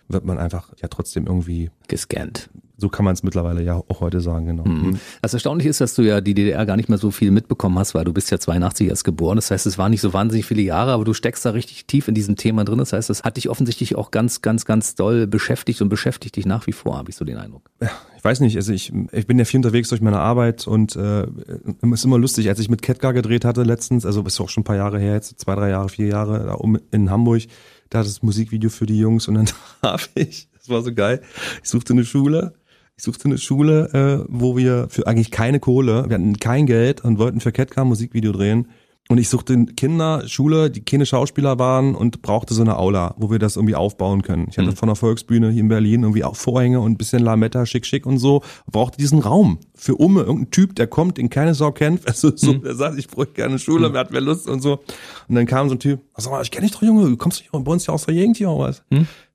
wird 0.09 0.25
man 0.25 0.39
einfach 0.39 0.73
ja 0.81 0.87
trotzdem 0.87 1.27
irgendwie 1.27 1.71
gescannt. 1.89 2.49
So 2.79 2.91
kann 2.91 3.07
man 3.07 3.15
es 3.15 3.23
mittlerweile 3.23 3.63
ja 3.63 3.83
auch 3.89 4.01
heute 4.01 4.21
sagen, 4.21 4.47
genau. 4.47 4.65
Mhm. 4.65 4.99
Das 5.23 5.33
Erstaunliche 5.33 5.71
ist, 5.71 5.81
dass 5.81 5.95
du 5.95 6.03
ja 6.03 6.21
die 6.21 6.35
DDR 6.35 6.67
gar 6.67 6.77
nicht 6.77 6.91
mehr 6.91 6.99
so 6.99 7.11
viel 7.11 7.31
mitbekommen 7.31 7.79
hast, 7.79 7.95
weil 7.95 8.05
du 8.05 8.13
bist 8.13 8.31
ja 8.31 8.39
82 8.39 8.89
erst 8.89 9.05
geboren. 9.05 9.37
Das 9.37 9.51
heißt, 9.51 9.67
es 9.67 9.79
waren 9.79 9.91
nicht 9.91 10.03
so 10.03 10.13
wahnsinnig 10.13 10.45
viele 10.45 10.61
Jahre, 10.61 10.93
aber 10.93 11.05
du 11.05 11.15
steckst 11.15 11.47
da 11.47 11.51
richtig 11.51 11.87
tief 11.87 12.07
in 12.09 12.15
diesem 12.15 12.37
Thema 12.37 12.65
drin. 12.65 12.79
Das 12.79 12.93
heißt, 12.93 13.09
das 13.09 13.23
hat 13.23 13.39
dich 13.39 13.49
offensichtlich 13.49 13.95
auch 13.97 14.11
ganz, 14.11 14.43
ganz, 14.43 14.67
ganz 14.67 14.95
doll 14.95 15.27
beschäftigt 15.27 15.81
und 15.81 15.89
beschäftigt 15.89 16.37
dich 16.37 16.45
nach 16.45 16.67
wie 16.67 16.73
vor, 16.73 16.99
habe 16.99 17.09
ich 17.09 17.17
so 17.17 17.25
den 17.25 17.39
Eindruck. 17.39 17.71
Ja, 17.81 17.91
ich 18.19 18.25
weiß 18.25 18.41
nicht, 18.41 18.57
also 18.57 18.73
ich, 18.73 18.93
ich 19.11 19.27
bin 19.27 19.39
ja 19.39 19.47
viel 19.47 19.59
unterwegs 19.59 19.89
durch 19.89 20.03
meine 20.03 20.19
Arbeit 20.19 20.67
und 20.67 20.97
äh, 20.97 21.23
es 21.23 21.91
ist 21.93 22.05
immer 22.05 22.19
lustig, 22.19 22.49
als 22.51 22.59
ich 22.59 22.69
mit 22.69 22.83
Ketka 22.83 23.13
gedreht 23.13 23.47
hatte 23.47 23.63
letztens, 23.63 24.05
also 24.05 24.23
ist 24.23 24.39
auch 24.39 24.51
schon 24.51 24.63
ein 24.63 24.65
paar 24.65 24.77
Jahre 24.77 24.99
her, 24.99 25.15
jetzt 25.15 25.41
zwei, 25.41 25.55
drei 25.55 25.71
Jahre, 25.71 25.89
vier 25.89 26.09
Jahre, 26.09 26.59
in 26.91 27.11
Hamburg, 27.11 27.43
da 27.89 28.03
das 28.03 28.23
Musikvideo 28.23 28.69
für 28.69 28.85
die 28.85 28.99
Jungs 28.99 29.29
und 29.29 29.35
dann 29.35 29.49
habe 29.83 30.03
ich, 30.15 30.49
das 30.59 30.69
war 30.69 30.83
so 30.83 30.93
geil, 30.93 31.23
ich 31.63 31.69
suchte 31.69 31.95
eine 31.95 32.05
Schule, 32.05 32.55
ich 32.97 33.05
suchte 33.05 33.27
eine 33.27 33.39
Schule, 33.39 33.91
äh, 33.93 34.27
wo 34.29 34.57
wir 34.57 34.87
für 34.89 35.07
eigentlich 35.07 35.31
keine 35.31 35.61
Kohle, 35.61 36.05
wir 36.09 36.15
hatten 36.15 36.39
kein 36.39 36.67
Geld 36.67 37.03
und 37.05 37.19
wollten 37.19 37.41
für 37.41 37.53
Ketka 37.53 37.83
ein 37.83 37.89
Musikvideo 37.89 38.33
drehen 38.33 38.69
Und 39.09 39.19
ich 39.19 39.29
suchte 39.29 39.67
Kinderschule, 39.67 40.69
die 40.69 40.81
keine 40.85 41.07
Schauspieler 41.07 41.61
waren 41.61 41.95
und 41.95 42.23
brauchte 42.23 42.55
so 42.55 42.63
eine 42.63 42.77
Aula, 42.77 43.15
wo 43.19 43.31
wir 43.31 43.39
das 43.39 43.55
irgendwie 43.55 43.77
aufbauen 43.77 44.23
können. 44.23 44.49
Ich 44.51 44.59
hatte 44.59 44.71
Mhm. 44.71 44.77
von 44.77 44.89
der 44.89 44.97
Volksbühne 44.97 45.51
hier 45.53 45.61
in 45.61 45.69
Berlin 45.69 46.03
irgendwie 46.03 46.25
auch 46.25 46.35
Vorhänge 46.35 46.81
und 46.81 46.91
ein 46.93 46.97
bisschen 46.97 47.23
Lametta, 47.23 47.67
schick, 47.67 47.87
schick 47.87 48.05
und 48.05 48.19
so. 48.19 48.43
Brauchte 48.69 48.99
diesen 48.99 49.21
Raum 49.21 49.61
für 49.77 49.95
Umme, 49.95 50.23
irgendein 50.23 50.51
Typ, 50.51 50.75
der 50.75 50.89
kommt, 50.89 51.19
den 51.19 51.31
keine 51.31 51.55
Sau 51.55 51.71
kennt. 51.71 52.01
Also 52.09 52.33
so, 52.37 52.55
Mhm. 52.55 52.63
der 52.63 52.75
sagt, 52.75 52.99
ich 52.99 53.07
bräuchte 53.07 53.35
gerne 53.35 53.61
Schule, 53.61 53.93
wer 53.93 54.01
hat 54.01 54.09
wer 54.11 54.21
Lust 54.23 54.49
und 54.49 54.61
so. 54.61 54.81
Und 55.29 55.35
dann 55.37 55.47
kam 55.47 55.69
so 55.69 55.77
ein 55.77 55.79
Typ, 55.79 56.01
sag 56.17 56.33
mal, 56.33 56.43
ich 56.43 56.51
kenne 56.51 56.67
dich 56.67 56.75
doch, 56.75 56.83
Junge, 56.83 57.09
du 57.09 57.17
kommst 57.17 57.45
doch 57.53 57.61
bei 57.61 57.71
uns 57.73 57.87
ja 57.87 57.95
aus 57.95 58.07
der 58.07 58.15
Gegend 58.15 58.39
hier 58.39 58.51
oder 58.51 58.71
was? 58.71 58.83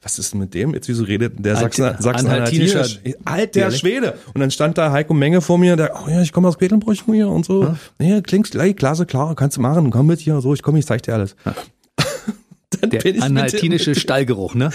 Was 0.04 0.18
ist 0.18 0.34
denn 0.34 0.40
mit 0.40 0.54
dem? 0.56 0.74
Jetzt 0.74 0.90
wieso 0.90 1.04
redet 1.04 1.34
der 1.46 1.56
Sachsen, 1.56 1.96
Sachsen 2.00 2.28
anhaltinischer 2.28 2.88
Alter. 3.24 3.70
Schwede. 3.72 4.18
Und 4.34 4.42
dann 4.42 4.50
stand 4.50 4.78
da 4.78 4.92
Heiko 4.92 5.14
Menge 5.14 5.42
vor 5.42 5.60
mir, 5.60 5.76
der, 5.76 5.94
oh 5.96 6.10
ja, 6.10 6.22
ich 6.22 6.34
komme 6.34 6.48
aus 6.48 6.58
Quedlinburg 6.58 6.98
hier 7.06 7.28
und 7.28 7.46
so. 7.46 7.76
Nee, 8.00 8.22
klingst 8.22 8.54
gleich, 8.54 8.76
klasse, 8.76 9.06
klar, 9.06 9.36
kannst 9.36 9.58
du 9.58 9.62
machen, 9.62 9.92
komm 9.92 10.08
mit 10.08 10.20
hier, 10.20 10.42
so, 10.42 10.56
ich 10.56 10.64
komme, 10.64 10.80
ich 10.80 10.88
zeig 10.88 11.04
dir 11.04 11.14
alles. 11.14 11.36
Dann 12.82 12.90
Der 12.90 13.22
anhaltinische 13.22 13.94
Stallgeruch, 14.00 14.56
ne? 14.56 14.72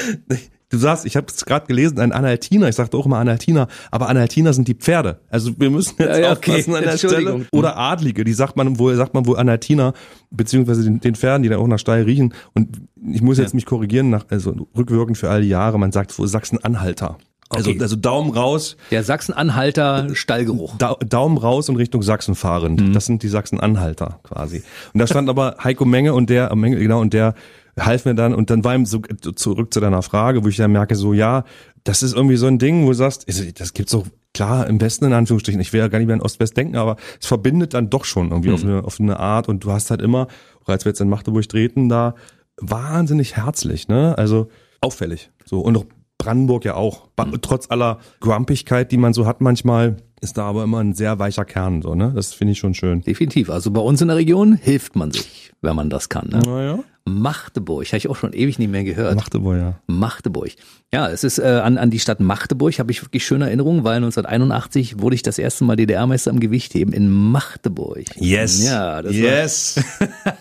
Du 0.68 0.79
sagst, 0.79 1.07
ich 1.07 1.16
habe 1.16 1.26
es 1.29 1.44
gerade 1.44 1.66
gelesen, 1.66 2.00
ein 2.00 2.11
Analtiner. 2.11 2.68
Ich 2.68 2.74
sagte 2.74 2.96
auch 2.96 3.07
immer 3.07 3.18
Analtiner, 3.18 3.68
aber 3.92 4.09
Analtiner 4.09 4.52
sind 4.52 4.66
die 4.66 4.74
Pferde. 4.74 5.20
Also 5.31 5.52
wir 5.61 5.70
müssen 5.70 5.94
jetzt 5.98 6.18
Ja, 6.18 6.33
okay. 6.33 6.50
aufpassen 6.52 6.74
an 6.74 6.83
der. 6.83 6.98
Stelle. 6.98 7.46
Oder 7.52 7.76
Adlige, 7.76 8.24
die 8.24 8.33
sagt 8.33 8.57
man 8.57 8.79
wohl, 8.79 8.96
sagt 8.96 9.14
man 9.14 9.26
wohl 9.26 9.38
Analtiner, 9.38 9.92
beziehungsweise 10.31 10.83
den, 10.83 10.98
den 11.00 11.14
Pferden, 11.14 11.44
die 11.44 11.48
dann 11.48 11.61
auch 11.61 11.68
nach 11.68 11.79
Stall 11.79 12.02
riechen. 12.02 12.35
Und 12.52 12.81
ich 13.12 13.22
muss 13.22 13.38
jetzt 13.38 13.55
mich 13.55 13.64
korrigieren, 13.64 14.11
nach, 14.11 14.24
also 14.29 14.55
rückwirkend 14.76 15.16
für 15.18 15.31
all 15.31 15.42
die 15.42 15.48
Jahre, 15.48 15.79
man 15.79 15.92
sagt 15.92 16.18
wohl 16.18 16.26
Sachsen-Anhalter. 16.26 17.16
Also, 17.48 17.70
Okay. 17.70 17.81
also 17.81 17.94
Daumen 17.94 18.33
raus, 18.33 18.76
Der 18.90 19.05
Sachsen-Anhalter 19.05 20.09
Stallgeruch. 20.14 20.74
Da, 20.79 20.94
Daumen 20.94 21.38
raus 21.38 21.68
und 21.68 21.76
Richtung 21.76 22.02
Sachsen 22.02 22.35
fahrend. 22.35 22.81
Mhm. 22.81 22.92
Das 22.92 23.07
sind 23.07 23.22
die 23.22 23.29
Sachsen-Anhalter 23.29 24.18
quasi. 24.24 24.64
Und 24.92 24.98
da 24.98 25.07
stand 25.07 25.29
aber 25.29 25.55
Heiko 25.62 25.85
Menge 25.85 26.12
und 26.12 26.29
der, 26.29 26.52
Menge, 26.57 26.76
genau, 26.79 27.00
und 27.00 27.12
der 27.12 27.35
half 27.79 28.05
mir 28.05 28.15
dann 28.15 28.35
und 28.35 28.51
dann 28.51 28.65
war 28.65 28.75
ihm 28.75 28.87
so 28.87 29.01
zurück 29.01 29.73
zu 29.75 29.81
deiner 29.81 30.03
Frage, 30.03 30.45
wo 30.45 30.49
ich 30.49 30.57
dann 30.57 30.73
merke, 30.73 30.95
so 30.97 31.12
ja, 31.12 31.45
das 31.85 32.03
ist 32.03 32.15
irgendwie 32.15 32.37
so 32.37 32.47
ein 32.47 32.59
Ding, 32.59 32.85
wo 32.85 32.89
du 32.89 32.95
sagst, 32.95 33.27
das 33.61 33.75
gibt's 33.75 33.93
doch 33.93 34.07
klar 34.35 34.67
im 34.67 34.81
Westen 34.81 35.05
in 35.05 35.12
Anführungsstrichen. 35.12 35.61
Ich 35.61 35.73
will 35.73 35.81
ja 35.81 35.89
gar 35.89 35.99
nicht 35.99 36.07
mehr 36.09 36.15
an 36.17 36.23
Ost-West 36.23 36.57
denken, 36.57 36.77
aber 36.77 36.97
es 37.21 37.27
verbindet 37.27 37.75
dann 37.75 37.91
doch 37.91 38.05
schon 38.05 38.31
irgendwie 38.31 38.51
auf, 38.53 38.65
eine, 38.65 38.85
auf 38.85 39.01
eine 39.01 39.19
Art 39.21 39.49
und 39.49 39.65
du 39.65 39.73
hast 39.73 39.91
halt 39.91 40.03
immer, 40.03 40.27
auch 40.65 40.69
als 40.69 40.85
wir 40.85 40.91
jetzt 40.91 41.01
in 41.01 41.09
Magdeburg 41.09 41.49
treten, 41.49 41.89
da 41.89 42.15
wahnsinnig 42.61 43.37
herzlich, 43.37 43.89
ne? 43.89 44.17
Also 44.19 44.49
auffällig. 44.81 45.31
So 45.45 45.61
und 45.61 45.77
auch 45.77 45.85
Brandenburg 46.19 46.65
ja 46.65 46.75
auch. 46.75 47.09
Ba- 47.17 47.29
Trotz 47.41 47.71
aller 47.71 47.99
Grumpigkeit, 48.21 48.91
die 48.91 48.97
man 48.97 49.12
so 49.12 49.27
hat 49.27 49.41
manchmal, 49.41 49.99
ist 50.21 50.39
da 50.39 50.45
aber 50.47 50.65
immer 50.65 50.79
ein 50.79 50.95
sehr 50.95 51.19
weicher 51.19 51.45
Kern, 51.45 51.83
so, 51.83 51.95
ne? 51.95 52.12
Das 52.15 52.33
finde 52.33 52.53
ich 52.53 52.59
schon 52.59 52.75
schön. 52.75 53.03
Definitiv. 53.03 53.51
Also 53.51 53.71
bei 53.71 53.81
uns 53.81 54.01
in 54.01 54.09
der 54.09 54.17
Region 54.17 54.55
hilft 54.55 54.97
man 54.97 55.12
sich, 55.12 55.53
wenn 55.61 55.77
man 55.77 55.91
das 55.91 56.09
kann. 56.09 56.29
Ne? 56.31 56.41
Naja. 56.45 56.79
Magdeburg, 57.09 57.87
habe 57.87 57.99
ich 57.99 58.09
auch 58.09 58.16
schon 58.16 58.33
ewig 58.33 58.59
nicht 58.59 58.71
mehr 58.71 58.83
gehört. 58.83 59.14
Machte 59.14 59.42
wohl, 59.45 59.59
ja. 59.59 59.75
Magdeburg. 59.87 60.51
Ja, 60.92 61.09
es 61.09 61.23
ist 61.25 61.38
äh, 61.38 61.45
an, 61.45 61.79
an 61.79 61.90
die 61.90 62.01
Stadt 62.01 62.21
Magdeburg 62.21 62.79
habe 62.79 62.90
ich 62.90 63.03
wirklich 63.03 63.25
schöne 63.25 63.47
Erinnerungen, 63.47 63.85
weil 63.85 63.97
1981 63.97 65.01
wurde 65.01 65.14
ich 65.14 65.23
das 65.23 65.38
erste 65.38 65.64
Mal 65.64 65.77
DDR-Meister 65.77 66.33
im 66.33 66.40
Gewichtheben 66.40 66.92
in 66.92 67.09
Magdeburg. 67.09 68.05
Yes. 68.16 68.64
Ja, 68.64 69.03
das 69.03 69.12
war, 69.12 69.21
yes. 69.21 69.81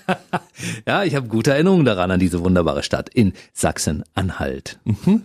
ja, 0.87 1.03
ich 1.03 1.15
habe 1.15 1.27
gute 1.27 1.51
Erinnerungen 1.51 1.85
daran 1.85 2.09
an 2.09 2.19
diese 2.19 2.43
wunderbare 2.43 2.81
Stadt 2.81 3.09
in 3.09 3.33
Sachsen-Anhalt. 3.53 4.79
Mhm. 4.85 5.21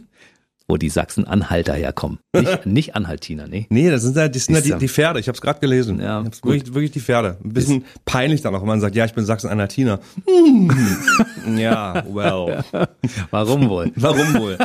Wo 0.71 0.77
die 0.77 0.89
Sachsen-Anhalter 0.89 1.75
herkommen. 1.75 2.21
Nicht, 2.33 2.65
nicht 2.67 2.95
Anhaltiner, 2.95 3.49
nee. 3.49 3.67
Nee, 3.71 3.91
das 3.91 4.03
sind 4.03 4.17
ja, 4.17 4.29
das 4.29 4.45
sind 4.45 4.55
ja 4.55 4.61
Ist 4.61 4.69
die, 4.69 4.79
die 4.79 4.89
Pferde. 4.89 5.19
Ich 5.19 5.27
habe 5.27 5.35
es 5.35 5.41
gerade 5.41 5.59
gelesen. 5.59 6.01
Ja, 6.01 6.25
wirklich, 6.25 6.73
wirklich 6.73 6.93
die 6.93 7.01
Pferde. 7.01 7.39
Ein 7.45 7.53
bisschen 7.53 7.85
peinlich 8.05 8.41
dann 8.43 8.55
auch, 8.55 8.61
wenn 8.61 8.69
man 8.69 8.81
sagt, 8.81 8.95
ja, 8.95 9.05
ich 9.05 9.13
bin 9.13 9.25
Sachsen-Anhaltiner. 9.25 9.99
Hm. 10.31 11.59
ja, 11.59 12.05
well. 12.13 12.65
Warum 13.31 13.69
wohl? 13.69 13.91
Warum 13.97 14.35
wohl? 14.35 14.59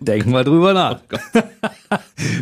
Denken 0.00 0.32
wir 0.32 0.44
drüber 0.44 0.72
nach. 0.74 1.00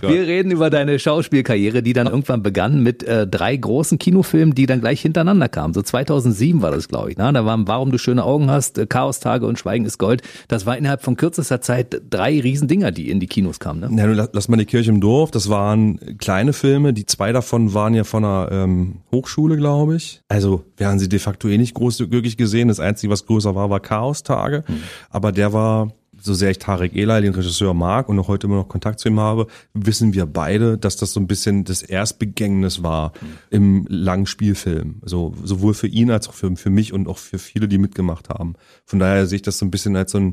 Oh 0.02 0.08
Wir 0.08 0.26
reden 0.26 0.50
über 0.50 0.70
deine 0.70 0.98
Schauspielkarriere, 0.98 1.82
die 1.82 1.92
dann 1.92 2.06
irgendwann 2.06 2.42
begann 2.42 2.82
mit 2.82 3.02
äh, 3.02 3.26
drei 3.26 3.56
großen 3.56 3.98
Kinofilmen, 3.98 4.54
die 4.54 4.66
dann 4.66 4.80
gleich 4.80 5.00
hintereinander 5.00 5.48
kamen. 5.48 5.74
So 5.74 5.82
2007 5.82 6.62
war 6.62 6.70
das, 6.70 6.88
glaube 6.88 7.10
ich. 7.10 7.18
Ne? 7.18 7.32
Da 7.32 7.44
waren 7.44 7.66
Warum 7.66 7.92
du 7.92 7.98
schöne 7.98 8.24
Augen 8.24 8.50
hast, 8.50 8.78
äh, 8.78 8.86
Chaostage 8.86 9.46
und 9.46 9.58
Schweigen 9.58 9.84
ist 9.84 9.98
Gold. 9.98 10.22
Das 10.48 10.66
war 10.66 10.76
innerhalb 10.76 11.02
von 11.02 11.16
kürzester 11.16 11.60
Zeit 11.60 12.00
drei 12.08 12.40
Riesendinger, 12.70 12.90
die 12.92 13.10
in 13.10 13.20
die 13.20 13.26
Kinos 13.26 13.58
kamen. 13.58 13.80
Ne? 13.80 14.00
Ja, 14.00 14.06
nun, 14.06 14.16
lass- 14.32 14.48
mal 14.48 14.56
die 14.56 14.64
Kirche 14.64 14.90
im 14.90 15.00
Dorf. 15.00 15.30
Das 15.30 15.48
waren 15.48 15.98
kleine 16.18 16.52
Filme. 16.52 16.92
Die 16.92 17.06
zwei 17.06 17.32
davon 17.32 17.74
waren 17.74 17.94
ja 17.94 18.04
von 18.04 18.24
einer 18.24 18.48
ähm, 18.52 18.96
Hochschule, 19.12 19.56
glaube 19.56 19.96
ich. 19.96 20.22
Also 20.28 20.64
wir 20.76 20.88
haben 20.88 20.98
sie 20.98 21.08
de 21.08 21.18
facto 21.18 21.48
eh 21.48 21.58
nicht 21.58 21.74
großzügig 21.74 22.36
gesehen. 22.36 22.68
Das 22.68 22.80
Einzige, 22.80 23.12
was 23.12 23.26
größer 23.26 23.54
war, 23.54 23.70
war 23.70 23.80
Chaos-Tage. 23.80 24.64
Aber 25.10 25.32
der 25.32 25.52
war, 25.52 25.92
so 26.22 26.34
sehr 26.34 26.50
ich 26.50 26.58
Tarek 26.58 26.94
Elay, 26.94 27.22
den 27.22 27.34
Regisseur, 27.34 27.72
mag 27.74 28.08
und 28.08 28.18
auch 28.18 28.28
heute 28.28 28.46
immer 28.46 28.56
noch 28.56 28.68
Kontakt 28.68 29.00
zu 29.00 29.08
ihm 29.08 29.18
habe, 29.20 29.46
wissen 29.74 30.12
wir 30.12 30.26
beide, 30.26 30.76
dass 30.78 30.96
das 30.96 31.12
so 31.12 31.20
ein 31.20 31.26
bisschen 31.26 31.64
das 31.64 31.82
Erstbegängnis 31.82 32.82
war 32.82 33.12
im 33.50 33.86
langen 33.88 34.26
Spielfilm. 34.26 35.00
So, 35.04 35.34
sowohl 35.42 35.74
für 35.74 35.86
ihn 35.86 36.10
als 36.10 36.28
auch 36.28 36.34
für, 36.34 36.54
für 36.56 36.70
mich 36.70 36.92
und 36.92 37.08
auch 37.08 37.18
für 37.18 37.38
viele, 37.38 37.68
die 37.68 37.78
mitgemacht 37.78 38.28
haben. 38.28 38.54
Von 38.84 38.98
daher 38.98 39.26
sehe 39.26 39.36
ich 39.36 39.42
das 39.42 39.58
so 39.58 39.64
ein 39.64 39.70
bisschen 39.70 39.96
als 39.96 40.12
so 40.12 40.18
äh, 40.18 40.32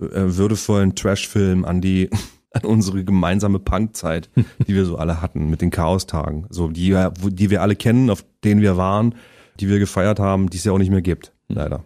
würdevollen 0.00 0.94
Trash-Film 0.94 1.64
an 1.64 1.80
die 1.80 2.10
an 2.52 2.64
unsere 2.64 3.04
gemeinsame 3.04 3.60
Punkzeit, 3.60 4.28
die 4.66 4.74
wir 4.74 4.84
so 4.84 4.96
alle 4.96 5.22
hatten 5.22 5.48
mit 5.50 5.60
den 5.60 5.70
Chaostagen, 5.70 6.46
so 6.50 6.68
die 6.68 6.96
die 7.30 7.50
wir 7.50 7.62
alle 7.62 7.76
kennen, 7.76 8.10
auf 8.10 8.24
denen 8.44 8.60
wir 8.60 8.76
waren, 8.76 9.14
die 9.60 9.68
wir 9.68 9.78
gefeiert 9.78 10.18
haben, 10.18 10.50
die 10.50 10.56
es 10.56 10.64
ja 10.64 10.72
auch 10.72 10.78
nicht 10.78 10.90
mehr 10.90 11.02
gibt, 11.02 11.32
leider. 11.48 11.84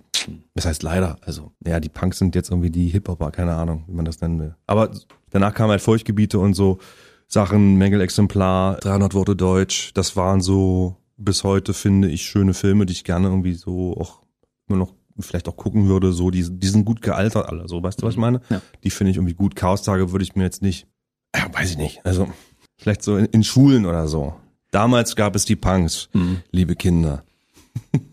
Das 0.55 0.65
heißt 0.65 0.83
leider, 0.83 1.19
also 1.23 1.53
ja, 1.67 1.81
die 1.81 1.91
Punks 1.91 2.19
sind 2.19 2.35
jetzt 2.35 2.51
irgendwie 2.51 2.71
die 2.71 2.89
Hip-Hopper, 2.89 3.31
keine 3.31 3.55
Ahnung, 3.55 3.85
wie 3.89 3.95
man 3.95 4.07
das 4.07 4.21
nennen 4.23 4.41
will. 4.41 4.55
Aber 4.67 4.91
danach 5.31 5.53
kamen 5.53 5.71
halt 5.71 5.83
Feuchtgebiete 5.83 6.39
und 6.39 6.55
so 6.55 6.79
Sachen, 7.27 7.77
Mängelexemplar, 7.77 8.77
300 8.77 9.13
Worte 9.13 9.37
Deutsch, 9.37 9.93
das 9.93 10.17
waren 10.17 10.41
so 10.41 10.97
bis 11.17 11.45
heute 11.45 11.75
finde 11.75 12.09
ich 12.09 12.23
schöne 12.23 12.55
Filme, 12.55 12.87
die 12.87 12.93
ich 12.93 13.05
gerne 13.05 13.29
irgendwie 13.29 13.55
so 13.55 13.97
auch 13.97 14.23
immer 14.69 14.79
noch 14.79 14.95
vielleicht 15.21 15.49
auch 15.49 15.57
gucken 15.57 15.89
würde, 15.89 16.13
so 16.13 16.31
die, 16.31 16.47
die 16.49 16.67
sind 16.67 16.85
gut 16.85 17.03
gealtert 17.03 17.49
alle, 17.49 17.69
so 17.69 17.83
weißt 17.83 18.03
du, 18.03 18.07
was 18.07 18.15
ich 18.15 18.21
meine? 18.21 18.41
Ja. 18.51 18.61
Die 18.83 18.91
finde 18.91 19.11
ich 19.11 19.17
irgendwie 19.17 19.35
gut. 19.35 19.55
Chaostage 19.57 20.13
würde 20.13 20.25
ich 20.25 20.35
mir 20.35 20.45
jetzt 20.45 20.63
nicht, 20.63 20.87
ja, 21.35 21.47
weiß 21.53 21.71
ich 21.71 21.77
nicht, 21.79 22.05
also 22.05 22.29
vielleicht 22.77 23.03
so 23.03 23.17
in, 23.17 23.27
in 23.27 23.45
Schulen 23.45 23.87
oder 23.87 24.09
so. 24.09 24.35
Damals 24.71 25.15
gab 25.15 25.37
es 25.37 25.45
die 25.45 25.57
Punks, 25.57 26.09
liebe 26.51 26.75
Kinder. 26.75 27.25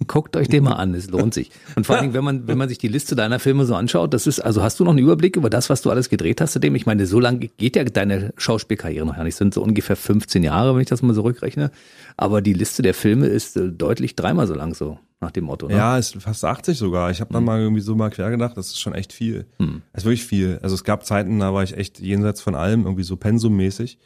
Guckt 0.07 0.35
euch 0.35 0.47
den 0.47 0.63
mal 0.63 0.73
an, 0.73 0.93
es 0.93 1.09
lohnt 1.09 1.33
sich. 1.33 1.51
Und 1.75 1.85
vor 1.85 1.95
allen 1.95 2.03
Dingen, 2.03 2.13
wenn 2.13 2.23
man, 2.23 2.47
wenn 2.47 2.57
man 2.57 2.67
sich 2.67 2.77
die 2.77 2.87
Liste 2.87 3.15
deiner 3.15 3.39
Filme 3.39 3.65
so 3.65 3.75
anschaut, 3.75 4.13
das 4.13 4.27
ist, 4.27 4.39
also 4.39 4.61
hast 4.61 4.79
du 4.79 4.83
noch 4.83 4.91
einen 4.91 4.99
Überblick 4.99 5.35
über 5.35 5.49
das, 5.49 5.69
was 5.69 5.81
du 5.81 5.89
alles 5.89 6.09
gedreht 6.09 6.41
hast 6.41 6.53
seitdem? 6.53 6.75
Ich 6.75 6.85
meine, 6.85 7.05
so 7.05 7.19
lange 7.19 7.39
geht 7.39 7.75
ja 7.75 7.83
deine 7.83 8.33
Schauspielkarriere 8.37 9.05
noch 9.05 9.15
gar 9.15 9.23
nicht. 9.23 9.33
Es 9.33 9.37
sind 9.37 9.53
so 9.53 9.61
ungefähr 9.63 9.95
15 9.95 10.43
Jahre, 10.43 10.73
wenn 10.73 10.81
ich 10.81 10.89
das 10.89 11.01
mal 11.01 11.13
so 11.13 11.21
rückrechne. 11.21 11.71
Aber 12.17 12.41
die 12.41 12.53
Liste 12.53 12.81
der 12.81 12.93
Filme 12.93 13.27
ist 13.27 13.55
äh, 13.57 13.69
deutlich 13.69 14.15
dreimal 14.15 14.47
so 14.47 14.53
lang 14.53 14.73
so, 14.73 14.99
nach 15.21 15.31
dem 15.31 15.45
Motto. 15.45 15.67
Ne? 15.67 15.75
Ja, 15.75 15.97
ist 15.97 16.15
fast 16.21 16.43
80 16.43 16.77
sogar. 16.77 17.11
Ich 17.11 17.21
habe 17.21 17.31
dann 17.33 17.43
mal 17.43 17.59
irgendwie 17.59 17.81
so 17.81 17.95
mal 17.95 18.09
quer 18.09 18.31
gedacht, 18.31 18.57
das 18.57 18.67
ist 18.67 18.81
schon 18.81 18.93
echt 18.93 19.13
viel. 19.13 19.45
Das 19.93 20.03
ist 20.03 20.05
wirklich 20.05 20.25
viel. 20.25 20.59
Also 20.61 20.75
es 20.75 20.83
gab 20.83 21.05
Zeiten, 21.05 21.39
da 21.39 21.53
war 21.53 21.63
ich 21.63 21.77
echt 21.77 21.99
jenseits 21.99 22.41
von 22.41 22.55
allem, 22.55 22.83
irgendwie 22.83 23.03
so 23.03 23.15
pensummäßig, 23.15 23.97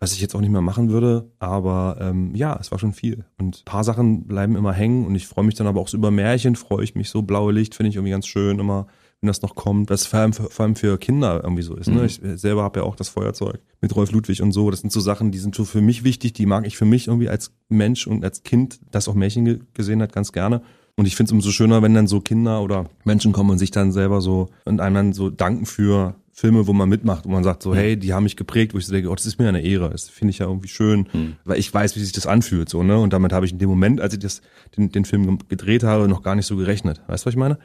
was 0.00 0.14
ich 0.14 0.20
jetzt 0.20 0.34
auch 0.34 0.40
nicht 0.40 0.50
mehr 0.50 0.62
machen 0.62 0.90
würde. 0.90 1.30
Aber 1.38 1.98
ähm, 2.00 2.34
ja, 2.34 2.58
es 2.58 2.70
war 2.72 2.78
schon 2.78 2.94
viel. 2.94 3.24
Und 3.38 3.60
ein 3.60 3.64
paar 3.66 3.84
Sachen 3.84 4.24
bleiben 4.26 4.56
immer 4.56 4.72
hängen 4.72 5.06
und 5.06 5.14
ich 5.14 5.26
freue 5.26 5.44
mich 5.44 5.54
dann 5.54 5.66
aber 5.66 5.80
auch 5.80 5.88
so 5.88 5.98
über 5.98 6.10
Märchen, 6.10 6.56
freue 6.56 6.82
ich 6.82 6.94
mich 6.94 7.10
so. 7.10 7.22
Blaue 7.22 7.52
Licht 7.52 7.74
finde 7.74 7.90
ich 7.90 7.96
irgendwie 7.96 8.10
ganz 8.10 8.26
schön 8.26 8.58
immer, 8.58 8.86
wenn 9.20 9.28
das 9.28 9.42
noch 9.42 9.54
kommt. 9.54 9.90
Was 9.90 10.06
vor 10.06 10.20
allem 10.20 10.32
für, 10.32 10.44
vor 10.44 10.64
allem 10.64 10.74
für 10.74 10.96
Kinder 10.96 11.40
irgendwie 11.44 11.62
so 11.62 11.76
ist. 11.76 11.88
Ne? 11.88 12.06
Ich 12.06 12.18
selber 12.40 12.62
habe 12.62 12.80
ja 12.80 12.86
auch 12.86 12.96
das 12.96 13.10
Feuerzeug 13.10 13.60
mit 13.82 13.94
Rolf 13.94 14.10
Ludwig 14.10 14.40
und 14.40 14.52
so. 14.52 14.70
Das 14.70 14.80
sind 14.80 14.90
so 14.90 15.00
Sachen, 15.00 15.32
die 15.32 15.38
sind 15.38 15.54
so 15.54 15.66
für 15.66 15.82
mich 15.82 16.02
wichtig, 16.02 16.32
die 16.32 16.46
mag 16.46 16.66
ich 16.66 16.78
für 16.78 16.86
mich 16.86 17.08
irgendwie 17.08 17.28
als 17.28 17.52
Mensch 17.68 18.06
und 18.06 18.24
als 18.24 18.42
Kind, 18.42 18.80
das 18.90 19.06
auch 19.06 19.14
Märchen 19.14 19.44
ge 19.44 19.58
gesehen 19.74 20.00
hat, 20.00 20.14
ganz 20.14 20.32
gerne. 20.32 20.62
Und 20.96 21.06
ich 21.06 21.16
finde 21.16 21.28
es 21.28 21.32
umso 21.32 21.50
schöner, 21.50 21.82
wenn 21.82 21.94
dann 21.94 22.06
so 22.06 22.20
Kinder 22.20 22.62
oder 22.62 22.86
Menschen 23.04 23.32
kommen 23.32 23.50
und 23.50 23.58
sich 23.58 23.70
dann 23.70 23.92
selber 23.92 24.20
so 24.20 24.48
und 24.64 24.80
einem 24.80 24.94
dann 24.94 25.12
so 25.12 25.30
danken 25.30 25.66
für 25.66 26.14
Filme, 26.40 26.66
wo 26.66 26.72
man 26.72 26.88
mitmacht, 26.88 27.24
wo 27.26 27.28
man 27.30 27.44
sagt 27.44 27.62
so, 27.62 27.74
hey, 27.74 27.96
die 27.98 28.14
haben 28.14 28.22
mich 28.24 28.36
geprägt, 28.36 28.72
wo 28.74 28.78
ich 28.78 28.86
so 28.86 28.92
denke, 28.92 29.10
oh, 29.10 29.14
das 29.14 29.26
ist 29.26 29.38
mir 29.38 29.48
eine 29.48 29.60
Ehre. 29.62 29.90
Das 29.90 30.08
finde 30.08 30.30
ich 30.30 30.38
ja 30.38 30.46
irgendwie 30.46 30.68
schön, 30.68 31.06
weil 31.44 31.58
ich 31.58 31.72
weiß, 31.72 31.96
wie 31.96 32.00
sich 32.00 32.12
das 32.12 32.26
anfühlt, 32.26 32.68
so, 32.68 32.82
ne? 32.82 32.98
Und 32.98 33.12
damit 33.12 33.32
habe 33.32 33.44
ich 33.44 33.52
in 33.52 33.58
dem 33.58 33.68
Moment, 33.68 34.00
als 34.00 34.14
ich 34.14 34.20
das, 34.20 34.40
den, 34.76 34.90
den 34.90 35.04
Film 35.04 35.26
ge- 35.26 35.46
gedreht 35.48 35.82
habe, 35.84 36.08
noch 36.08 36.22
gar 36.22 36.34
nicht 36.34 36.46
so 36.46 36.56
gerechnet. 36.56 37.02
Weißt 37.08 37.24
du, 37.24 37.26
was 37.26 37.34
ich 37.34 37.38
meine? 37.38 37.58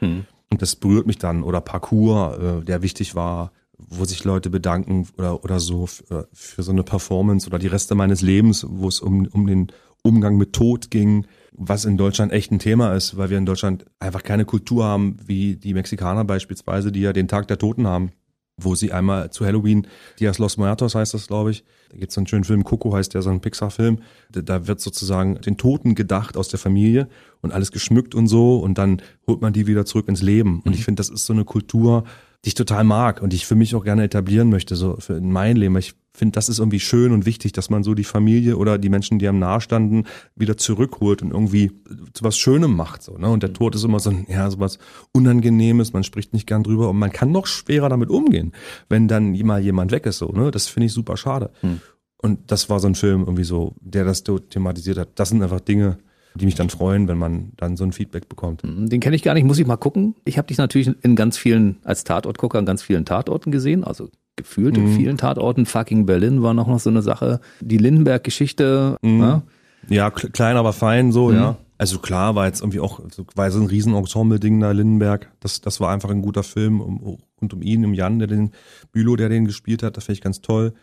Und 0.52 0.62
das 0.62 0.76
berührt 0.76 1.08
mich 1.08 1.18
dann. 1.18 1.42
Oder 1.44 1.62
Parcours, 1.62 2.38
äh, 2.38 2.66
der 2.66 2.82
wichtig 2.82 3.16
war, 3.16 3.52
wo 3.78 4.04
sich 4.06 4.24
Leute 4.24 4.50
bedanken 4.50 5.08
oder, 5.18 5.44
oder 5.44 5.60
so 5.60 5.86
für, 5.86 6.28
für 6.34 6.64
so 6.64 6.72
eine 6.72 6.84
Performance 6.84 7.48
oder 7.48 7.60
die 7.60 7.68
Reste 7.68 7.96
meines 7.96 8.22
Lebens, 8.22 8.66
wo 8.70 8.88
es 8.88 9.00
um, 9.00 9.26
um 9.32 9.48
den 9.48 9.68
Umgang 10.02 10.38
mit 10.38 10.54
Tod 10.54 10.92
ging, 10.92 11.26
was 11.52 11.86
in 11.86 11.98
Deutschland 11.98 12.32
echt 12.32 12.52
ein 12.52 12.60
Thema 12.60 12.94
ist, 12.94 13.18
weil 13.18 13.30
wir 13.30 13.38
in 13.38 13.46
Deutschland 13.46 13.86
einfach 14.00 14.24
keine 14.24 14.46
Kultur 14.46 14.84
haben, 14.86 15.18
wie 15.26 15.56
die 15.56 15.74
Mexikaner 15.74 16.26
beispielsweise, 16.26 16.92
die 16.92 17.02
ja 17.02 17.14
den 17.14 17.28
Tag 17.28 17.48
der 17.48 17.58
Toten 17.58 17.88
haben. 17.88 18.12
Wo 18.58 18.76
sie 18.76 18.92
einmal 18.92 19.32
zu 19.32 19.46
Halloween, 19.46 19.88
Dias 20.20 20.38
Los 20.38 20.58
Muertos 20.58 20.96
heißt 20.96 21.14
das, 21.14 21.28
glaube 21.28 21.52
ich, 21.52 21.64
da 21.90 21.98
gibt 21.98 22.12
es 22.12 22.18
einen 22.18 22.28
schönen 22.28 22.44
Film, 22.44 22.64
Coco 22.64 22.94
heißt 22.94 23.14
der, 23.14 23.22
so 23.22 23.30
ein 23.30 23.42
Pixar-Film, 23.42 24.00
da, 24.32 24.68
wird 24.68 24.80
sozusagen 24.80 25.42
den 25.42 25.58
Toten 25.58 25.96
gedacht 25.96 26.38
aus 26.38 26.48
der 26.48 26.60
Familie 26.60 27.08
und 27.42 27.52
alles 27.52 27.72
geschmückt 27.72 28.16
und 28.16 28.28
so 28.28 28.58
und 28.58 28.78
dann 28.78 29.02
holt 29.28 29.42
man 29.42 29.54
die 29.54 29.68
wieder 29.68 29.86
zurück 29.86 30.08
ins 30.08 30.22
Leben. 30.22 30.62
Und 30.66 30.74
ich 30.74 30.86
finde, 30.86 31.00
das 31.00 31.10
ist 31.10 31.26
so 31.26 31.34
eine 31.34 31.44
Kultur, 31.44 32.06
die 32.44 32.50
ich 32.50 32.56
total 32.56 32.84
mag 32.84 33.22
und 33.22 33.34
die 33.34 33.38
ich 33.38 33.46
für 33.46 33.56
mich 33.56 33.76
auch 33.76 33.84
gerne 33.84 34.04
etablieren 34.04 34.50
möchte, 34.50 34.76
so 34.76 34.98
für 35.00 35.18
in 35.18 35.32
mein 35.32 35.58
Leben. 35.58 35.78
Ich 35.78 35.96
finde, 36.16 36.34
das 36.34 36.50
ist 36.50 36.60
irgendwie 36.60 36.80
schön 36.80 37.12
und 37.12 37.26
wichtig, 37.26 37.52
dass 37.52 37.70
man 37.70 37.84
so 37.84 37.94
die 37.94 38.04
Familie 38.04 38.58
oder 38.58 38.78
die 38.78 38.90
Menschen, 38.90 39.20
die 39.20 39.28
am 39.28 39.40
nahestanden, 39.40 40.08
wieder 40.36 40.58
zurückholt 40.58 41.22
und 41.22 41.32
irgendwie 41.32 41.72
zu 42.14 42.24
was 42.24 42.38
Schönem 42.38 42.76
macht. 42.76 43.04
So, 43.04 43.18
ne? 43.18 43.30
Und 43.30 43.44
der 43.44 43.54
Tod 43.54 43.76
ist 43.76 43.84
immer 43.84 44.00
so 44.00 44.10
ein, 44.10 44.26
ja, 44.30 44.50
so 44.50 44.60
was 44.60 44.80
Unangenehmes, 45.12 45.94
man 45.94 46.04
spricht 46.04 46.34
nicht 46.34 46.48
gern 46.48 46.64
drüber 46.64 46.90
und 46.90 46.98
man 46.98 47.12
kann 47.12 47.32
noch 47.32 47.48
schwerer 47.48 47.90
damit 47.90 48.10
umgehen, 48.10 48.54
wenn 48.90 49.08
dann 49.08 49.32
mal 49.44 49.62
jemand 49.62 49.92
weg 49.92 50.06
ist. 50.06 50.18
So, 50.18 50.30
ne? 50.30 50.52
Das 50.52 50.68
finde 50.68 50.88
ich 50.88 50.94
super 50.94 51.18
schade. 51.18 51.52
Hm. 51.62 51.82
Und 52.18 52.52
das 52.52 52.70
war 52.70 52.80
so 52.80 52.88
ein 52.88 52.96
Film 52.96 53.22
irgendwie 53.22 53.44
so, 53.44 53.76
der 53.82 54.06
das 54.06 54.24
thematisiert 54.24 54.98
hat. 54.98 55.10
Das 55.16 55.30
sind 55.30 55.44
einfach 55.44 55.60
Dinge, 55.60 55.98
die 56.36 56.46
mich 56.46 56.56
dann 56.56 56.70
freuen, 56.70 57.08
wenn 57.08 57.18
man 57.18 57.52
dann 57.58 57.78
so 57.78 57.84
ein 57.84 57.92
Feedback 57.92 58.28
bekommt. 58.30 58.64
Hm, 58.64 58.90
den 58.90 59.00
kenne 59.00 59.16
ich 59.16 59.24
gar 59.24 59.34
nicht, 59.34 59.46
muss 59.46 59.60
ich 59.60 59.68
mal 59.68 59.78
gucken. 59.78 60.16
Ich 60.26 60.38
habe 60.38 60.48
dich 60.48 60.58
natürlich 60.58 60.92
in 61.04 61.16
ganz 61.16 61.38
vielen, 61.38 61.78
als 61.84 62.04
Tatortgucker 62.04 62.60
in 62.60 62.66
ganz 62.66 62.82
vielen 62.84 63.06
Tatorten 63.06 63.52
gesehen, 63.52 63.84
also 63.84 64.10
gefühlt 64.36 64.78
in 64.78 64.92
mhm. 64.92 64.96
vielen 64.96 65.18
Tatorten. 65.18 65.66
Fucking 65.66 66.06
Berlin 66.06 66.44
war 66.44 66.54
noch, 66.54 66.68
noch 66.68 66.80
so 66.80 66.90
eine 66.90 67.02
Sache. 67.02 67.40
Die 67.62 67.78
Lindenberg-Geschichte. 67.78 68.98
Mhm. 69.02 69.22
Ja, 69.22 69.44
ja 69.90 70.12
klein, 70.12 70.58
aber 70.58 70.74
fein, 70.74 71.12
so, 71.12 71.30
mhm. 71.30 71.36
ja. 71.36 71.58
Also 71.78 72.00
klar, 72.00 72.36
war 72.36 72.46
jetzt 72.46 72.62
irgendwie 72.62 72.80
auch, 72.80 73.02
war 73.36 73.52
so 73.52 73.60
ein 73.60 73.68
riesen 73.68 73.96
Ensemble-Ding 73.96 74.62
da, 74.62 74.72
Lindenberg. 74.72 75.30
Das, 75.42 75.60
das 75.60 75.82
war 75.82 75.92
einfach 75.92 76.10
ein 76.10 76.22
guter 76.22 76.44
Film 76.44 76.80
um, 76.80 77.18
und 77.42 77.54
um 77.54 77.62
ihn, 77.62 77.84
um 77.84 77.94
Jan, 77.94 78.20
der 78.20 78.30
den, 78.30 78.52
Bülow, 78.94 79.18
der 79.18 79.28
den 79.28 79.46
gespielt 79.46 79.84
hat, 79.84 79.98
das 79.98 80.06
finde 80.06 80.18
ich 80.18 80.22
ganz 80.22 80.42
toll. 80.42 80.74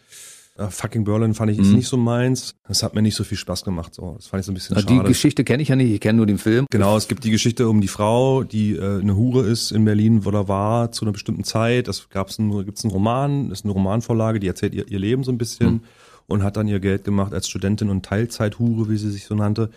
Uh, 0.63 0.71
fucking 0.71 1.05
Berlin 1.05 1.35
fand 1.35 1.51
ich 1.51 1.59
ist 1.59 1.69
mhm. 1.69 1.77
nicht 1.77 1.89
so 1.89 1.97
meins. 1.97 2.55
Das 2.69 2.83
hat 2.83 2.95
mir 2.95 3.03
nicht 3.03 3.15
so 3.15 3.25
viel 3.25 3.39
Spaß 3.39 3.65
gemacht. 3.65 3.95
So, 3.95 4.15
das 4.17 4.27
fand 4.27 4.41
ich 4.41 4.47
so 4.47 4.53
ein 4.53 4.55
bisschen 4.55 4.77
ja, 4.77 4.83
schade. 4.83 5.03
Die 5.03 5.09
Geschichte 5.09 5.45
kenne 5.45 5.63
ich 5.63 5.69
ja 5.69 5.77
nicht. 5.77 5.93
Ich 5.93 6.01
kenne 6.01 6.19
nur 6.19 6.27
den 6.27 6.39
Film. 6.39 6.67
Genau, 6.71 6.97
es 6.97 7.09
gibt 7.09 7.25
die 7.25 7.31
Geschichte 7.31 7.69
um 7.69 7.81
die 7.81 7.89
Frau, 7.89 8.45
die 8.45 8.77
äh, 8.77 9.01
eine 9.01 9.17
Hure 9.17 9.47
ist 9.47 9.73
in 9.73 9.85
Berlin 9.85 10.23
oder 10.25 10.49
war 10.49 10.93
zu 10.93 11.05
einer 11.05 11.13
bestimmten 11.13 11.45
Zeit. 11.45 11.89
Das 11.89 12.09
gab's 12.11 12.39
ein, 12.39 12.51
gibt's 12.65 12.85
einen 12.85 12.93
Roman, 12.93 13.49
das 13.49 13.61
ist 13.61 13.65
eine 13.65 13.73
Romanvorlage, 13.73 14.41
die 14.41 14.47
erzählt 14.47 14.75
ihr, 14.75 14.89
ihr 14.89 14.99
Leben 14.99 15.25
so 15.25 15.33
ein 15.33 15.39
bisschen 15.39 15.73
mhm. 15.73 15.81
und 16.27 16.43
hat 16.43 16.57
dann 16.57 16.69
ihr 16.69 16.81
Geld 16.81 17.05
gemacht 17.05 17.33
als 17.33 17.49
Studentin 17.49 17.91
und 17.91 18.05
Teilzeithure, 18.05 18.89
wie 18.89 18.97
sie 18.97 19.11
sich 19.11 19.25
so 19.25 19.35
nannte 19.35 19.71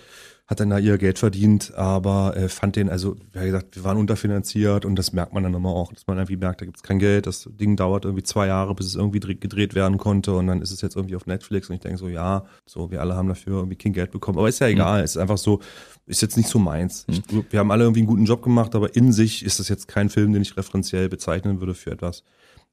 hat 0.47 0.59
dann 0.59 0.69
da 0.69 0.77
ihr 0.77 0.99
Geld 0.99 1.17
verdient, 1.17 1.73
aber 1.75 2.37
äh, 2.37 2.49
fand 2.49 2.75
den, 2.75 2.89
also 2.89 3.15
wie 3.33 3.45
gesagt, 3.45 3.75
wir 3.75 3.83
waren 3.83 3.97
unterfinanziert 3.97 4.85
und 4.85 4.95
das 4.95 5.11
merkt 5.11 5.33
man 5.33 5.41
dann 5.41 5.55
immer 5.55 5.69
auch, 5.69 5.91
dass 5.91 6.05
man 6.05 6.17
irgendwie 6.17 6.37
merkt, 6.37 6.61
da 6.61 6.65
gibt's 6.65 6.83
kein 6.83 6.99
Geld, 6.99 7.25
das 7.25 7.49
Ding 7.59 7.75
dauert 7.75 8.05
irgendwie 8.05 8.21
zwei 8.21 8.45
Jahre, 8.45 8.75
bis 8.75 8.85
es 8.85 8.95
irgendwie 8.95 9.19
gedreht 9.19 9.73
werden 9.73 9.97
konnte 9.97 10.35
und 10.35 10.45
dann 10.45 10.61
ist 10.61 10.69
es 10.69 10.81
jetzt 10.81 10.95
irgendwie 10.95 11.15
auf 11.15 11.25
Netflix 11.25 11.69
und 11.69 11.75
ich 11.75 11.81
denke 11.81 11.97
so, 11.97 12.07
ja, 12.09 12.45
so, 12.67 12.91
wir 12.91 13.01
alle 13.01 13.15
haben 13.15 13.27
dafür 13.27 13.57
irgendwie 13.57 13.75
kein 13.75 13.93
Geld 13.93 14.11
bekommen, 14.11 14.37
aber 14.37 14.47
ist 14.47 14.59
ja 14.59 14.67
egal, 14.67 14.99
mhm. 14.99 15.05
ist 15.05 15.17
einfach 15.17 15.39
so, 15.39 15.61
ist 16.05 16.21
jetzt 16.21 16.37
nicht 16.37 16.49
so 16.49 16.59
meins. 16.59 17.05
Ich, 17.07 17.23
mhm. 17.31 17.45
wir 17.49 17.59
haben 17.59 17.71
alle 17.71 17.85
irgendwie 17.85 18.01
einen 18.01 18.07
guten 18.07 18.25
Job 18.25 18.43
gemacht, 18.43 18.75
aber 18.75 18.95
in 18.95 19.11
sich 19.11 19.43
ist 19.43 19.59
das 19.59 19.67
jetzt 19.67 19.87
kein 19.87 20.09
Film, 20.09 20.31
den 20.31 20.43
ich 20.43 20.55
referenziell 20.55 21.09
bezeichnen 21.09 21.59
würde 21.59 21.73
für 21.73 21.89
etwas. 21.89 22.23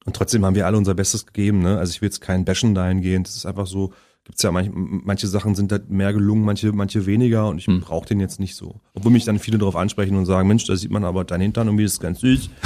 Und 0.04 0.14
trotzdem 0.14 0.44
haben 0.44 0.56
wir 0.56 0.66
alle 0.66 0.76
unser 0.76 0.94
Bestes 0.94 1.26
gegeben, 1.26 1.60
ne? 1.60 1.78
Also 1.78 1.92
ich 1.92 2.02
will 2.02 2.08
jetzt 2.08 2.20
keinen 2.20 2.44
Bashen 2.44 2.74
dahingehend, 2.74 3.28
es 3.28 3.36
ist 3.36 3.46
einfach 3.46 3.66
so, 3.66 3.92
gibt's 4.24 4.42
ja 4.42 4.52
manch, 4.52 4.70
manche 4.72 5.26
Sachen 5.26 5.54
sind 5.54 5.72
halt 5.72 5.90
mehr 5.90 6.12
gelungen, 6.12 6.44
manche, 6.44 6.72
manche 6.72 7.06
weniger 7.06 7.48
und 7.48 7.58
ich 7.58 7.66
hm. 7.66 7.80
brauche 7.80 8.06
den 8.06 8.20
jetzt 8.20 8.40
nicht 8.40 8.54
so. 8.54 8.80
Obwohl 8.94 9.12
mich 9.12 9.24
dann 9.24 9.38
viele 9.38 9.58
darauf 9.58 9.76
ansprechen 9.76 10.16
und 10.16 10.26
sagen, 10.26 10.48
Mensch, 10.48 10.66
da 10.66 10.76
sieht 10.76 10.90
man 10.90 11.04
aber 11.04 11.24
dein 11.24 11.40
Hintern 11.40 11.68
irgendwie 11.68 11.84
ist 11.84 12.00
ganz 12.00 12.20
süß. 12.20 12.50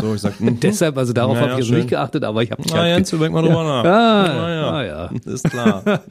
So, 0.00 0.14
ich 0.14 0.20
sag, 0.20 0.40
mm, 0.40 0.60
Deshalb, 0.60 0.96
also 0.98 1.12
darauf 1.12 1.34
naja, 1.34 1.50
habe 1.50 1.60
ich 1.60 1.68
jetzt 1.68 1.76
nicht 1.76 1.88
geachtet, 1.88 2.24
aber 2.24 2.42
ich 2.42 2.50
habe 2.50 2.62
Na, 2.70 2.88
Jens, 2.88 3.10
denk 3.10 3.32
mal 3.32 3.42
drüber 3.42 3.64
nach. 3.64 3.84
Ah, 3.84 4.24
na 4.26 4.84
ja. 4.84 5.10
ist 5.24 5.44
klar. 5.44 5.82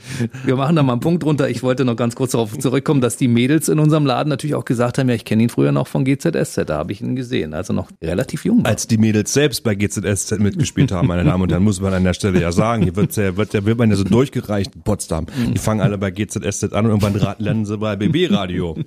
Wir 0.46 0.56
machen 0.56 0.76
da 0.76 0.84
mal 0.84 0.94
einen 0.94 1.02
Punkt 1.02 1.24
drunter. 1.24 1.50
Ich 1.50 1.64
wollte 1.64 1.86
noch 1.86 1.96
ganz 1.96 2.16
kurz 2.16 2.32
darauf 2.32 2.58
zurückkommen, 2.58 3.02
dass 3.02 3.18
die 3.18 3.28
Mädels 3.28 3.70
in 3.70 3.80
unserem 3.80 4.06
Laden 4.06 4.30
natürlich 4.30 4.56
auch 4.56 4.66
gesagt 4.66 4.98
haben, 4.98 5.10
ja, 5.10 5.16
ich 5.16 5.26
kenne 5.26 5.44
ihn 5.44 5.50
früher 5.50 5.72
noch 5.72 5.88
von 5.88 6.06
GZSZ, 6.06 6.66
da 6.66 6.78
habe 6.78 6.92
ich 6.92 7.02
ihn 7.02 7.16
gesehen, 7.16 7.54
also 7.54 7.74
noch 7.74 7.90
relativ 8.02 8.46
jung. 8.46 8.66
Als 8.66 8.88
die 8.88 8.98
Mädels 8.98 9.34
selbst 9.34 9.64
bei 9.64 9.76
GZSZ 9.76 10.40
mitgespielt 10.40 10.92
haben, 10.92 11.08
meine 11.08 11.24
Damen 11.24 11.44
und 11.44 11.52
Herren, 11.52 11.64
muss 11.64 11.82
man 11.82 11.94
an 11.94 12.04
der 12.04 12.14
Stelle 12.14 12.42
ja 12.42 12.52
sagen, 12.52 12.84
hier 12.84 12.96
wird, 12.96 13.16
der, 13.18 13.38
wird, 13.38 13.54
der 13.54 13.66
wird 13.66 13.78
man 13.78 13.90
ja 13.90 13.96
so 13.96 14.04
durchgereicht 14.04 14.76
in 14.76 14.82
Potsdam. 14.82 15.28
Die 15.54 15.60
fangen 15.60 15.82
alle 15.82 15.98
bei 15.98 16.12
GZSZ 16.12 16.74
an 16.74 16.86
und 16.86 17.02
irgendwann 17.02 17.36
lernen 17.40 17.66
sie 17.66 17.78
bei 17.78 17.96
BB 17.96 18.34
Radio. 18.34 18.78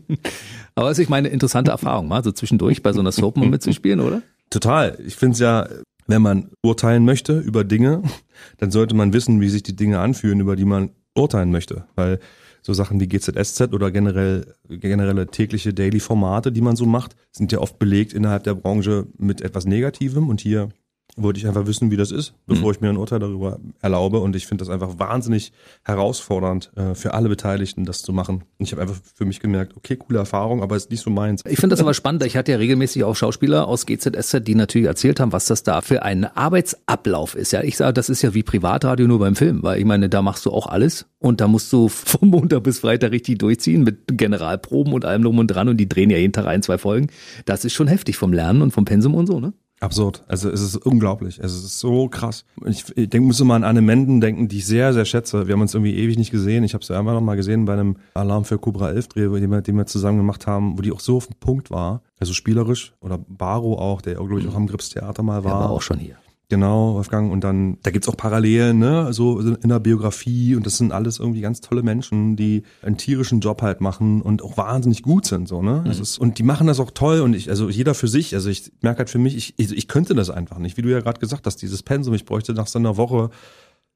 Aber 0.75 0.91
es 0.91 0.99
ist 0.99 1.09
meine 1.09 1.29
interessante 1.29 1.71
Erfahrung, 1.71 2.09
mal 2.09 2.23
so 2.23 2.33
zwischendurch 2.33 2.83
bei 2.83 2.93
so 2.93 3.01
einer 3.01 3.13
Soap 3.13 3.37
mal 3.37 3.49
mitzuspielen, 3.49 4.01
oder? 4.01 4.23
Total. 4.51 4.99
Ich 5.05 5.17
finde 5.17 5.35
es 5.35 5.39
ja, 5.41 5.69
wenn 6.07 6.23
man 6.23 6.51
urteilen 6.63 7.05
möchte 7.05 7.39
über 7.39 7.65
Dinge, 7.65 8.03
dann 8.59 8.71
sollte 8.71 8.95
man 8.95 9.13
wissen, 9.13 9.41
wie 9.41 9.49
sich 9.49 9.63
die 9.63 9.77
Dinge 9.77 10.01
anfühlen, 10.01 10.41
über 10.41 10.57
die 10.57 10.65
man 10.65 10.91
urteilen 11.15 11.51
möchte. 11.51 11.87
Weil 11.95 12.21
so 12.63 12.73
Sachen 12.73 13.01
wie 13.01 13.07
GZSZ 13.07 13.73
oder 13.73 13.91
generell 13.91 14.55
generelle 14.69 15.29
tägliche 15.29 15.73
Daily-Formate, 15.73 16.51
die 16.51 16.61
man 16.61 16.75
so 16.75 16.85
macht, 16.85 17.15
sind 17.31 17.53
ja 17.53 17.61
oft 17.61 17.79
belegt 17.79 18.13
innerhalb 18.13 18.43
der 18.43 18.55
Branche 18.55 19.07
mit 19.19 19.41
etwas 19.41 19.67
Negativem. 19.67 20.29
Und 20.29 20.41
hier 20.41 20.71
wollte 21.17 21.41
ich 21.41 21.47
einfach 21.47 21.67
wissen, 21.67 21.91
wie 21.91 21.97
das 21.97 22.11
ist, 22.11 22.35
bevor 22.47 22.67
mhm. 22.67 22.71
ich 22.75 22.81
mir 22.83 22.89
ein 22.91 22.97
Urteil 22.99 23.19
darüber 23.19 23.59
erlaube. 23.81 24.21
Und 24.21 24.37
ich 24.37 24.47
finde 24.47 24.63
das 24.65 24.71
einfach 24.71 24.99
wahnsinnig 24.99 25.53
herausfordernd 25.85 26.71
äh, 26.77 26.95
für 26.95 27.15
alle 27.15 27.29
Beteiligten, 27.29 27.85
das 27.85 28.03
zu 28.03 28.13
machen. 28.13 28.45
Und 28.59 28.67
ich 28.67 28.73
habe 28.73 28.83
einfach 28.83 28.97
für 29.15 29.25
mich 29.25 29.41
gemerkt, 29.41 29.77
okay, 29.77 29.97
coole 29.97 30.19
Erfahrung, 30.19 30.63
aber 30.63 30.77
ist 30.77 30.91
nicht 30.91 31.03
so 31.03 31.11
meins. 31.11 31.43
Ich 31.47 31.59
finde 31.59 31.75
das 31.75 31.81
aber 31.81 31.95
spannend. 31.95 32.25
Ich 32.25 32.37
hatte 32.37 32.53
ja 32.53 32.59
regelmäßig 32.59 33.05
auch 33.05 33.17
Schauspieler 33.17 33.67
aus 33.67 33.87
GZSZ, 33.87 34.41
die 34.47 34.55
natürlich 34.55 34.87
erzählt 34.87 35.19
haben, 35.19 35.33
was 35.33 35.47
das 35.47 35.63
da 35.63 35.81
für 35.81 36.03
ein 36.03 36.25
Arbeitsablauf 36.25 37.35
ist. 37.35 37.53
Ja, 37.53 37.63
ich 37.63 37.77
sage, 37.77 37.95
das 37.95 38.11
ist 38.11 38.23
ja 38.23 38.35
wie 38.35 38.43
Privatradio 38.43 39.07
nur 39.07 39.19
beim 39.19 39.37
Film, 39.37 39.63
weil 39.63 39.79
ich 39.79 39.87
meine, 39.87 40.09
da 40.09 40.21
machst 40.21 40.45
du 40.45 40.51
auch 40.51 40.67
alles 40.67 41.07
und 41.19 41.41
da 41.41 41.49
musst 41.49 41.73
du 41.73 41.89
vom 41.89 42.29
Montag 42.29 42.63
bis 42.63 42.81
Freitag 42.81 43.13
richtig 43.13 43.39
durchziehen 43.39 43.83
mit 43.83 44.19
Generalproben 44.19 44.93
und 44.93 45.05
allem 45.05 45.23
drum 45.23 45.39
und 45.39 45.49
dran 45.49 45.69
und 45.69 45.79
die 45.79 45.89
drehen 45.89 46.11
ja 46.11 46.19
jeden 46.19 46.33
Tag 46.33 46.47
ein, 46.47 46.63
zwei 46.63 46.77
Folgen. 46.77 47.09
Das 47.47 47.65
ist 47.65 47.73
schon 47.73 47.89
heftig 47.89 48.17
vom 48.17 48.33
Lernen 48.33 48.61
und 48.61 48.73
vom 48.73 48.85
Pensum 48.85 49.15
und 49.15 49.27
so, 49.27 49.41
ne? 49.41 49.55
Absurd. 49.81 50.25
Also 50.27 50.51
es 50.51 50.63
ist 50.63 50.77
unglaublich. 50.77 51.39
Es 51.39 51.53
ist 51.53 51.79
so 51.79 52.09
krass. 52.09 52.47
Ich, 52.65 52.85
ich 52.97 53.11
denke, 53.11 53.27
muss 53.27 53.41
immer 53.41 53.55
an 53.55 53.65
Anne 53.65 53.83
Menden 53.83 54.23
denken, 54.23 54.49
die 54.49 54.59
ich 54.59 54.67
sehr, 54.67 54.95
sehr 54.95 55.05
schätze. 55.05 55.47
Wir 55.47 55.53
haben 55.53 55.61
uns 55.61 55.75
irgendwie 55.75 55.97
ewig 55.97 56.17
nicht 56.17 56.31
gesehen. 56.31 56.65
Ich 56.65 56.73
habe 56.73 56.85
sie 56.85 56.97
einmal 56.97 57.15
noch 57.15 57.21
mal 57.21 57.37
gesehen 57.37 57.67
bei 57.67 57.75
einem 57.75 57.97
Alarm 58.15 58.47
für 58.47 58.59
Cobra 58.59 58.91
11 58.91 59.09
Dreh, 59.09 59.29
den 59.41 59.51
wir, 59.51 59.61
den 59.61 59.77
wir 59.77 59.87
zusammen 59.87 60.17
gemacht 60.17 60.47
haben, 60.47 60.79
wo 60.79 60.83
die 60.83 60.93
auch 60.93 61.01
so 61.01 61.19
auf 61.19 61.27
dem 61.27 61.37
Punkt 61.39 61.71
war. 61.71 62.01
Also 62.19 62.33
spielerisch. 62.33 62.95
Oder 63.01 63.19
Baro 63.19 63.79
auch, 63.79 64.01
der 64.01 64.15
glaube 64.15 64.41
ich 64.41 64.49
auch 64.49 64.55
am 64.55 64.67
Grips 64.67 64.89
Theater 64.89 65.23
mal 65.23 65.45
war. 65.45 65.53
Der 65.53 65.61
war 65.61 65.71
auch 65.71 65.83
schon 65.83 65.99
hier. 65.99 66.17
Genau, 66.49 66.95
Wolfgang. 66.95 67.33
Und 67.33 67.43
dann, 67.43 67.79
da 67.83 67.91
gibt's 67.91 68.09
auch 68.09 68.17
Parallelen, 68.17 68.79
ne, 68.79 69.13
so 69.13 69.41
in 69.41 69.69
der 69.69 69.81
Biografie. 69.81 70.55
Und 70.55 70.65
das 70.65 70.77
sind 70.77 70.93
alles 70.93 71.19
irgendwie 71.19 71.41
ganz 71.41 71.61
tolle 71.61 71.83
Menschen, 71.83 72.37
die 72.37 72.63
einen 72.83 72.97
tierischen 72.97 73.41
Job 73.41 73.63
halt 73.63 73.81
machen 73.81 74.23
und 74.23 74.43
auch 74.43 74.57
wahnsinnig 74.57 75.03
gut 75.03 75.27
sind, 75.27 75.49
so, 75.49 75.61
ne. 75.61 75.81
Mhm. 75.81 75.85
Das 75.89 75.99
ist, 75.99 76.19
und 76.19 76.39
die 76.39 76.45
machen 76.45 76.69
das 76.69 76.79
auch 76.79 76.93
toll. 76.93 77.21
Und 77.21 77.35
ich, 77.35 77.51
also 77.51 77.69
jeder 77.69 77.95
für 77.95 78.07
sich. 78.07 78.33
Also 78.35 78.49
ich 78.49 78.71
merke 78.81 78.99
halt 78.99 79.11
für 79.11 79.19
mich, 79.19 79.37
ich, 79.37 79.55
ich, 79.57 79.77
ich 79.77 79.89
könnte 79.89 80.15
das 80.15 80.31
einfach 80.31 80.59
nicht. 80.59 80.77
Wie 80.77 80.83
du 80.83 80.89
ja 80.89 81.01
gerade 81.01 81.19
gesagt 81.19 81.47
hast, 81.47 81.63
dieses 81.63 81.83
Pensum, 81.83 82.15
ich 82.15 82.25
bräuchte 82.25 82.55
nach 82.55 82.69
so 82.69 82.79
einer 82.79 82.97
Woche 82.97 83.31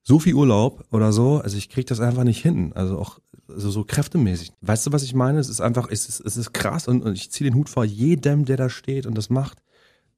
so 0.02 0.18
viel 0.18 0.34
Urlaub 0.34 0.84
oder 0.90 1.12
so. 1.12 1.38
Also 1.38 1.56
ich 1.56 1.68
krieg 1.68 1.86
das 1.86 2.00
einfach 2.00 2.24
nicht 2.24 2.42
hin. 2.42 2.72
Also 2.74 2.98
auch 2.98 3.20
also 3.48 3.70
so 3.70 3.84
kräftemäßig. 3.84 4.52
Weißt 4.60 4.86
du, 4.86 4.92
was 4.92 5.04
ich 5.04 5.14
meine? 5.14 5.38
Es 5.38 5.48
ist 5.48 5.60
einfach, 5.60 5.88
es 5.88 6.08
ist, 6.08 6.20
es 6.20 6.36
ist 6.36 6.52
krass 6.52 6.88
und, 6.88 7.02
und 7.02 7.14
ich 7.14 7.30
ziehe 7.30 7.48
den 7.48 7.56
Hut 7.56 7.68
vor 7.68 7.84
jedem, 7.84 8.44
der 8.44 8.56
da 8.56 8.68
steht 8.68 9.06
und 9.06 9.16
das 9.16 9.30
macht 9.30 9.58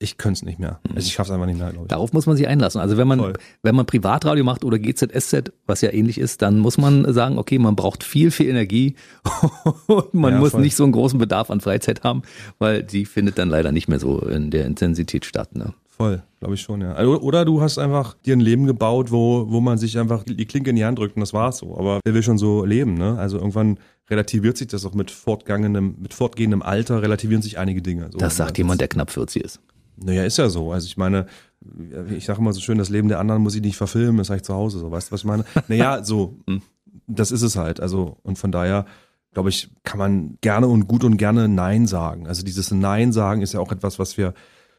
ich 0.03 0.19
könnte 0.19 0.39
es 0.39 0.43
nicht 0.43 0.59
mehr. 0.59 0.81
Also 0.95 1.07
ich 1.07 1.13
schaffe 1.13 1.31
es 1.31 1.35
einfach 1.35 1.47
nicht 1.47 1.59
mehr, 1.59 1.71
glaube 1.71 1.85
ich. 1.87 1.89
Darauf 1.89 2.13
muss 2.13 2.27
man 2.27 2.37
sich 2.37 2.49
einlassen. 2.49 2.81
Also 2.81 2.97
wenn 2.97 3.09
man, 3.09 3.21
Voll. 3.21 3.33
wenn 3.63 3.75
man 3.75 3.87
Privatradio 3.87 4.45
macht 4.45 4.65
oder 4.65 4.79
GZSZ, 4.79 5.53
was 5.67 5.81
ja 5.81 5.93
ähnlich 5.93 6.19
ist, 6.19 6.43
dann 6.43 6.59
muss 6.59 6.79
man 6.79 7.13
sagen, 7.13 7.39
okay, 7.39 7.59
man 7.59 7.77
braucht 7.77 8.05
viel, 8.05 8.31
viel 8.31 8.49
Energie 8.49 8.97
und 9.87 10.13
man 10.15 10.35
ja, 10.35 10.41
muss 10.41 10.51
voll. 10.51 10.61
nicht 10.61 10.77
so 10.77 10.85
einen 10.85 10.93
großen 10.93 11.19
Bedarf 11.19 11.51
an 11.51 11.61
Freizeit 11.61 12.03
haben, 12.03 12.23
weil 12.59 12.83
die 12.83 13.05
findet 13.05 13.39
dann 13.39 13.49
leider 13.49 13.73
nicht 13.73 13.89
mehr 13.89 14.01
so 14.01 14.19
in 14.21 14.51
der 14.51 14.67
Intensität 14.67 15.25
statt. 15.25 15.55
Ne? 15.55 15.73
Voll, 15.89 16.23
glaube 16.41 16.55
ich 16.55 16.61
schon, 16.63 16.81
ja. 16.81 16.95
Also, 16.95 17.21
oder 17.21 17.45
du 17.45 17.61
hast 17.61 17.79
einfach 17.79 18.15
dir 18.15 18.35
ein 18.35 18.41
Leben 18.41 18.67
gebaut, 18.67 19.13
wo, 19.13 19.47
wo 19.51 19.61
man 19.61 19.79
sich 19.79 19.99
einfach 19.99 20.25
die 20.25 20.47
Klinke 20.47 20.71
in 20.71 20.77
die 20.77 20.85
Hand 20.85 20.99
drückt 20.99 21.17
und 21.17 21.21
das 21.21 21.33
war's 21.33 21.59
so. 21.59 21.77
Aber 21.77 22.01
wer 22.05 22.15
will 22.15 22.23
schon 22.23 22.39
so 22.39 22.65
leben, 22.65 22.95
ne? 22.95 23.19
Also 23.19 23.37
irgendwann 23.37 23.79
relativiert 24.11 24.57
sich 24.57 24.69
das 24.69 24.85
auch 24.85 24.95
mit 24.95 25.11
fortgegangenem, 25.11 25.97
mit 26.01 26.15
fortgehendem 26.15 26.63
Alter, 26.63 27.03
relativieren 27.03 27.43
sich 27.43 27.59
einige 27.59 27.83
Dinge. 27.83 28.09
So, 28.11 28.19
das 28.19 28.37
sagt 28.37 28.59
jemand, 28.59 28.81
der 28.81 28.89
knapp 28.89 29.11
40 29.11 29.45
ist. 29.45 29.61
Naja, 29.97 30.25
ist 30.25 30.39
ja 30.39 30.49
so. 30.49 30.73
Also 30.73 30.87
ich 30.87 30.97
meine, 30.97 31.27
ich 32.11 32.25
sage 32.25 32.41
immer 32.41 32.53
so 32.53 32.61
schön, 32.61 32.79
das 32.79 32.89
Leben 32.89 33.09
der 33.09 33.21
anderen 33.21 33.43
muss 33.43 33.55
ich 33.55 33.63
nicht 33.63 33.77
verfilmen, 33.77 34.19
das 34.19 34.29
sage 34.29 34.39
ich 34.39 34.45
zu 34.45 34.55
Hause 34.55 34.79
so. 34.79 34.91
Weißt 34.91 35.09
du, 35.09 35.13
was 35.13 35.21
ich 35.21 35.27
meine? 35.27 35.45
Naja, 35.69 36.03
so, 36.05 36.37
hm. 36.49 36.63
das 37.07 37.31
ist 37.31 37.43
es 37.43 37.57
halt. 37.57 37.81
Also, 37.81 38.17
und 38.23 38.39
von 38.39 38.53
daher, 38.53 38.87
glaube 39.33 39.49
ich, 39.49 39.71
kann 39.83 39.99
man 39.99 40.39
gerne 40.41 40.69
und 40.69 40.89
gut 40.89 41.05
und 41.05 41.17
gerne 41.17 41.49
Nein 41.49 41.87
sagen. 41.87 42.27
Also 42.27 42.43
dieses 42.43 42.71
Nein 42.71 43.13
sagen 43.13 43.43
ist 43.43 43.55
ja 43.55 43.61
auch 43.61 43.73
etwas, 43.73 43.99
was 43.99 44.17
wir 44.17 44.35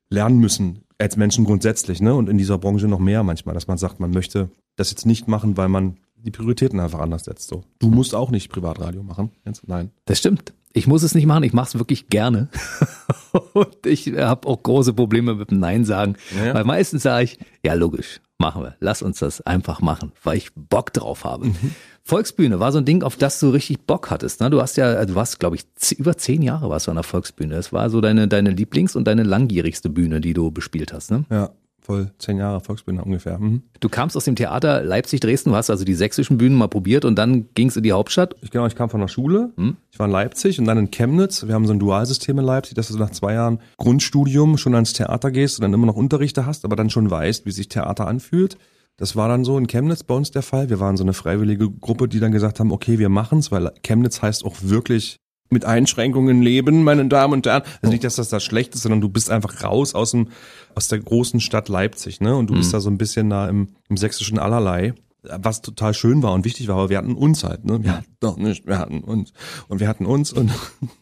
lernen 0.10 0.40
müssen 0.40 0.84
als 0.98 1.18
Menschen 1.18 1.44
grundsätzlich, 1.44 2.02
ne? 2.02 2.14
Und 2.14 2.30
in 2.30 2.38
dieser 2.38 2.58
Branche 2.58 2.88
noch 2.88 3.00
mehr 3.00 3.24
manchmal, 3.24 3.56
dass 3.56 3.68
man 3.68 3.78
sagt, 3.78 4.00
man 4.00 4.12
möchte 4.12 4.50
das 4.76 4.92
jetzt 4.92 5.06
nicht 5.06 5.28
machen, 5.28 5.58
weil 5.58 5.70
man 5.70 5.98
die 6.16 6.32
Prioritäten 6.32 6.80
einfach 6.80 7.00
anders 7.00 7.26
setzt. 7.26 7.50
So. 7.50 7.64
Du 7.80 7.90
musst 7.90 8.16
auch 8.16 8.32
nicht 8.32 8.50
Privatradio 8.50 9.04
machen. 9.04 9.32
Nein. 9.68 9.92
Das 10.06 10.20
stimmt. 10.20 10.54
Ich 10.76 10.88
muss 10.88 11.04
es 11.04 11.14
nicht 11.14 11.28
machen, 11.28 11.44
ich 11.44 11.54
mache 11.54 11.68
es 11.68 11.78
wirklich 11.78 12.10
gerne. 12.10 12.50
und 13.54 13.86
ich 13.86 14.12
habe 14.18 14.48
auch 14.48 14.64
große 14.64 14.94
Probleme 14.94 15.36
mit 15.36 15.52
dem 15.52 15.60
Nein 15.60 15.86
sagen. 15.86 16.16
Ja. 16.44 16.56
Weil 16.56 16.64
meistens 16.64 17.04
sage 17.04 17.26
ich, 17.26 17.40
ja 17.64 17.76
logisch, 17.76 18.22
machen 18.40 18.64
wir. 18.64 18.76
Lass 18.80 19.04
uns 19.04 19.20
das 19.20 19.42
einfach 19.42 19.82
machen, 19.82 20.12
weil 20.24 20.38
ich 20.38 20.52
Bock 20.56 20.92
drauf 20.92 21.26
habe. 21.26 21.48
Mhm. 21.48 21.76
Volksbühne 22.04 22.60
war 22.60 22.72
so 22.72 22.80
ein 22.80 22.86
Ding, 22.86 23.04
auf 23.04 23.16
das 23.16 23.40
du 23.40 23.50
richtig 23.50 23.86
Bock 23.86 24.10
hattest. 24.10 24.42
Ne? 24.42 24.50
Du 24.50 24.62
hast 24.62 24.76
ja, 24.76 25.06
du 25.06 25.16
warst, 25.16 25.40
glaube 25.40 25.56
ich, 25.56 25.66
über 25.98 26.18
zehn 26.18 26.42
Jahre 26.42 26.70
warst 26.70 26.88
du 26.88 26.92
an 26.92 26.98
der 26.98 27.04
Volksbühne. 27.04 27.56
Das 27.56 27.72
war 27.72 27.90
so 27.90 28.02
deine, 28.02 28.28
deine 28.28 28.50
Lieblings- 28.50 28.98
und 28.98 29.06
deine 29.06 29.24
langjährigste 29.24 29.90
Bühne, 29.90 30.20
die 30.20 30.34
du 30.34 30.52
bespielt 30.52 30.92
hast. 30.92 31.12
Ne? 31.12 31.24
Ja, 31.30 31.52
voll 31.84 32.12
zehn 32.18 32.38
Jahre 32.38 32.62
Volksbühne 32.62 33.04
ungefähr. 33.04 33.38
Mhm. 33.38 33.64
Du 33.80 33.90
kamst 33.90 34.16
aus 34.18 34.26
dem 34.26 34.36
Theater 34.36 34.82
Leipzig-Dresden, 34.84 35.52
du 35.52 35.56
hast 35.56 35.70
also 35.70 35.84
die 35.86 35.94
sächsischen 35.94 36.38
Bühnen 36.38 36.58
mal 36.58 36.68
probiert 36.68 37.06
und 37.06 37.16
dann 37.16 37.48
ging's 37.54 37.76
in 37.76 37.84
die 37.84 37.92
Hauptstadt. 37.92 38.36
Ich, 38.42 38.52
genau, 38.52 38.66
ich 38.66 38.76
kam 38.76 38.90
von 38.90 39.02
der 39.02 39.08
Schule, 39.08 39.52
Hm? 39.58 39.78
ich 39.92 40.00
war 40.00 40.06
in 40.08 40.12
Leipzig 40.12 40.60
und 40.60 40.66
dann 40.66 40.78
in 40.78 40.92
Chemnitz. 40.92 41.46
Wir 41.46 41.54
haben 41.54 41.68
so 41.68 41.74
ein 41.74 41.80
Dualsystem 41.80 42.40
in 42.40 42.46
Leipzig, 42.46 42.76
dass 42.76 42.88
du 42.88 42.98
nach 42.98 43.12
zwei 43.12 43.34
Jahren 43.34 43.60
Grundstudium 43.78 44.58
schon 44.58 44.74
ans 44.76 44.94
Theater 44.94 45.30
gehst 45.32 45.60
und 45.60 45.64
dann 45.64 45.74
immer 45.74 45.86
noch 45.86 45.96
Unterrichte 45.96 46.46
hast, 46.46 46.66
aber 46.66 46.76
dann 46.76 46.90
schon 46.90 47.12
weißt, 47.12 47.46
wie 47.46 47.52
sich 47.52 47.68
Theater 47.68 48.08
anfühlt. 48.08 48.58
Das 48.98 49.16
war 49.16 49.28
dann 49.28 49.44
so 49.44 49.58
in 49.58 49.68
Chemnitz 49.68 50.04
bei 50.04 50.14
uns 50.14 50.32
der 50.32 50.44
Fall. 50.44 50.70
Wir 50.70 50.80
waren 50.80 50.98
so 50.98 51.04
eine 51.04 51.14
freiwillige 51.14 51.70
Gruppe, 51.70 52.08
die 52.08 52.20
dann 52.20 52.32
gesagt 52.32 52.60
haben, 52.60 52.72
okay, 52.72 53.00
wir 53.00 53.10
machen's, 53.10 53.52
weil 53.52 53.72
Chemnitz 53.84 54.22
heißt 54.22 54.46
auch 54.46 54.56
wirklich 54.62 55.18
mit 55.50 55.66
Einschränkungen 55.66 56.42
leben, 56.42 56.84
meine 56.84 57.06
Damen 57.06 57.34
und 57.34 57.46
Herren. 57.46 57.64
Also 57.82 57.92
nicht, 57.92 58.04
dass 58.04 58.16
das 58.16 58.30
das 58.30 58.44
schlecht 58.44 58.74
ist, 58.76 58.84
sondern 58.84 59.02
du 59.02 59.10
bist 59.10 59.30
einfach 59.30 59.64
raus 59.64 59.94
aus 59.96 60.12
dem, 60.12 60.30
aus 60.76 60.88
der 60.88 61.00
großen 61.00 61.40
Stadt 61.40 61.70
Leipzig, 61.70 62.22
ne? 62.22 62.36
Und 62.36 62.50
du 62.50 62.56
bist 62.56 62.74
da 62.74 62.80
so 62.80 62.90
ein 62.90 62.98
bisschen 62.98 63.30
da 63.30 63.48
im, 63.48 63.70
im 63.90 63.98
sächsischen 63.98 64.40
Allerlei 64.40 64.94
was 65.24 65.62
total 65.62 65.94
schön 65.94 66.22
war 66.22 66.34
und 66.34 66.46
wichtig 66.46 66.68
war, 66.68 66.76
aber 66.78 66.90
wir 66.90 66.98
hatten 66.98 67.16
uns 67.16 67.44
halt, 67.44 67.66
ne? 67.66 67.84
Wir 67.84 67.98
hatten 67.98 68.16
doch 68.20 68.38
nicht, 68.38 68.68
wir 68.68 68.78
hatten 68.78 69.00
uns 69.00 69.34
und 69.68 69.80
wir 69.80 69.88
hatten 69.88 70.06
uns 70.06 70.34
und 70.34 70.52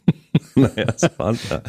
naja, 0.54 0.86
es 0.96 1.10
war 1.18 1.32
ja. 1.32 1.62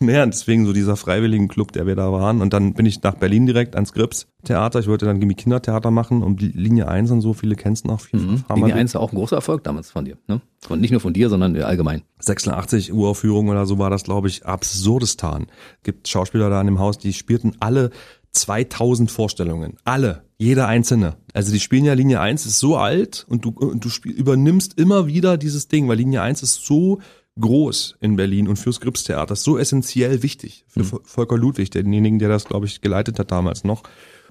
Naja, 0.00 0.26
deswegen 0.26 0.66
so 0.66 0.72
dieser 0.72 0.96
freiwilligen 0.96 1.48
Club, 1.48 1.72
der 1.72 1.86
wir 1.86 1.96
da 1.96 2.12
waren. 2.12 2.40
Und 2.40 2.52
dann 2.52 2.74
bin 2.74 2.86
ich 2.86 3.02
nach 3.02 3.14
Berlin 3.14 3.46
direkt 3.46 3.74
ans 3.74 3.92
Grips 3.92 4.28
Theater. 4.44 4.80
Ich 4.80 4.88
wollte 4.88 5.06
dann 5.06 5.20
Gimme 5.20 5.34
Kindertheater 5.34 5.90
machen 5.90 6.22
und 6.22 6.40
die 6.40 6.48
Linie 6.48 6.88
1 6.88 7.10
und 7.10 7.20
so, 7.20 7.32
viele 7.32 7.56
kennst 7.56 7.86
noch. 7.86 8.00
Viel 8.00 8.20
Mhm. 8.20 8.44
Linie 8.54 8.74
1 8.74 8.94
war 8.94 9.00
auch 9.00 9.12
ein 9.12 9.16
großer 9.16 9.36
Erfolg 9.36 9.64
damals 9.64 9.90
von 9.90 10.04
dir. 10.04 10.16
Ne? 10.28 10.40
Und 10.68 10.80
nicht 10.80 10.90
nur 10.90 11.00
von 11.00 11.12
dir, 11.12 11.28
sondern 11.28 11.56
allgemein. 11.56 12.02
86 12.18 12.92
Uraufführung 12.92 13.48
oder 13.48 13.66
so 13.66 13.78
war 13.78 13.90
das, 13.90 14.04
glaube 14.04 14.28
ich, 14.28 14.46
absurdistan. 14.46 15.46
Gibt 15.82 16.08
Schauspieler 16.08 16.50
da 16.50 16.60
in 16.60 16.66
dem 16.66 16.78
Haus, 16.78 16.98
die 16.98 17.12
spielten 17.12 17.52
alle 17.60 17.90
2000 18.32 19.10
Vorstellungen. 19.10 19.76
Alle. 19.84 20.24
Jeder 20.38 20.66
einzelne. 20.66 21.16
Also 21.34 21.52
die 21.52 21.60
spielen 21.60 21.84
ja 21.84 21.92
Linie 21.92 22.20
1 22.20 22.46
ist 22.46 22.58
so 22.58 22.76
alt 22.76 23.24
und 23.28 23.44
du, 23.44 23.50
und 23.50 23.84
du 23.84 23.88
spiel, 23.88 24.12
übernimmst 24.12 24.78
immer 24.78 25.06
wieder 25.06 25.36
dieses 25.36 25.68
Ding, 25.68 25.86
weil 25.88 25.98
Linie 25.98 26.22
1 26.22 26.42
ist 26.42 26.64
so 26.66 27.00
groß 27.38 27.96
in 28.00 28.16
Berlin 28.16 28.48
und 28.48 28.56
fürs 28.58 28.80
Gripstheater 28.80 29.36
so 29.36 29.56
essentiell 29.56 30.22
wichtig. 30.22 30.64
Für 30.68 30.80
Vol- 30.84 31.00
Volker 31.04 31.36
Ludwig, 31.38 31.70
denjenigen, 31.70 32.18
der 32.18 32.28
das, 32.28 32.44
glaube 32.44 32.66
ich, 32.66 32.80
geleitet 32.80 33.18
hat 33.18 33.30
damals 33.30 33.64
noch. 33.64 33.82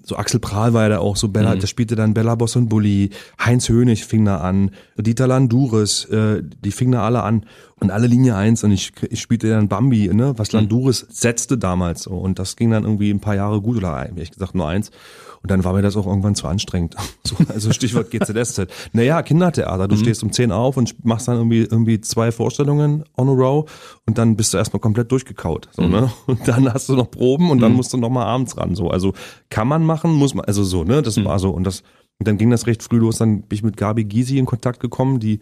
So 0.04 0.16
Axel 0.18 0.40
Prahl 0.40 0.74
war 0.74 0.84
ja 0.84 0.90
da 0.90 0.98
auch 1.00 1.16
so 1.16 1.28
Bella, 1.28 1.56
der 1.56 1.68
spielte 1.68 1.96
dann 1.96 2.14
Bella 2.16 2.34
Boss 2.36 2.56
und 2.56 2.70
Bulli, 2.70 3.12
Heinz 3.40 3.70
Hönig 3.70 4.04
fing 4.06 4.26
da 4.26 4.38
an, 4.38 4.72
Dieter 4.98 5.28
Landuris, 5.28 6.06
äh, 6.06 6.42
die 6.44 6.72
fingen 6.72 6.94
da 6.94 7.04
alle 7.06 7.22
an 7.24 7.46
und 7.82 7.90
alle 7.92 8.08
Linie 8.08 8.36
1 8.36 8.64
und 8.64 8.72
ich, 8.72 8.94
ich 9.10 9.20
spielte 9.20 9.50
dann 9.50 9.68
Bambi, 9.68 10.08
ne, 10.14 10.34
was 10.38 10.52
Landuris 10.52 11.06
setzte 11.10 11.58
damals 11.58 12.04
so 12.04 12.12
und 12.12 12.40
das 12.40 12.56
ging 12.56 12.70
dann 12.70 12.84
irgendwie 12.84 13.10
ein 13.10 13.20
paar 13.20 13.36
Jahre 13.36 13.60
gut 13.60 13.78
oder 13.78 14.06
ehrlich 14.08 14.32
gesagt 14.32 14.56
nur 14.56 14.70
eins 14.70 14.92
und 15.42 15.50
dann 15.50 15.64
war 15.64 15.74
mir 15.74 15.82
das 15.82 15.98
auch 15.98 16.06
irgendwann 16.06 16.36
zu 16.36 16.48
anstrengend. 16.48 16.96
So, 17.24 17.36
also 17.48 17.72
Stichwort 17.72 18.12
GZSZ. 18.12 18.68
Naja, 18.94 19.22
Kindertheater, 19.22 19.88
du 19.88 19.96
stehst 19.96 20.22
um 20.22 20.32
10 20.32 20.52
auf 20.52 20.76
und 20.76 21.06
machst 21.06 21.28
dann 21.28 21.38
irgendwie, 21.38 21.62
irgendwie 21.62 22.02
zwei 22.02 22.32
Vorstellungen 22.32 23.06
on 23.16 23.30
a 23.30 23.32
row 23.32 23.72
und 24.06 24.18
dann 24.18 24.36
bist 24.36 24.54
du 24.54 24.58
erstmal 24.58 24.82
komplett 24.82 25.12
durchgekaut. 25.12 25.70
So, 25.72 25.88
ne? 25.88 26.12
Und 26.28 26.46
dann 26.48 26.72
hast 26.74 26.90
du 26.90 26.96
noch 26.96 27.10
Proben 27.10 27.50
und 27.50 27.60
dann 27.62 27.74
musst 27.74 27.94
du 27.94 27.98
noch 27.98 28.10
mal 28.10 28.26
abends 28.26 28.58
ran. 28.58 28.76
So, 28.76 28.90
also 28.90 29.14
kann 29.50 29.68
man 29.68 29.86
machen, 29.86 30.12
muss 30.12 30.34
man, 30.34 30.46
also 30.46 30.64
so, 30.64 30.84
ne? 30.84 31.02
Das 31.02 31.24
war 31.24 31.40
so. 31.40 31.52
Und 31.52 31.64
das, 31.64 31.84
und 32.20 32.28
dann 32.28 32.38
ging 32.38 32.50
das 32.50 32.68
recht 32.68 32.84
früh 32.84 32.98
los. 32.98 33.18
Dann 33.18 33.44
bin 33.44 33.56
ich 33.56 33.64
mit 33.64 33.78
Gabi 33.78 34.04
Gysi 34.04 34.38
in 34.38 34.46
Kontakt 34.46 34.80
gekommen, 34.80 35.20
die 35.20 35.40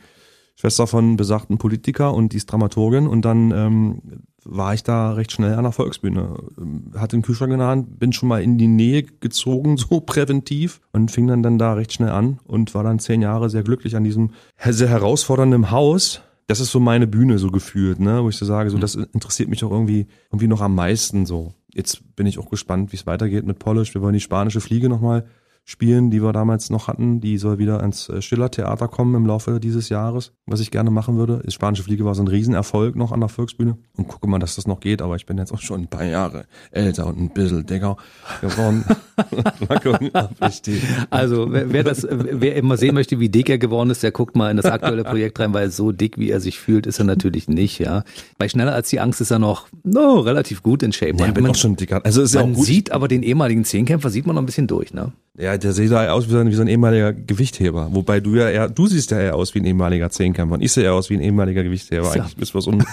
Schwester 0.59 0.87
von 0.87 1.15
besagten 1.15 1.57
Politiker 1.57 2.13
und 2.13 2.33
die 2.33 2.37
ist 2.37 2.51
Dramaturgin 2.51 3.07
und 3.07 3.23
dann 3.23 3.51
ähm, 3.51 4.01
war 4.43 4.73
ich 4.73 4.83
da 4.83 5.13
recht 5.13 5.31
schnell 5.31 5.53
an 5.53 5.63
der 5.63 5.71
Volksbühne. 5.71 6.35
Ähm, 6.59 6.91
Hatte 6.95 7.15
den 7.15 7.21
Kühlschrank 7.21 7.53
in 7.53 7.59
der 7.59 7.69
Hand, 7.69 7.97
bin 7.97 8.11
schon 8.11 8.27
mal 8.27 8.43
in 8.43 8.57
die 8.57 8.67
Nähe 8.67 9.03
gezogen, 9.03 9.77
so 9.77 10.01
präventiv 10.01 10.81
und 10.91 11.11
fing 11.11 11.27
dann, 11.27 11.43
dann 11.43 11.59
da 11.59 11.73
recht 11.73 11.93
schnell 11.93 12.09
an 12.09 12.39
und 12.43 12.75
war 12.75 12.83
dann 12.83 12.99
zehn 12.99 13.21
Jahre 13.21 13.49
sehr 13.49 13.63
glücklich 13.63 13.95
an 13.95 14.03
diesem 14.03 14.31
sehr 14.61 14.89
herausfordernden 14.89 15.71
Haus. 15.71 16.21
Das 16.47 16.59
ist 16.59 16.71
so 16.71 16.81
meine 16.81 17.07
Bühne 17.07 17.39
so 17.39 17.51
gefühlt, 17.51 18.01
ne, 18.01 18.21
wo 18.21 18.27
ich 18.27 18.35
so 18.35 18.45
sage, 18.45 18.69
so 18.69 18.77
das 18.77 18.95
interessiert 18.95 19.47
mich 19.47 19.63
auch 19.63 19.71
irgendwie 19.71 20.07
irgendwie 20.27 20.47
noch 20.47 20.61
am 20.61 20.75
meisten 20.75 21.25
so. 21.25 21.53
Jetzt 21.73 22.15
bin 22.17 22.25
ich 22.27 22.37
auch 22.37 22.49
gespannt, 22.49 22.91
wie 22.91 22.97
es 22.97 23.07
weitergeht 23.07 23.45
mit 23.45 23.59
Polish. 23.59 23.93
Wir 23.93 24.01
wollen 24.01 24.13
die 24.13 24.19
spanische 24.19 24.59
Fliege 24.59 24.89
nochmal 24.89 25.25
spielen, 25.69 26.09
die 26.09 26.23
wir 26.23 26.33
damals 26.33 26.71
noch 26.71 26.87
hatten. 26.87 27.21
Die 27.21 27.37
soll 27.37 27.59
wieder 27.59 27.81
ans 27.81 28.09
äh, 28.09 28.23
Schiller-Theater 28.23 28.87
kommen 28.87 29.13
im 29.13 29.27
Laufe 29.27 29.59
dieses 29.59 29.89
Jahres, 29.89 30.31
was 30.47 30.61
ich 30.61 30.71
gerne 30.71 30.89
machen 30.89 31.15
würde. 31.15 31.43
Die 31.45 31.51
spanische 31.51 31.83
Fliege 31.83 32.05
war 32.05 32.15
so 32.15 32.23
ein 32.23 32.27
Riesenerfolg 32.27 32.95
noch 32.95 33.11
an 33.11 33.19
der 33.19 33.29
Volksbühne. 33.29 33.77
Und 33.95 34.07
gucke 34.07 34.27
mal, 34.27 34.39
dass 34.39 34.55
das 34.55 34.65
noch 34.65 34.79
geht, 34.79 35.03
aber 35.03 35.15
ich 35.15 35.27
bin 35.27 35.37
jetzt 35.37 35.51
auch 35.51 35.61
schon 35.61 35.81
ein 35.81 35.87
paar 35.87 36.05
Jahre 36.05 36.45
älter 36.71 37.05
und 37.05 37.19
ein 37.19 37.29
bisschen 37.29 37.67
dicker 37.67 37.97
geworden. 38.41 38.83
mal 39.69 39.79
gucken, 39.79 40.09
ob 40.11 40.31
ich 40.49 40.63
die 40.63 40.81
Also 41.11 41.51
wer, 41.51 41.71
wer 41.71 41.83
das, 41.83 42.07
wer 42.09 42.55
immer 42.55 42.75
sehen 42.75 42.95
möchte, 42.95 43.19
wie 43.19 43.29
dick 43.29 43.47
er 43.49 43.59
geworden 43.59 43.91
ist, 43.91 44.01
der 44.01 44.11
guckt 44.11 44.35
mal 44.35 44.49
in 44.49 44.57
das 44.57 44.65
aktuelle 44.65 45.03
Projekt 45.09 45.39
rein, 45.39 45.53
weil 45.53 45.69
so 45.69 45.91
dick, 45.91 46.17
wie 46.17 46.31
er 46.31 46.39
sich 46.39 46.57
fühlt, 46.59 46.87
ist 46.87 46.97
er 46.97 47.05
natürlich 47.05 47.47
nicht. 47.47 47.77
Ja, 47.77 48.03
bei 48.39 48.49
schneller 48.49 48.73
als 48.73 48.89
die 48.89 48.99
Angst 48.99 49.21
ist 49.21 49.29
er 49.29 49.37
noch 49.37 49.67
no, 49.83 50.19
relativ 50.19 50.63
gut 50.63 50.81
in 50.81 50.93
Shape. 50.93 51.15
Ja, 51.19 51.27
ich 51.27 51.33
bin 51.35 51.43
man 51.43 51.51
auch 51.51 51.55
schon 51.55 51.75
dicker. 51.75 52.01
Also 52.03 52.23
ist 52.23 52.33
ja 52.33 52.41
auch 52.41 52.45
man 52.45 52.55
gut. 52.55 52.65
sieht 52.65 52.91
aber 52.91 53.07
den 53.07 53.21
ehemaligen 53.21 53.65
Zehnkämpfer 53.65 54.09
sieht 54.09 54.25
man 54.25 54.35
noch 54.35 54.41
ein 54.41 54.47
bisschen 54.47 54.65
durch, 54.65 54.95
ne? 54.95 55.13
Ja, 55.37 55.57
der 55.63 55.73
sieht 55.73 55.91
da 55.91 56.11
aus 56.11 56.27
wie 56.27 56.31
so, 56.31 56.37
ein, 56.39 56.49
wie 56.49 56.55
so 56.55 56.61
ein 56.61 56.67
ehemaliger 56.67 57.13
Gewichtheber. 57.13 57.89
Wobei 57.91 58.19
du 58.19 58.35
ja 58.35 58.49
eher, 58.49 58.69
du 58.69 58.87
siehst 58.87 59.11
ja 59.11 59.19
eher 59.19 59.35
aus 59.35 59.53
wie 59.53 59.59
ein 59.59 59.65
ehemaliger 59.65 60.09
Zehnkämpfer 60.09 60.55
und 60.55 60.61
ich 60.61 60.71
sehe 60.71 60.85
eher 60.85 60.93
aus 60.93 61.09
wie 61.09 61.15
ein 61.15 61.21
ehemaliger 61.21 61.63
Gewichtheber. 61.63 62.11
Tja. 62.11 62.23
Eigentlich 62.23 62.37
müssen 62.37 62.53
wir 62.53 62.59
es 62.59 62.67
um, 62.67 62.79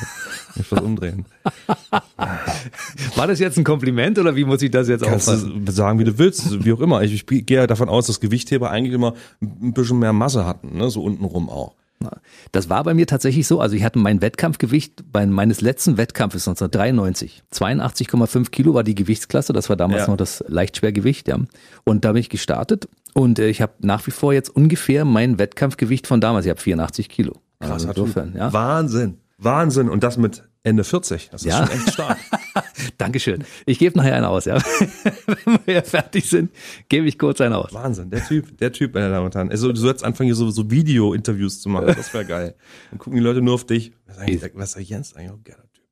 es 0.59 0.73
umdrehen. 0.73 1.25
War 3.15 3.27
das 3.27 3.39
jetzt 3.39 3.57
ein 3.59 3.65
Kompliment 3.65 4.19
oder 4.19 4.35
wie 4.37 4.45
muss 4.45 4.61
ich 4.63 4.71
das 4.71 4.89
jetzt 4.89 5.05
Kannst 5.05 5.29
auffassen? 5.29 5.65
du 5.65 5.73
sagen, 5.73 5.99
wie 5.99 6.05
du 6.05 6.19
willst, 6.19 6.65
wie 6.65 6.73
auch 6.73 6.81
immer. 6.81 7.03
Ich, 7.03 7.15
ich 7.15 7.47
gehe 7.47 7.59
ja 7.59 7.67
davon 7.67 7.89
aus, 7.89 8.07
dass 8.09 8.21
Gewichtheber 8.21 8.71
eigentlich 8.71 8.95
immer 8.95 9.15
ein 9.41 9.73
bisschen 9.73 9.99
mehr 9.99 10.13
Masse 10.13 10.45
hatten, 10.45 10.77
ne? 10.77 10.91
so 10.91 11.03
untenrum 11.03 11.49
auch. 11.49 11.76
Das 12.53 12.69
war 12.69 12.85
bei 12.85 12.95
mir 12.95 13.07
tatsächlich 13.07 13.47
so. 13.47 13.61
Also 13.61 13.75
ich 13.77 13.83
hatte 13.85 13.99
mein 13.99 14.21
Wettkampfgewicht 14.23 15.05
bei 15.13 15.27
meines 15.27 15.61
letzten 15.61 15.97
Wettkampfes 15.97 16.47
1993. 16.47 17.43
82,5 17.53 18.51
Kilo 18.51 18.75
war 18.75 18.85
die 18.85 18.95
Gewichtsklasse. 18.95 19.53
Das 19.53 19.69
war 19.69 19.77
damals 19.77 20.03
Ja. 20.03 20.09
noch 20.09 20.17
das 20.17 20.45
Leichtschwergewicht. 20.47 21.29
Ja. 21.29 21.39
Und 21.85 22.05
da 22.05 22.13
bin 22.13 22.21
ich 22.21 22.29
gestartet. 22.29 22.89
Und 23.15 23.39
äh, 23.39 23.49
ich 23.49 23.63
habe 23.63 23.73
nach 23.81 24.07
wie 24.07 24.11
vor 24.11 24.33
jetzt 24.33 24.51
ungefähr 24.51 25.05
mein 25.05 25.39
Wettkampfgewicht 25.39 26.07
von 26.07 26.21
damals. 26.21 26.45
Ich 26.47 26.51
habe 26.51 26.61
84 26.61 27.09
Kilo. 27.09 27.41
Also 27.59 27.73
Krasser 27.73 27.89
insofern, 27.89 28.35
ja. 28.37 28.53
Wahnsinn. 28.53 29.19
Wahnsinn. 29.39 29.89
Und 29.89 30.03
das 30.05 30.17
mit 30.19 30.43
Ende 30.67 30.83
40. 30.85 31.31
Das 31.31 31.43
ist 31.43 31.49
Ja. 31.49 31.67
schon 31.67 31.77
echt 31.77 31.93
stark. 31.93 32.19
Dankeschön. 32.99 33.45
Ich 33.67 33.79
gebe 33.79 33.97
nachher 33.97 34.17
einen 34.17 34.25
aus, 34.25 34.47
ja. 34.47 34.59
Wenn 35.45 35.59
wir 35.65 35.83
fertig 35.85 36.29
sind, 36.29 36.51
gebe 36.89 37.07
ich 37.07 37.19
kurz 37.19 37.41
einen 37.41 37.55
aus. 37.55 37.73
Wahnsinn. 37.73 38.11
Der 38.11 38.25
Typ, 38.27 38.59
der 38.59 38.73
Typ, 38.73 38.93
meine 38.95 39.11
Damen 39.11 39.27
und 39.27 39.35
Herren. 39.35 39.51
Also, 39.51 39.71
du 39.73 39.79
sollst 39.81 40.05
anfangen, 40.05 40.27
hier 40.27 40.35
so, 40.35 40.51
so 40.51 40.69
Video-Interviews 40.71 41.61
zu 41.61 41.69
machen. 41.69 41.87
Das 41.87 42.13
wäre 42.13 42.25
geil. 42.25 42.55
Dann 42.91 42.99
gucken 42.99 43.17
die 43.17 43.23
Leute 43.23 43.43
nur 43.43 43.55
auf 43.55 43.65
dich. 43.65 43.93
Was 44.07 44.19
eigentlich, 44.19 44.43
was 44.55 44.75
ist 44.77 44.89
Jens 44.89 45.15
eigentlich 45.15 45.31
auch 45.31 45.35
ein 45.37 45.45
geiler 45.45 45.63
Typ? 45.73 45.85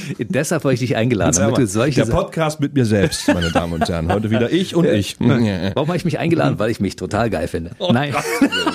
Deshalb 0.18 0.64
habe 0.64 0.74
ich 0.74 0.80
dich 0.80 0.96
eingeladen, 0.96 1.36
damit 1.36 1.58
du 1.58 1.66
solche 1.66 2.04
Der 2.04 2.12
Podcast 2.12 2.60
mit 2.60 2.74
mir 2.74 2.84
selbst, 2.84 3.28
meine 3.28 3.50
Damen 3.50 3.74
und 3.74 3.88
Herren. 3.88 4.12
Heute 4.12 4.30
wieder 4.30 4.50
ich 4.50 4.74
und 4.74 4.86
ich. 4.86 5.16
Warum 5.18 5.88
habe 5.88 5.96
ich 5.96 6.04
mich 6.04 6.18
eingeladen? 6.18 6.58
Weil 6.58 6.70
ich 6.70 6.80
mich 6.80 6.96
total 6.96 7.30
geil 7.30 7.48
finde. 7.48 7.72
Nein. 7.78 8.14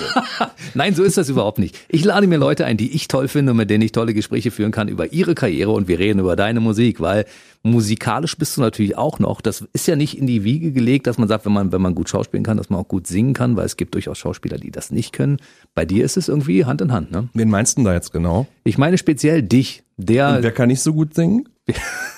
Nein, 0.74 0.94
so 0.94 1.02
ist 1.02 1.16
das 1.16 1.28
überhaupt 1.28 1.58
nicht. 1.58 1.78
Ich 1.88 2.04
lade 2.04 2.26
mir 2.26 2.38
Leute 2.38 2.64
ein, 2.64 2.76
die 2.76 2.94
ich 2.94 3.08
toll 3.08 3.28
finde 3.28 3.52
und 3.52 3.58
mit 3.58 3.70
denen 3.70 3.82
ich 3.82 3.92
tolle 3.92 4.14
Gespräche 4.14 4.50
führen 4.50 4.70
kann 4.70 4.88
über 4.88 5.12
ihre 5.12 5.34
Karriere 5.34 5.70
und 5.70 5.88
wir 5.88 5.98
reden 5.98 6.20
über 6.20 6.36
deine 6.36 6.60
Musik, 6.60 7.00
weil 7.00 7.24
musikalisch 7.62 8.36
bist 8.36 8.56
du 8.56 8.60
natürlich 8.60 8.96
auch 8.96 9.18
noch. 9.18 9.40
Das 9.40 9.64
ist 9.72 9.86
ja 9.86 9.96
nicht 9.96 10.18
in 10.18 10.26
die 10.26 10.44
Wiege 10.44 10.72
gelegt, 10.72 11.06
dass 11.06 11.18
man 11.18 11.28
sagt, 11.28 11.44
wenn 11.44 11.52
man, 11.52 11.72
wenn 11.72 11.82
man 11.82 11.94
gut 11.94 12.08
schauspielen 12.08 12.44
kann, 12.44 12.56
dass 12.56 12.70
man 12.70 12.80
auch 12.80 12.88
gut 12.88 13.06
singen 13.06 13.34
kann, 13.34 13.56
weil 13.56 13.66
es 13.66 13.76
gibt 13.76 13.94
durchaus 13.94 14.18
Schauspieler, 14.18 14.58
die 14.58 14.70
das 14.70 14.90
nicht 14.90 15.12
können. 15.12 15.38
Bei 15.74 15.84
dir 15.84 16.04
ist 16.04 16.16
es 16.16 16.28
irgendwie 16.28 16.64
Hand 16.64 16.80
in 16.80 16.92
Hand, 16.92 17.10
ne? 17.10 17.28
Wen 17.34 17.50
meinst 17.50 17.78
du 17.78 17.84
da 17.84 17.92
jetzt 17.92 18.12
genau? 18.12 18.46
Ich 18.64 18.78
meine 18.78 18.98
speziell 18.98 19.42
dich, 19.42 19.82
der 19.96 20.42
Wer 20.42 20.52
kann 20.52 20.68
nicht 20.68 20.80
so 20.80 20.92
gut 20.92 21.14
singen? 21.14 21.48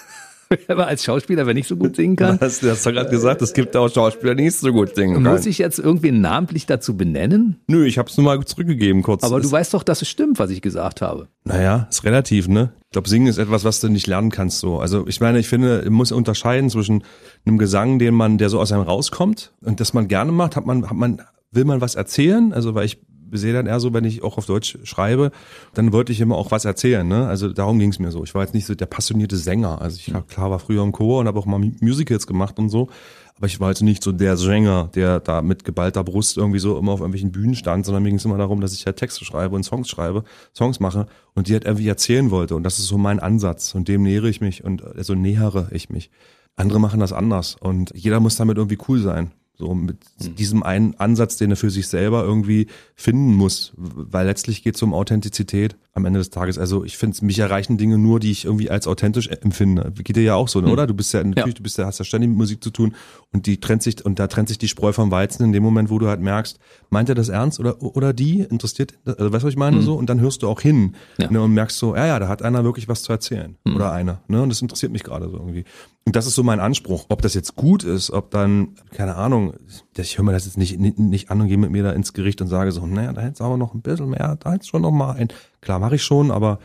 aber 0.68 0.86
als 0.88 1.04
Schauspieler, 1.04 1.46
wenn 1.46 1.56
ich 1.56 1.68
so 1.68 1.76
gut 1.76 1.96
singen 1.96 2.16
kann, 2.16 2.38
Das, 2.40 2.60
du 2.60 2.70
hast 2.70 2.84
doch 2.84 2.92
gerade 2.92 3.10
gesagt, 3.10 3.40
es 3.42 3.52
gibt 3.52 3.76
auch 3.76 3.88
Schauspieler, 3.88 4.34
die 4.34 4.44
nicht 4.44 4.56
so 4.56 4.72
gut 4.72 4.94
singen 4.94 5.14
können. 5.14 5.32
muss 5.34 5.46
ich 5.46 5.58
jetzt 5.58 5.78
irgendwie 5.78 6.10
namentlich 6.10 6.66
dazu 6.66 6.96
benennen? 6.96 7.56
Nö, 7.68 7.84
ich 7.86 7.98
hab's 7.98 8.16
nur 8.16 8.24
mal 8.24 8.44
zurückgegeben 8.44 9.02
kurz. 9.02 9.22
Aber 9.22 9.38
du 9.40 9.46
Ist- 9.46 9.52
weißt 9.52 9.74
doch, 9.74 9.82
dass 9.82 10.02
es 10.02 10.08
stimmt, 10.08 10.38
was 10.38 10.50
ich 10.50 10.60
gesagt 10.62 11.00
habe. 11.02 11.28
Naja, 11.44 11.86
ist 11.90 12.04
relativ, 12.04 12.48
ne? 12.48 12.72
Ich 12.86 12.92
glaube, 12.92 13.08
Singen 13.08 13.28
ist 13.28 13.38
etwas, 13.38 13.62
was 13.64 13.80
du 13.80 13.88
nicht 13.88 14.08
lernen 14.08 14.30
kannst 14.30 14.58
so. 14.58 14.80
Also 14.80 15.06
ich 15.06 15.20
meine, 15.20 15.38
ich 15.38 15.48
finde, 15.48 15.82
man 15.84 15.92
muss 15.92 16.10
unterscheiden 16.10 16.70
zwischen 16.70 17.04
einem 17.46 17.58
Gesang, 17.58 17.98
den 18.00 18.14
man, 18.14 18.36
der 18.38 18.48
so 18.48 18.58
aus 18.60 18.72
einem 18.72 18.82
rauskommt 18.82 19.52
und 19.64 19.78
das 19.78 19.94
man 19.94 20.08
gerne 20.08 20.32
macht, 20.32 20.56
hat 20.56 20.66
man, 20.66 20.88
hat 20.90 20.96
man, 20.96 21.22
will 21.52 21.64
man 21.64 21.80
was 21.80 21.94
erzählen? 21.94 22.52
Also 22.52 22.74
weil 22.74 22.86
ich 22.86 22.98
sehe 23.32 23.52
dann 23.52 23.66
eher 23.66 23.80
so, 23.80 23.92
wenn 23.92 24.04
ich 24.04 24.22
auch 24.22 24.38
auf 24.38 24.46
Deutsch 24.46 24.78
schreibe, 24.84 25.30
dann 25.74 25.92
wollte 25.92 26.12
ich 26.12 26.20
immer 26.20 26.36
auch 26.36 26.50
was 26.50 26.64
erzählen. 26.64 27.06
Ne? 27.06 27.26
Also 27.26 27.52
darum 27.52 27.78
ging 27.78 27.90
es 27.90 27.98
mir 27.98 28.10
so. 28.10 28.24
Ich 28.24 28.34
war 28.34 28.42
jetzt 28.42 28.54
nicht 28.54 28.66
so 28.66 28.74
der 28.74 28.86
passionierte 28.86 29.36
Sänger. 29.36 29.80
Also 29.80 29.96
ich 29.96 30.12
klar 30.28 30.50
war 30.50 30.58
früher 30.58 30.82
im 30.82 30.92
Chor 30.92 31.20
und 31.20 31.26
habe 31.26 31.38
auch 31.38 31.46
mal 31.46 31.58
Musicals 31.80 32.26
gemacht 32.26 32.58
und 32.58 32.68
so. 32.68 32.88
Aber 33.36 33.46
ich 33.46 33.58
war 33.58 33.70
jetzt 33.70 33.80
nicht 33.80 34.02
so 34.02 34.12
der 34.12 34.36
Sänger, 34.36 34.90
der 34.94 35.18
da 35.18 35.40
mit 35.40 35.64
geballter 35.64 36.04
Brust 36.04 36.36
irgendwie 36.36 36.58
so 36.58 36.76
immer 36.76 36.92
auf 36.92 37.00
irgendwelchen 37.00 37.32
Bühnen 37.32 37.54
stand, 37.54 37.86
sondern 37.86 38.02
mir 38.02 38.10
ging 38.10 38.18
es 38.18 38.24
immer 38.26 38.36
darum, 38.36 38.60
dass 38.60 38.74
ich 38.74 38.84
halt 38.84 38.96
Texte 38.96 39.24
schreibe 39.24 39.56
und 39.56 39.62
Songs 39.62 39.88
schreibe, 39.88 40.24
Songs 40.54 40.78
mache 40.78 41.06
und 41.34 41.48
die 41.48 41.54
halt 41.54 41.64
irgendwie 41.64 41.88
erzählen 41.88 42.30
wollte. 42.30 42.54
Und 42.54 42.64
das 42.64 42.78
ist 42.78 42.88
so 42.88 42.98
mein 42.98 43.18
Ansatz. 43.18 43.74
Und 43.74 43.88
dem 43.88 44.02
nähere 44.02 44.28
ich 44.28 44.42
mich 44.42 44.62
und 44.62 44.84
also 44.84 45.14
nähere 45.14 45.68
ich 45.70 45.88
mich. 45.88 46.10
Andere 46.56 46.80
machen 46.80 47.00
das 47.00 47.14
anders 47.14 47.56
und 47.58 47.92
jeder 47.94 48.20
muss 48.20 48.36
damit 48.36 48.58
irgendwie 48.58 48.78
cool 48.88 49.00
sein. 49.00 49.30
So 49.60 49.74
mit 49.74 49.98
mhm. 50.18 50.34
diesem 50.36 50.62
einen 50.62 50.94
Ansatz, 50.94 51.36
den 51.36 51.50
er 51.50 51.56
für 51.56 51.68
sich 51.68 51.86
selber 51.86 52.24
irgendwie 52.24 52.66
finden 52.94 53.34
muss, 53.34 53.72
weil 53.76 54.24
letztlich 54.24 54.62
geht 54.62 54.76
es 54.76 54.82
um 54.82 54.94
Authentizität 54.94 55.76
am 55.92 56.04
Ende 56.04 56.20
des 56.20 56.30
Tages. 56.30 56.58
Also 56.58 56.84
ich 56.84 56.96
finde, 56.96 57.24
mich 57.24 57.38
erreichen 57.38 57.76
Dinge 57.76 57.98
nur, 57.98 58.20
die 58.20 58.30
ich 58.30 58.44
irgendwie 58.44 58.70
als 58.70 58.86
authentisch 58.86 59.28
empfinde. 59.28 59.92
Geht 60.02 60.16
dir 60.16 60.22
ja 60.22 60.34
auch 60.34 60.48
so, 60.48 60.60
ne, 60.60 60.68
mhm. 60.68 60.72
oder? 60.72 60.86
Du 60.86 60.94
bist 60.94 61.12
ja 61.12 61.24
natürlich, 61.24 61.54
ja. 61.54 61.58
du 61.58 61.62
bist 61.62 61.78
ja, 61.78 61.86
hast 61.86 61.98
ja 61.98 62.04
ständig 62.04 62.30
mit 62.30 62.38
Musik 62.38 62.62
zu 62.62 62.70
tun 62.70 62.94
und 63.32 63.46
die 63.46 63.58
trennt 63.58 63.82
sich 63.82 64.04
und 64.04 64.18
da 64.18 64.28
trennt 64.28 64.48
sich 64.48 64.58
die 64.58 64.68
Spreu 64.68 64.92
vom 64.92 65.10
Weizen 65.10 65.44
in 65.44 65.52
dem 65.52 65.62
Moment, 65.62 65.90
wo 65.90 65.98
du 65.98 66.08
halt 66.08 66.20
merkst, 66.20 66.58
meint 66.90 67.08
er 67.08 67.14
das 67.14 67.28
ernst 67.28 67.58
oder 67.58 67.82
oder 67.82 68.12
die 68.12 68.40
interessiert, 68.40 68.94
also 69.04 69.32
weißt 69.32 69.42
du, 69.42 69.46
was 69.46 69.52
ich 69.52 69.58
meine 69.58 69.76
mhm. 69.76 69.82
so? 69.82 69.94
Und 69.94 70.08
dann 70.08 70.20
hörst 70.20 70.42
du 70.42 70.48
auch 70.48 70.60
hin 70.60 70.94
ja. 71.18 71.30
ne, 71.30 71.42
und 71.42 71.52
merkst 71.52 71.76
so, 71.76 71.96
ja 71.96 72.06
ja, 72.06 72.18
da 72.18 72.28
hat 72.28 72.42
einer 72.42 72.62
wirklich 72.64 72.88
was 72.88 73.02
zu 73.02 73.12
erzählen 73.12 73.56
mhm. 73.64 73.76
oder 73.76 73.92
einer, 73.92 74.20
ne? 74.28 74.42
Und 74.42 74.48
das 74.48 74.62
interessiert 74.62 74.92
mich 74.92 75.02
gerade 75.02 75.28
so 75.28 75.36
irgendwie. 75.36 75.64
Und 76.06 76.16
das 76.16 76.26
ist 76.26 76.34
so 76.34 76.42
mein 76.42 76.60
Anspruch. 76.60 77.06
Ob 77.08 77.22
das 77.22 77.34
jetzt 77.34 77.56
gut 77.56 77.84
ist, 77.84 78.10
ob 78.10 78.30
dann, 78.30 78.74
keine 78.90 79.16
Ahnung, 79.16 79.54
ich 79.96 80.16
höre 80.16 80.24
mir 80.24 80.32
das 80.32 80.46
jetzt 80.46 80.56
nicht, 80.56 80.78
nicht, 80.80 80.98
nicht 80.98 81.30
an 81.30 81.40
und 81.40 81.48
gehe 81.48 81.58
mit 81.58 81.70
mir 81.70 81.82
da 81.82 81.92
ins 81.92 82.14
Gericht 82.14 82.40
und 82.40 82.48
sage 82.48 82.72
so, 82.72 82.86
naja, 82.86 83.12
da 83.12 83.20
hätte 83.20 83.34
es 83.34 83.40
aber 83.40 83.56
noch 83.56 83.74
ein 83.74 83.82
bisschen 83.82 84.08
mehr, 84.08 84.36
da 84.40 84.52
hätte 84.52 84.62
es 84.62 84.68
schon 84.68 84.82
noch 84.82 84.90
mal 84.90 85.12
ein. 85.12 85.28
Klar, 85.60 85.78
mache 85.78 85.96
ich 85.96 86.02
schon, 86.02 86.30
aber 86.30 86.58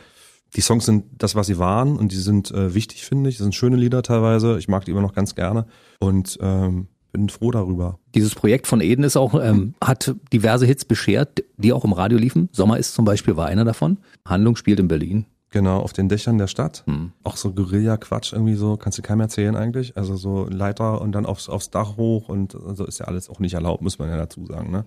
die 0.55 0.61
Songs 0.61 0.85
sind 0.85 1.05
das, 1.17 1.35
was 1.35 1.47
sie 1.47 1.57
waren 1.57 1.97
und 1.97 2.11
die 2.11 2.17
sind 2.17 2.51
äh, 2.51 2.73
wichtig, 2.73 3.05
finde 3.05 3.29
ich. 3.29 3.37
Das 3.37 3.43
sind 3.43 3.55
schöne 3.55 3.75
Lieder 3.75 4.03
teilweise. 4.03 4.57
Ich 4.57 4.67
mag 4.67 4.85
die 4.85 4.91
immer 4.91 5.01
noch 5.01 5.13
ganz 5.13 5.35
gerne 5.35 5.65
und 5.99 6.37
ähm, 6.41 6.87
bin 7.11 7.29
froh 7.29 7.51
darüber. 7.51 7.99
Dieses 8.13 8.35
Projekt 8.35 8.67
von 8.67 8.81
Eden 8.81 9.03
ist 9.03 9.17
auch, 9.17 9.33
ähm, 9.41 9.73
hat 9.81 10.15
diverse 10.33 10.65
Hits 10.65 10.85
beschert, 10.85 11.43
die 11.57 11.73
auch 11.73 11.85
im 11.85 11.93
Radio 11.93 12.17
liefen. 12.17 12.49
Sommer 12.51 12.77
ist 12.77 12.93
zum 12.93 13.05
Beispiel 13.05 13.37
war 13.37 13.47
einer 13.47 13.65
davon. 13.65 13.97
Handlung 14.25 14.55
spielt 14.55 14.79
in 14.79 14.87
Berlin. 14.87 15.25
Genau, 15.51 15.79
auf 15.79 15.93
den 15.93 16.09
Dächern 16.09 16.37
der 16.37 16.47
Stadt. 16.47 16.83
Hm. 16.85 17.13
Auch 17.23 17.37
so 17.37 17.53
Guerilla-Quatsch 17.53 18.33
irgendwie 18.33 18.55
so, 18.55 18.75
kannst 18.75 18.97
du 18.97 19.01
keinem 19.01 19.21
erzählen 19.21 19.55
eigentlich. 19.55 19.95
Also 19.95 20.17
so 20.17 20.47
Leiter 20.49 20.99
und 20.99 21.13
dann 21.13 21.25
aufs, 21.25 21.47
aufs 21.47 21.69
Dach 21.69 21.95
hoch 21.95 22.27
und 22.27 22.51
so 22.51 22.65
also 22.65 22.85
ist 22.85 22.99
ja 22.99 23.05
alles 23.05 23.29
auch 23.29 23.39
nicht 23.39 23.53
erlaubt, 23.53 23.81
muss 23.81 23.97
man 23.97 24.09
ja 24.09 24.17
dazu 24.17 24.45
sagen, 24.45 24.69
ne? 24.71 24.83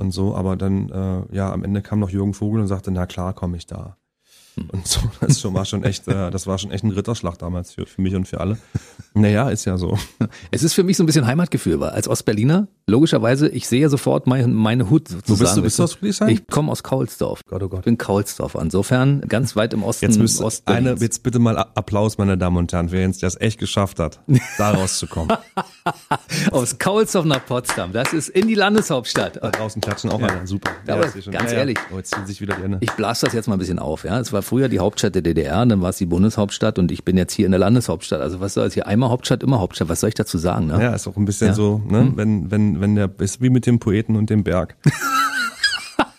Und 0.00 0.12
so, 0.12 0.34
aber 0.34 0.56
dann, 0.56 0.88
äh, 0.88 1.36
ja, 1.36 1.52
am 1.52 1.62
Ende 1.62 1.82
kam 1.82 1.98
noch 1.98 2.08
Jürgen 2.08 2.32
Vogel 2.32 2.62
und 2.62 2.68
sagte, 2.68 2.90
na 2.90 3.04
klar, 3.04 3.34
komme 3.34 3.58
ich 3.58 3.66
da. 3.66 3.98
Und 4.68 4.86
so, 4.86 5.00
das 5.20 5.42
war 5.52 5.64
schon 5.64 5.84
echt, 5.84 6.06
äh, 6.08 6.30
das 6.30 6.46
war 6.46 6.58
schon 6.58 6.70
echt 6.70 6.84
ein 6.84 6.90
Ritterschlag 6.90 7.38
damals 7.38 7.72
für, 7.72 7.86
für 7.86 8.00
mich 8.02 8.14
und 8.14 8.26
für 8.28 8.40
alle. 8.40 8.58
Naja, 9.14 9.50
ist 9.50 9.64
ja 9.64 9.76
so. 9.76 9.98
Es 10.50 10.62
ist 10.62 10.74
für 10.74 10.84
mich 10.84 10.96
so 10.96 11.02
ein 11.02 11.06
bisschen 11.06 11.26
Heimatgefühl, 11.26 11.80
weil 11.80 11.90
als 11.90 12.08
Ostberliner, 12.08 12.68
logischerweise, 12.86 13.48
ich 13.48 13.66
sehe 13.66 13.88
sofort 13.88 14.26
meine, 14.26 14.46
meine 14.48 14.90
Hut 14.90 15.08
sozusagen. 15.08 15.38
Wo 15.38 15.42
bist 15.42 15.56
du, 15.56 15.62
bist 15.62 15.80
aus 15.80 15.94
Friedrichshain? 15.94 16.28
Ich 16.28 16.46
komme 16.46 16.70
aus 16.70 16.82
Kaulsdorf. 16.82 17.42
Gott, 17.48 17.62
oh 17.62 17.68
Gott. 17.68 17.80
Ich 17.80 17.84
bin 17.84 17.98
Kaulsdorf. 17.98 18.54
Insofern 18.54 19.22
ganz 19.22 19.56
weit 19.56 19.74
im 19.74 19.82
Osten. 19.82 20.04
Jetzt, 20.04 20.18
müsst 20.18 20.40
Ost 20.40 20.68
eine, 20.68 20.94
jetzt 21.00 21.22
bitte 21.22 21.38
mal 21.38 21.56
Applaus, 21.56 22.18
meine 22.18 22.38
Damen 22.38 22.56
und 22.56 22.72
Herren, 22.72 22.90
wer 22.90 23.02
jetzt 23.02 23.22
das 23.22 23.40
echt 23.40 23.58
geschafft 23.58 23.98
hat, 23.98 24.20
da 24.58 24.70
rauszukommen. 24.72 25.36
aus 26.52 26.78
Kaulsdorf 26.78 27.24
nach 27.24 27.44
Potsdam. 27.44 27.92
Das 27.92 28.12
ist 28.12 28.28
in 28.28 28.46
die 28.46 28.54
Landeshauptstadt. 28.54 29.38
Da 29.42 29.50
draußen 29.50 29.80
klatschen 29.80 30.10
auch 30.10 30.20
ja. 30.20 30.26
alle. 30.26 30.46
Super. 30.46 30.70
Aber 30.86 31.06
ja, 31.06 31.30
ganz 31.30 31.52
ehrlich. 31.52 31.78
Oh, 31.92 31.96
jetzt 31.96 32.14
ziehen 32.14 32.26
sich 32.26 32.40
wieder 32.40 32.56
die 32.56 32.62
Hände. 32.62 32.78
Ich 32.80 32.92
blase 32.92 33.26
das 33.26 33.34
jetzt 33.34 33.48
mal 33.48 33.54
ein 33.54 33.58
bisschen 33.58 33.78
auf. 33.78 34.04
Ja, 34.04 34.18
Es 34.18 34.32
war 34.32 34.42
früher 34.50 34.68
die 34.68 34.80
Hauptstadt 34.80 35.14
der 35.14 35.22
DDR, 35.22 35.64
dann 35.64 35.80
war 35.80 35.90
es 35.90 35.98
die 35.98 36.06
Bundeshauptstadt 36.06 36.80
und 36.80 36.90
ich 36.90 37.04
bin 37.04 37.16
jetzt 37.16 37.32
hier 37.32 37.46
in 37.46 37.52
der 37.52 37.60
Landeshauptstadt. 37.60 38.20
Also 38.20 38.40
was 38.40 38.54
soll 38.54 38.66
es 38.66 38.74
hier? 38.74 38.88
Einmal 38.88 39.08
Hauptstadt, 39.10 39.44
immer 39.44 39.60
Hauptstadt. 39.60 39.88
Was 39.88 40.00
soll 40.00 40.08
ich 40.08 40.14
dazu 40.14 40.38
sagen? 40.38 40.66
Ne? 40.66 40.82
Ja, 40.82 40.92
ist 40.92 41.06
auch 41.06 41.16
ein 41.16 41.24
bisschen 41.24 41.48
ja. 41.48 41.54
so, 41.54 41.80
ne? 41.88 42.00
Hm. 42.00 42.16
wenn, 42.16 42.50
wenn, 42.50 42.80
wenn 42.80 42.96
der, 42.96 43.08
ist 43.18 43.40
wie 43.40 43.48
mit 43.48 43.64
dem 43.66 43.78
Poeten 43.78 44.16
und 44.16 44.28
dem 44.28 44.42
Berg. 44.42 44.76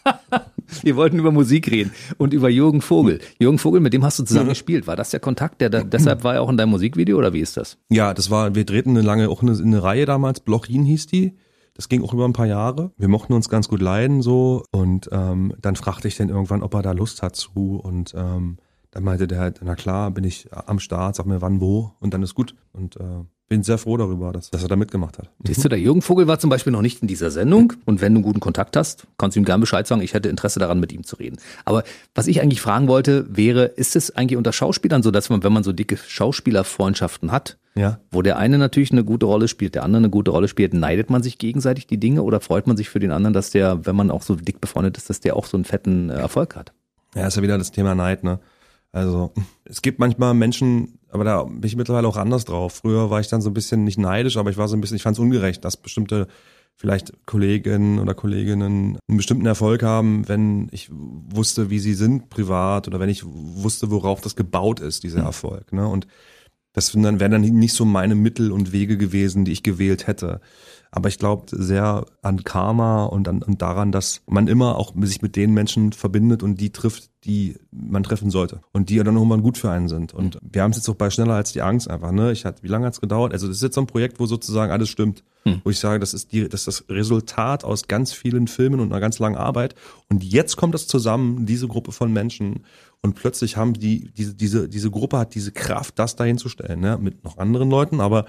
Wir 0.83 0.95
wollten 0.95 1.19
über 1.19 1.31
Musik 1.31 1.69
reden 1.69 1.91
und 2.17 2.33
über 2.33 2.49
Jürgen 2.49 2.81
Vogel. 2.81 3.19
Jürgen 3.39 3.57
Vogel, 3.57 3.81
mit 3.81 3.93
dem 3.93 4.03
hast 4.03 4.19
du 4.19 4.23
zusammen 4.23 4.49
gespielt. 4.49 4.87
War 4.87 4.95
das 4.95 5.09
der 5.09 5.19
Kontakt? 5.19 5.61
Der 5.61 5.69
da, 5.69 5.83
deshalb 5.83 6.23
war 6.23 6.35
er 6.35 6.41
auch 6.41 6.49
in 6.49 6.57
deinem 6.57 6.69
Musikvideo 6.69 7.17
oder 7.17 7.33
wie 7.33 7.41
ist 7.41 7.57
das? 7.57 7.77
Ja, 7.89 8.13
das 8.13 8.29
war, 8.29 8.55
wir 8.55 8.65
drehten 8.65 8.91
eine 8.91 9.05
lange, 9.05 9.29
auch 9.29 9.41
eine, 9.41 9.51
eine 9.51 9.83
Reihe 9.83 10.05
damals, 10.05 10.39
Blochin 10.39 10.85
hieß 10.85 11.07
die. 11.07 11.33
Das 11.73 11.89
ging 11.89 12.03
auch 12.03 12.13
über 12.13 12.25
ein 12.25 12.33
paar 12.33 12.47
Jahre. 12.47 12.91
Wir 12.97 13.07
mochten 13.07 13.33
uns 13.33 13.49
ganz 13.49 13.67
gut 13.67 13.81
leiden 13.81 14.21
so 14.21 14.63
und 14.71 15.09
ähm, 15.11 15.53
dann 15.61 15.75
fragte 15.75 16.07
ich 16.07 16.17
den 16.17 16.29
irgendwann, 16.29 16.63
ob 16.63 16.73
er 16.73 16.81
da 16.81 16.91
Lust 16.91 17.21
hat 17.21 17.35
zu 17.35 17.79
und 17.81 18.13
ähm, 18.15 18.57
dann 18.91 19.03
meinte 19.03 19.27
der 19.27 19.39
halt, 19.39 19.61
na 19.63 19.75
klar, 19.75 20.11
bin 20.11 20.25
ich 20.25 20.49
am 20.51 20.79
Start, 20.79 21.15
sag 21.15 21.25
mir 21.25 21.41
wann, 21.41 21.61
wo 21.61 21.93
und 21.99 22.13
dann 22.13 22.23
ist 22.23 22.35
gut. 22.35 22.55
Und 22.73 22.97
äh, 22.97 23.23
bin 23.51 23.63
sehr 23.63 23.77
froh 23.77 23.97
darüber, 23.97 24.31
dass, 24.31 24.49
dass 24.49 24.63
er 24.63 24.69
da 24.69 24.77
mitgemacht 24.77 25.17
hat. 25.17 25.29
Siehst 25.43 25.61
du, 25.61 25.67
der 25.67 25.77
Jürgen 25.77 26.01
Vogel 26.01 26.25
war 26.25 26.39
zum 26.39 26.49
Beispiel 26.49 26.71
noch 26.71 26.81
nicht 26.81 27.01
in 27.01 27.09
dieser 27.09 27.31
Sendung 27.31 27.73
und 27.83 27.99
wenn 27.99 28.13
du 28.13 28.19
einen 28.19 28.23
guten 28.23 28.39
Kontakt 28.39 28.77
hast, 28.77 29.07
kannst 29.17 29.35
du 29.35 29.41
ihm 29.41 29.43
gerne 29.43 29.59
Bescheid 29.59 29.85
sagen, 29.85 30.01
ich 30.01 30.13
hätte 30.13 30.29
Interesse 30.29 30.57
daran, 30.57 30.79
mit 30.79 30.93
ihm 30.93 31.03
zu 31.03 31.17
reden. 31.17 31.35
Aber 31.65 31.83
was 32.15 32.27
ich 32.27 32.41
eigentlich 32.41 32.61
fragen 32.61 32.87
wollte, 32.87 33.25
wäre, 33.29 33.65
ist 33.65 33.97
es 33.97 34.15
eigentlich 34.15 34.37
unter 34.37 34.53
Schauspielern 34.53 35.03
so, 35.03 35.11
dass 35.11 35.29
man, 35.29 35.43
wenn 35.43 35.51
man 35.51 35.63
so 35.63 35.73
dicke 35.73 35.97
Schauspielerfreundschaften 35.97 37.33
hat, 37.33 37.57
ja. 37.75 37.99
wo 38.09 38.21
der 38.21 38.37
eine 38.37 38.57
natürlich 38.57 38.93
eine 38.93 39.03
gute 39.03 39.25
Rolle 39.25 39.49
spielt, 39.49 39.75
der 39.75 39.83
andere 39.83 39.97
eine 39.97 40.09
gute 40.09 40.31
Rolle 40.31 40.47
spielt, 40.47 40.73
neidet 40.73 41.09
man 41.09 41.21
sich 41.21 41.37
gegenseitig 41.37 41.87
die 41.87 41.99
Dinge 41.99 42.23
oder 42.23 42.39
freut 42.39 42.67
man 42.67 42.77
sich 42.77 42.89
für 42.89 42.99
den 42.99 43.11
anderen, 43.11 43.33
dass 43.33 43.49
der, 43.49 43.85
wenn 43.85 43.97
man 43.97 44.11
auch 44.11 44.21
so 44.21 44.35
dick 44.35 44.61
befreundet 44.61 44.95
ist, 44.95 45.09
dass 45.09 45.19
der 45.19 45.35
auch 45.35 45.45
so 45.45 45.57
einen 45.57 45.65
fetten 45.65 46.09
äh, 46.09 46.13
Erfolg 46.13 46.55
hat? 46.55 46.71
Ja, 47.15 47.27
ist 47.27 47.35
ja 47.35 47.43
wieder 47.43 47.57
das 47.57 47.71
Thema 47.71 47.95
Neid, 47.95 48.23
ne? 48.23 48.39
Also 48.93 49.31
es 49.65 49.81
gibt 49.81 49.99
manchmal 49.99 50.33
Menschen, 50.33 50.99
aber 51.11 51.23
da 51.23 51.43
bin 51.43 51.63
ich 51.63 51.75
mittlerweile 51.75 52.07
auch 52.07 52.17
anders 52.17 52.45
drauf. 52.45 52.73
Früher 52.81 53.09
war 53.09 53.19
ich 53.19 53.27
dann 53.27 53.41
so 53.41 53.49
ein 53.49 53.53
bisschen 53.53 53.83
nicht 53.83 53.99
neidisch, 53.99 54.37
aber 54.37 54.49
ich 54.49 54.57
war 54.57 54.67
so 54.67 54.75
ein 54.75 54.81
bisschen, 54.81 54.97
ich 54.97 55.03
fand 55.03 55.17
es 55.17 55.19
ungerecht, 55.19 55.63
dass 55.65 55.77
bestimmte 55.77 56.27
vielleicht 56.75 57.13
Kolleginnen 57.25 57.99
oder 57.99 58.13
Kolleginnen 58.13 58.97
einen 59.07 59.17
bestimmten 59.17 59.45
Erfolg 59.45 59.83
haben, 59.83 60.27
wenn 60.27 60.67
ich 60.71 60.89
wusste, 60.91 61.69
wie 61.69 61.79
sie 61.79 61.93
sind 61.93 62.29
privat 62.29 62.87
oder 62.87 62.99
wenn 62.99 63.09
ich 63.09 63.23
wusste, 63.25 63.91
worauf 63.91 64.21
das 64.21 64.35
gebaut 64.35 64.79
ist, 64.79 65.03
dieser 65.03 65.19
hm. 65.19 65.25
Erfolg. 65.25 65.73
Ne? 65.73 65.87
Und 65.87 66.07
das 66.73 66.95
wären 66.95 67.17
dann, 67.17 67.41
nicht 67.41 67.73
so 67.73 67.85
meine 67.85 68.15
Mittel 68.15 68.51
und 68.51 68.71
Wege 68.71 68.97
gewesen, 68.97 69.45
die 69.45 69.51
ich 69.51 69.63
gewählt 69.63 70.07
hätte. 70.07 70.41
Aber 70.93 71.07
ich 71.07 71.17
glaube 71.17 71.45
sehr 71.51 72.05
an 72.21 72.43
Karma 72.43 73.05
und, 73.05 73.29
an, 73.29 73.41
und 73.41 73.61
daran, 73.61 73.93
dass 73.93 74.21
man 74.27 74.47
immer 74.47 74.77
auch 74.77 74.93
sich 75.01 75.21
mit 75.21 75.37
den 75.37 75.53
Menschen 75.53 75.93
verbindet 75.93 76.43
und 76.43 76.59
die 76.59 76.71
trifft, 76.71 77.09
die 77.23 77.55
man 77.71 78.03
treffen 78.03 78.29
sollte. 78.29 78.59
Und 78.73 78.89
die 78.89 78.95
ja 78.95 79.03
dann 79.05 79.15
irgendwann 79.15 79.41
gut 79.41 79.57
für 79.57 79.71
einen 79.71 79.87
sind. 79.87 80.13
Und 80.13 80.37
wir 80.41 80.63
haben 80.63 80.71
es 80.71 80.77
jetzt 80.77 80.89
auch 80.89 80.95
bei 80.95 81.09
Schneller 81.09 81.35
als 81.35 81.53
die 81.53 81.61
Angst 81.61 81.89
einfach, 81.89 82.11
ne? 82.11 82.33
Ich 82.33 82.43
hatte, 82.43 82.61
wie 82.63 82.67
lange 82.67 82.85
hat 82.85 82.93
es 82.93 83.01
gedauert? 83.01 83.31
Also 83.31 83.47
das 83.47 83.57
ist 83.57 83.63
jetzt 83.63 83.75
so 83.75 83.81
ein 83.81 83.87
Projekt, 83.87 84.19
wo 84.19 84.25
sozusagen 84.25 84.71
alles 84.71 84.89
stimmt. 84.89 85.23
Hm. 85.43 85.61
Wo 85.63 85.69
ich 85.69 85.79
sage, 85.79 85.99
das 85.99 86.13
ist 86.13 86.33
die, 86.33 86.47
das 86.49 86.67
ist 86.67 86.67
das 86.67 86.89
Resultat 86.89 87.63
aus 87.63 87.87
ganz 87.87 88.11
vielen 88.11 88.47
Filmen 88.47 88.81
und 88.81 88.91
einer 88.91 88.99
ganz 88.99 89.17
langen 89.17 89.37
Arbeit. 89.37 89.75
Und 90.09 90.23
jetzt 90.25 90.57
kommt 90.57 90.73
das 90.73 90.87
zusammen, 90.87 91.45
diese 91.45 91.67
Gruppe 91.67 91.93
von 91.93 92.11
Menschen. 92.11 92.65
Und 93.03 93.15
plötzlich 93.15 93.57
haben 93.57 93.73
die, 93.73 94.11
diese, 94.11 94.35
diese, 94.35 94.69
diese 94.69 94.91
Gruppe 94.91 95.17
hat 95.17 95.33
diese 95.33 95.51
Kraft, 95.51 95.97
das 95.97 96.15
dahin 96.15 96.37
zu 96.37 96.49
stellen, 96.49 96.79
ne? 96.79 96.97
Mit 96.99 97.23
noch 97.23 97.37
anderen 97.37 97.69
Leuten, 97.69 97.99
aber 97.99 98.25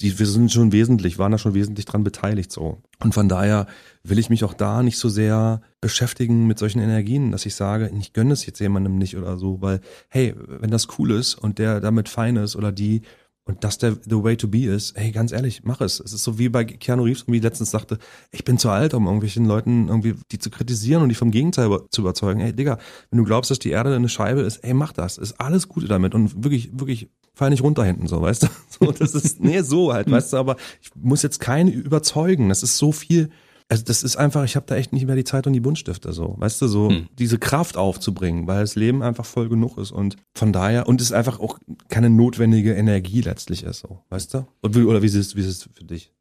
die, 0.00 0.18
wir 0.18 0.26
sind 0.26 0.52
schon 0.52 0.72
wesentlich, 0.72 1.18
waren 1.18 1.32
da 1.32 1.38
schon 1.38 1.54
wesentlich 1.54 1.84
dran 1.86 2.04
beteiligt 2.04 2.50
so. 2.50 2.82
Und 3.00 3.14
von 3.14 3.28
daher 3.28 3.66
will 4.02 4.18
ich 4.18 4.30
mich 4.30 4.44
auch 4.44 4.54
da 4.54 4.82
nicht 4.82 4.98
so 4.98 5.08
sehr 5.08 5.60
beschäftigen 5.80 6.46
mit 6.46 6.58
solchen 6.58 6.80
Energien, 6.80 7.30
dass 7.30 7.46
ich 7.46 7.54
sage, 7.54 7.90
ich 7.98 8.12
gönne 8.12 8.32
es 8.32 8.46
jetzt 8.46 8.60
jemandem 8.60 8.96
nicht 8.96 9.16
oder 9.16 9.36
so, 9.36 9.60
weil, 9.60 9.80
hey, 10.08 10.34
wenn 10.36 10.70
das 10.70 10.88
cool 10.98 11.10
ist 11.10 11.34
und 11.34 11.58
der 11.58 11.80
damit 11.80 12.08
fein 12.08 12.36
ist 12.36 12.56
oder 12.56 12.72
die, 12.72 13.02
und 13.44 13.64
das 13.64 13.76
der 13.78 13.96
the 14.04 14.22
way 14.22 14.36
to 14.36 14.46
be 14.46 14.66
ist, 14.66 14.96
hey, 14.96 15.10
ganz 15.10 15.32
ehrlich, 15.32 15.62
mach 15.64 15.80
es. 15.80 15.98
Es 15.98 16.12
ist 16.12 16.22
so 16.22 16.38
wie 16.38 16.48
bei 16.48 16.64
Keanu 16.64 17.02
Reeves, 17.02 17.24
wie 17.26 17.40
letztens 17.40 17.72
sagte, 17.72 17.98
ich 18.30 18.44
bin 18.44 18.56
zu 18.56 18.70
alt, 18.70 18.94
um 18.94 19.06
irgendwelchen 19.06 19.46
Leuten 19.46 19.88
irgendwie 19.88 20.14
die 20.30 20.38
zu 20.38 20.48
kritisieren 20.48 21.02
und 21.02 21.08
die 21.08 21.16
vom 21.16 21.32
Gegenteil 21.32 21.68
zu 21.90 22.02
überzeugen. 22.02 22.40
Hey, 22.40 22.52
Digga, 22.52 22.78
wenn 23.10 23.18
du 23.18 23.24
glaubst, 23.24 23.50
dass 23.50 23.58
die 23.58 23.70
Erde 23.70 23.94
eine 23.96 24.08
Scheibe 24.08 24.42
ist, 24.42 24.58
ey, 24.58 24.74
mach 24.74 24.92
das. 24.92 25.18
Ist 25.18 25.40
alles 25.40 25.68
Gute 25.68 25.88
damit 25.88 26.14
und 26.14 26.44
wirklich, 26.44 26.70
wirklich 26.72 27.10
fall 27.34 27.50
nicht 27.50 27.62
runter 27.62 27.84
hinten, 27.84 28.06
so, 28.06 28.20
weißt 28.20 28.44
du? 28.44 28.46
So, 28.80 28.92
das 28.92 29.14
ist, 29.14 29.40
nee, 29.40 29.60
so 29.62 29.92
halt, 29.92 30.10
weißt 30.10 30.32
du, 30.32 30.36
aber 30.38 30.56
ich 30.80 30.90
muss 30.94 31.22
jetzt 31.22 31.40
keinen 31.40 31.70
überzeugen. 31.70 32.48
Das 32.48 32.62
ist 32.62 32.78
so 32.78 32.92
viel, 32.92 33.30
also 33.72 33.84
das 33.84 34.02
ist 34.02 34.16
einfach, 34.16 34.44
ich 34.44 34.54
habe 34.54 34.66
da 34.68 34.76
echt 34.76 34.92
nicht 34.92 35.06
mehr 35.06 35.16
die 35.16 35.24
Zeit 35.24 35.46
und 35.46 35.54
die 35.54 35.60
Buntstifte 35.60 36.12
so, 36.12 36.34
weißt 36.36 36.60
du, 36.60 36.66
so 36.66 36.90
hm. 36.90 37.06
diese 37.18 37.38
Kraft 37.38 37.78
aufzubringen, 37.78 38.46
weil 38.46 38.60
das 38.60 38.76
Leben 38.76 39.02
einfach 39.02 39.24
voll 39.24 39.48
genug 39.48 39.78
ist 39.78 39.92
und 39.92 40.16
von 40.34 40.52
daher 40.52 40.86
und 40.86 41.00
es 41.00 41.10
einfach 41.10 41.40
auch 41.40 41.58
keine 41.88 42.10
notwendige 42.10 42.74
Energie 42.74 43.22
letztlich 43.22 43.62
ist, 43.62 43.78
so, 43.78 44.00
weißt 44.10 44.34
du? 44.34 44.46
Und 44.60 44.76
wie, 44.76 44.82
oder 44.82 45.00
wie 45.00 45.06
ist 45.06 45.14
es, 45.14 45.36
wie 45.36 45.40
ist 45.40 45.46
es 45.46 45.68
für 45.72 45.84
dich? 45.84 46.12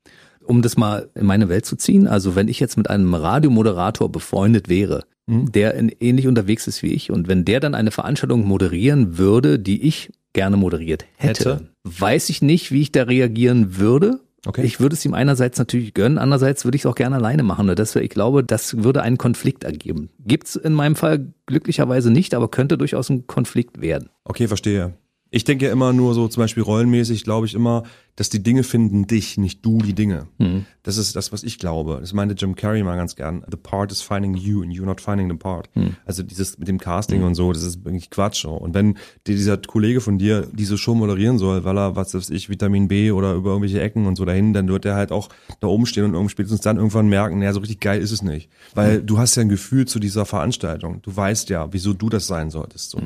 Um 0.46 0.62
das 0.62 0.78
mal 0.78 1.10
in 1.14 1.26
meine 1.26 1.50
Welt 1.50 1.66
zu 1.66 1.76
ziehen, 1.76 2.08
also 2.08 2.38
wenn 2.38 2.48
ich 2.48 2.62
jetzt 2.62 2.78
mit 2.78 2.90
einem 2.90 3.14
Radiomoderator 3.14 4.10
befreundet 4.10 4.70
wäre, 4.70 5.04
hm. 5.30 5.52
der 5.52 5.76
ähnlich 6.02 6.28
unterwegs 6.28 6.68
ist 6.68 6.82
wie 6.84 6.94
ich 6.94 7.12
und 7.12 7.28
wenn 7.28 7.44
der 7.44 7.60
dann 7.60 7.76
eine 7.76 7.92
Veranstaltung 7.92 8.48
moderieren 8.48 9.18
würde, 9.18 9.60
die 9.60 9.86
ich 9.86 10.10
gerne 10.32 10.56
moderiert 10.56 11.04
hätte, 11.18 11.56
hätte, 11.56 11.70
weiß 11.84 12.30
ich 12.30 12.42
nicht, 12.42 12.72
wie 12.72 12.80
ich 12.80 12.94
da 12.94 13.04
reagieren 13.04 13.76
würde. 13.76 14.22
Okay. 14.46 14.64
Ich 14.64 14.80
würde 14.80 14.96
es 14.96 15.06
ihm 15.06 15.14
einerseits 15.14 15.60
natürlich 15.60 15.94
gönnen, 15.94 16.18
andererseits 16.18 16.66
würde 16.66 16.76
ich 16.76 16.82
es 16.82 16.86
auch 16.88 16.96
gerne 16.96 17.18
alleine 17.18 17.44
machen. 17.44 17.74
Das, 17.76 17.96
ich 17.96 18.10
glaube, 18.10 18.44
das 18.44 18.84
würde 18.84 19.04
einen 19.04 19.20
Konflikt 19.20 19.64
ergeben. 19.64 20.10
Gibt's 20.26 20.56
in 20.56 20.74
meinem 20.74 20.96
Fall 20.96 21.34
glücklicherweise 21.46 22.10
nicht, 22.10 22.34
aber 22.34 22.50
könnte 22.50 22.78
durchaus 22.78 23.10
ein 23.10 23.28
Konflikt 23.28 23.82
werden. 23.82 24.10
Okay, 24.24 24.48
verstehe. 24.48 24.96
Ich 25.30 25.44
denke 25.44 25.66
ja 25.66 25.72
immer 25.72 25.94
nur 25.94 26.14
so, 26.14 26.28
zum 26.28 26.42
Beispiel 26.42 26.64
rollenmäßig, 26.64 27.24
glaube 27.24 27.46
ich 27.46 27.54
immer, 27.54 27.84
dass 28.16 28.30
die 28.30 28.44
Dinge 28.44 28.64
finden 28.64 29.08
dich, 29.08 29.38
nicht 29.38 29.66
du 29.66 29.80
die 29.80 29.94
Dinge. 29.94 30.28
Mhm. 30.38 30.66
Das 30.84 30.98
ist 30.98 31.16
das, 31.16 31.32
was 31.32 31.44
ich 31.44 31.60
glaube. 31.60 31.98
Das 32.02 32.14
meinte 32.14 32.36
Jim 32.36 32.56
Carrey 32.56 32.84
mal 32.84 32.96
ganz 32.96 33.16
gern. 33.16 33.44
The 33.50 33.58
part 33.58 33.92
is 33.92 34.02
finding 34.02 34.36
you 34.36 34.64
and 34.64 34.74
you're 34.74 34.86
not 34.86 35.00
finding 35.00 35.30
the 35.30 35.38
part. 35.38 35.70
Mhm. 35.76 35.96
Also 36.06 36.24
dieses 36.24 36.58
mit 36.58 36.68
dem 36.68 36.80
Casting 36.80 37.24
und 37.24 37.36
so, 37.36 37.54
das 37.54 37.64
ist 37.64 37.86
wirklich 37.86 38.10
Quatsch. 38.10 38.46
Und 38.46 38.74
wenn 38.74 38.96
dir 39.28 39.36
dieser 39.36 39.58
Kollege 39.58 40.02
von 40.02 40.18
dir 40.18 40.48
diese 40.52 40.78
Show 40.78 40.96
moderieren 40.96 41.38
soll, 41.38 41.64
weil 41.64 41.78
er, 41.78 41.96
was 41.96 42.14
weiß 42.14 42.30
ich, 42.32 42.50
Vitamin 42.50 42.88
B 42.88 43.12
oder 43.12 43.34
über 43.34 43.52
irgendwelche 43.52 43.82
Ecken 43.82 44.08
und 44.08 44.16
so 44.16 44.26
dahin, 44.26 44.54
dann 44.54 44.68
wird 44.68 44.86
er 44.86 44.96
halt 44.96 45.12
auch 45.12 45.30
da 45.60 45.68
oben 45.68 45.86
stehen 45.86 46.06
und 46.06 46.14
irgendwie 46.14 46.32
spätestens 46.32 46.62
dann 46.62 46.78
irgendwann 46.78 47.08
merken, 47.08 47.40
naja, 47.40 47.54
so 47.54 47.60
richtig 47.60 47.80
geil 47.80 48.02
ist 48.02 48.12
es 48.12 48.22
nicht. 48.22 48.50
Weil 48.74 49.02
du 49.02 49.20
hast 49.20 49.36
ja 49.36 49.42
ein 49.42 49.50
Gefühl 49.50 49.86
zu 49.86 50.00
dieser 50.00 50.26
Veranstaltung. 50.26 51.02
Du 51.02 51.16
weißt 51.16 51.50
ja, 51.50 51.72
wieso 51.72 51.94
du 51.94 52.10
das 52.10 52.28
sein 52.28 52.50
solltest. 52.50 52.92
So. 52.92 53.00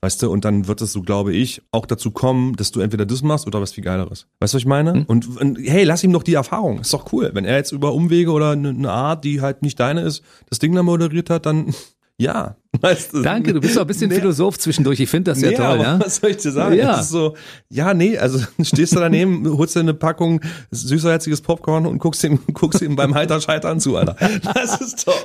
Weißt 0.00 0.22
du, 0.22 0.30
und 0.30 0.44
dann 0.44 0.66
wird 0.66 0.80
es 0.80 0.92
so, 0.92 1.02
glaube 1.02 1.32
ich, 1.32 1.62
auch 1.70 1.86
dazu 1.86 2.10
kommen, 2.10 2.56
dass 2.56 2.72
du 2.72 2.80
entweder 2.80 3.06
das 3.06 3.22
machst 3.22 3.46
oder 3.46 3.60
was 3.60 3.72
viel 3.72 3.84
Geileres. 3.84 4.26
Weißt 4.40 4.51
du, 4.52 4.56
was 4.56 4.62
ich 4.62 4.66
meine? 4.66 5.04
Und, 5.06 5.36
und 5.38 5.58
hey, 5.58 5.84
lass 5.84 6.04
ihm 6.04 6.12
doch 6.12 6.22
die 6.22 6.34
Erfahrung. 6.34 6.80
Ist 6.80 6.92
doch 6.92 7.12
cool. 7.12 7.30
Wenn 7.34 7.44
er 7.44 7.56
jetzt 7.56 7.72
über 7.72 7.92
Umwege 7.92 8.30
oder 8.30 8.50
eine, 8.50 8.70
eine 8.70 8.90
Art, 8.90 9.24
die 9.24 9.40
halt 9.40 9.62
nicht 9.62 9.78
deine 9.80 10.02
ist, 10.02 10.22
das 10.48 10.58
Ding 10.58 10.74
da 10.74 10.82
moderiert 10.82 11.30
hat, 11.30 11.46
dann 11.46 11.74
ja. 12.18 12.56
Weißt 12.80 13.12
du? 13.12 13.22
Danke, 13.22 13.52
du 13.52 13.60
bist 13.60 13.76
doch 13.76 13.82
ein 13.82 13.86
bisschen 13.86 14.08
Nee. 14.08 14.16
Philosoph 14.16 14.58
zwischendurch. 14.58 14.98
Ich 15.00 15.10
finde 15.10 15.30
das 15.30 15.40
ja 15.42 15.50
nee, 15.50 15.56
toll, 15.56 15.80
ja. 15.80 16.00
was 16.00 16.16
soll 16.16 16.30
ich 16.30 16.38
dir 16.38 16.52
sagen? 16.52 16.74
Ja. 16.74 16.94
Es 16.94 17.02
ist 17.02 17.10
so, 17.10 17.36
ja, 17.68 17.92
nee, 17.92 18.16
also 18.16 18.38
stehst 18.62 18.94
du 18.94 19.00
daneben, 19.00 19.46
holst 19.56 19.76
dir 19.76 19.80
eine 19.80 19.94
Packung 19.94 20.40
süßerherziges 20.70 21.42
Popcorn 21.42 21.86
und 21.86 21.98
guckst 21.98 22.24
ihm, 22.24 22.38
guckst 22.54 22.80
ihm 22.80 22.96
beim 22.96 23.14
Heiterscheitern 23.14 23.78
zu, 23.80 23.96
Alter. 23.96 24.16
Das 24.54 24.80
ist 24.80 25.06
doch. 25.06 25.24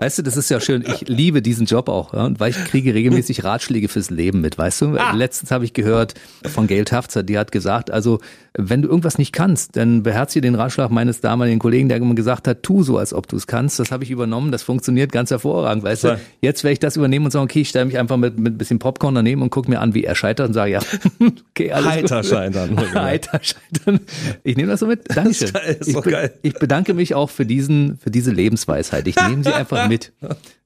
Weißt 0.00 0.16
du, 0.16 0.22
das 0.22 0.38
ist 0.38 0.48
ja 0.48 0.60
schön. 0.60 0.82
Ich 0.86 1.08
liebe 1.08 1.42
diesen 1.42 1.66
Job 1.66 1.90
auch, 1.90 2.14
ja, 2.14 2.24
und 2.24 2.40
weil 2.40 2.50
ich 2.50 2.64
kriege 2.64 2.94
regelmäßig 2.94 3.44
Ratschläge 3.44 3.88
fürs 3.88 4.08
Leben 4.08 4.40
mit, 4.40 4.56
weißt 4.56 4.80
du? 4.80 4.98
Letztens 5.12 5.50
habe 5.50 5.66
ich 5.66 5.74
gehört 5.74 6.14
von 6.46 6.66
Gail 6.66 6.86
Tafzer, 6.86 7.22
die 7.22 7.38
hat 7.38 7.52
gesagt, 7.52 7.90
also 7.90 8.18
wenn 8.58 8.82
du 8.82 8.88
irgendwas 8.88 9.16
nicht 9.16 9.32
kannst, 9.32 9.76
dann 9.76 10.02
beherzige 10.02 10.40
den 10.42 10.54
Ratschlag 10.56 10.90
meines 10.90 11.20
damaligen 11.20 11.60
Kollegen, 11.60 11.88
der 11.88 11.98
immer 11.98 12.14
gesagt 12.14 12.48
hat, 12.48 12.62
tu 12.64 12.82
so, 12.82 12.98
als 12.98 13.14
ob 13.14 13.28
du 13.28 13.36
es 13.36 13.46
kannst. 13.46 13.78
Das 13.78 13.92
habe 13.92 14.02
ich 14.02 14.10
übernommen, 14.10 14.50
das 14.50 14.62
funktioniert 14.64 15.12
ganz 15.12 15.30
hervorragend, 15.30 15.84
weißt 15.84 16.02
Voll. 16.02 16.16
du? 16.16 16.20
Jetzt 16.40 16.64
werde 16.64 16.72
ich 16.72 16.78
das 16.80 16.96
übernehmen 16.96 17.26
und 17.26 17.30
sagen, 17.30 17.44
okay, 17.44 17.60
ich 17.60 17.68
stelle 17.68 17.84
mich 17.84 17.96
einfach 17.98 18.16
mit, 18.16 18.38
mit 18.38 18.54
ein 18.54 18.58
bisschen 18.58 18.78
Popcorn 18.80 19.14
daneben 19.14 19.42
und 19.42 19.50
gucke 19.50 19.70
mir 19.70 19.80
an, 19.80 19.94
wie 19.94 20.02
er 20.04 20.14
scheitert 20.16 20.48
und 20.48 20.54
sage, 20.54 20.72
ja, 20.72 20.80
okay, 21.50 21.70
alles 21.72 21.86
Heiter 21.88 22.16
gut. 22.22 22.30
scheitern. 22.30 22.94
Heiter 22.94 23.40
scheitern. 23.42 24.00
Ich 24.42 24.56
nehme 24.56 24.68
das 24.72 24.80
so 24.80 24.86
mit. 24.86 25.02
Dankeschön. 25.14 25.48
Ist 25.48 25.54
geil, 25.54 25.76
ist 25.80 25.88
ich, 25.88 25.94
doch 25.94 26.02
be- 26.04 26.10
geil. 26.10 26.32
ich 26.42 26.54
bedanke 26.54 26.94
mich 26.94 27.14
auch 27.14 27.30
für 27.30 27.46
diesen, 27.46 27.98
für 27.98 28.10
diese 28.10 28.32
Lebensweisheit. 28.32 29.06
Ich 29.06 29.16
nehme 29.28 29.44
sie 29.44 29.52
einfach 29.54 29.88
mit. 29.88 30.12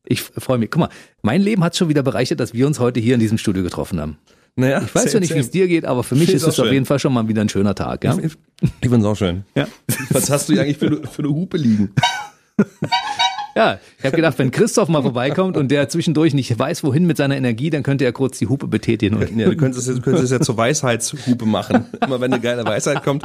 Ich 0.07 0.21
freue 0.21 0.59
mich. 0.59 0.71
Guck 0.71 0.81
mal, 0.81 0.89
mein 1.23 1.41
Leben 1.41 1.65
hat 1.65 1.77
schon 1.79 1.89
wieder 1.89 2.03
bereichert, 2.03 2.39
dass 2.39 2.53
wir 2.53 2.67
uns 2.67 2.79
heute 2.79 3.01
hier 3.01 3.15
in 3.15 3.21
diesem 3.21 3.39
Studio 3.39 3.63
getroffen 3.63 3.99
haben. 3.99 4.19
Naja, 4.57 4.83
Ich 4.87 4.95
weiß 4.95 5.13
ja 5.13 5.21
nicht, 5.21 5.35
wie 5.35 5.39
es 5.41 5.51
dir 5.51 5.67
geht, 5.67 5.85
aber 5.85 6.05
für 6.05 6.15
mich 6.15 6.29
Ich 6.29 6.35
ist 6.37 6.43
es 6.43 6.61
auf 6.61 6.67
schön. 6.67 6.75
jeden 6.75 6.87
Fall 6.87 6.99
schon 7.01 7.13
mal 7.13 7.27
wieder 7.27 7.41
ein 7.43 7.49
schöner 7.49 7.75
Tag. 7.75 8.05
Ja? 8.05 8.17
Ich, 8.19 8.33
ich 8.81 8.89
find's 8.89 9.05
auch 9.05 9.17
schön. 9.17 9.45
Ja. 9.57 9.67
Was 10.11 10.31
hast 10.31 10.49
du 10.49 10.53
hier 10.53 10.63
eigentlich 10.63 10.79
für, 10.79 11.07
für 11.09 11.23
eine 11.23 11.29
Hupe 11.31 11.57
liegen? 11.57 11.93
Ja, 13.57 13.79
ich 13.99 14.05
habe 14.05 14.17
gedacht, 14.17 14.39
wenn 14.39 14.51
Christoph 14.51 14.89
mal 14.89 15.03
vorbeikommt 15.03 15.57
und 15.57 15.71
der 15.71 15.89
zwischendurch 15.89 16.35
nicht 16.35 16.59
weiß, 16.59 16.83
wohin 16.83 17.07
mit 17.07 17.17
seiner 17.17 17.37
Energie, 17.37 17.71
dann 17.71 17.83
könnte 17.83 18.05
er 18.05 18.13
kurz 18.13 18.39
die 18.39 18.49
Hupe 18.49 18.67
betätigen. 18.67 19.17
Und 19.17 19.37
Ja, 19.39 19.49
du 19.49 19.57
könntest 19.57 19.89
es, 19.89 19.97
du 19.97 20.03
könntest 20.03 20.25
es 20.25 20.31
ja 20.31 20.41
zur 20.41 20.57
Weisheitshupe 20.57 21.47
machen. 21.47 21.87
Immer 22.05 22.21
wenn 22.21 22.33
eine 22.33 22.43
geile 22.43 22.65
Weisheit 22.65 23.03
kommt, 23.05 23.25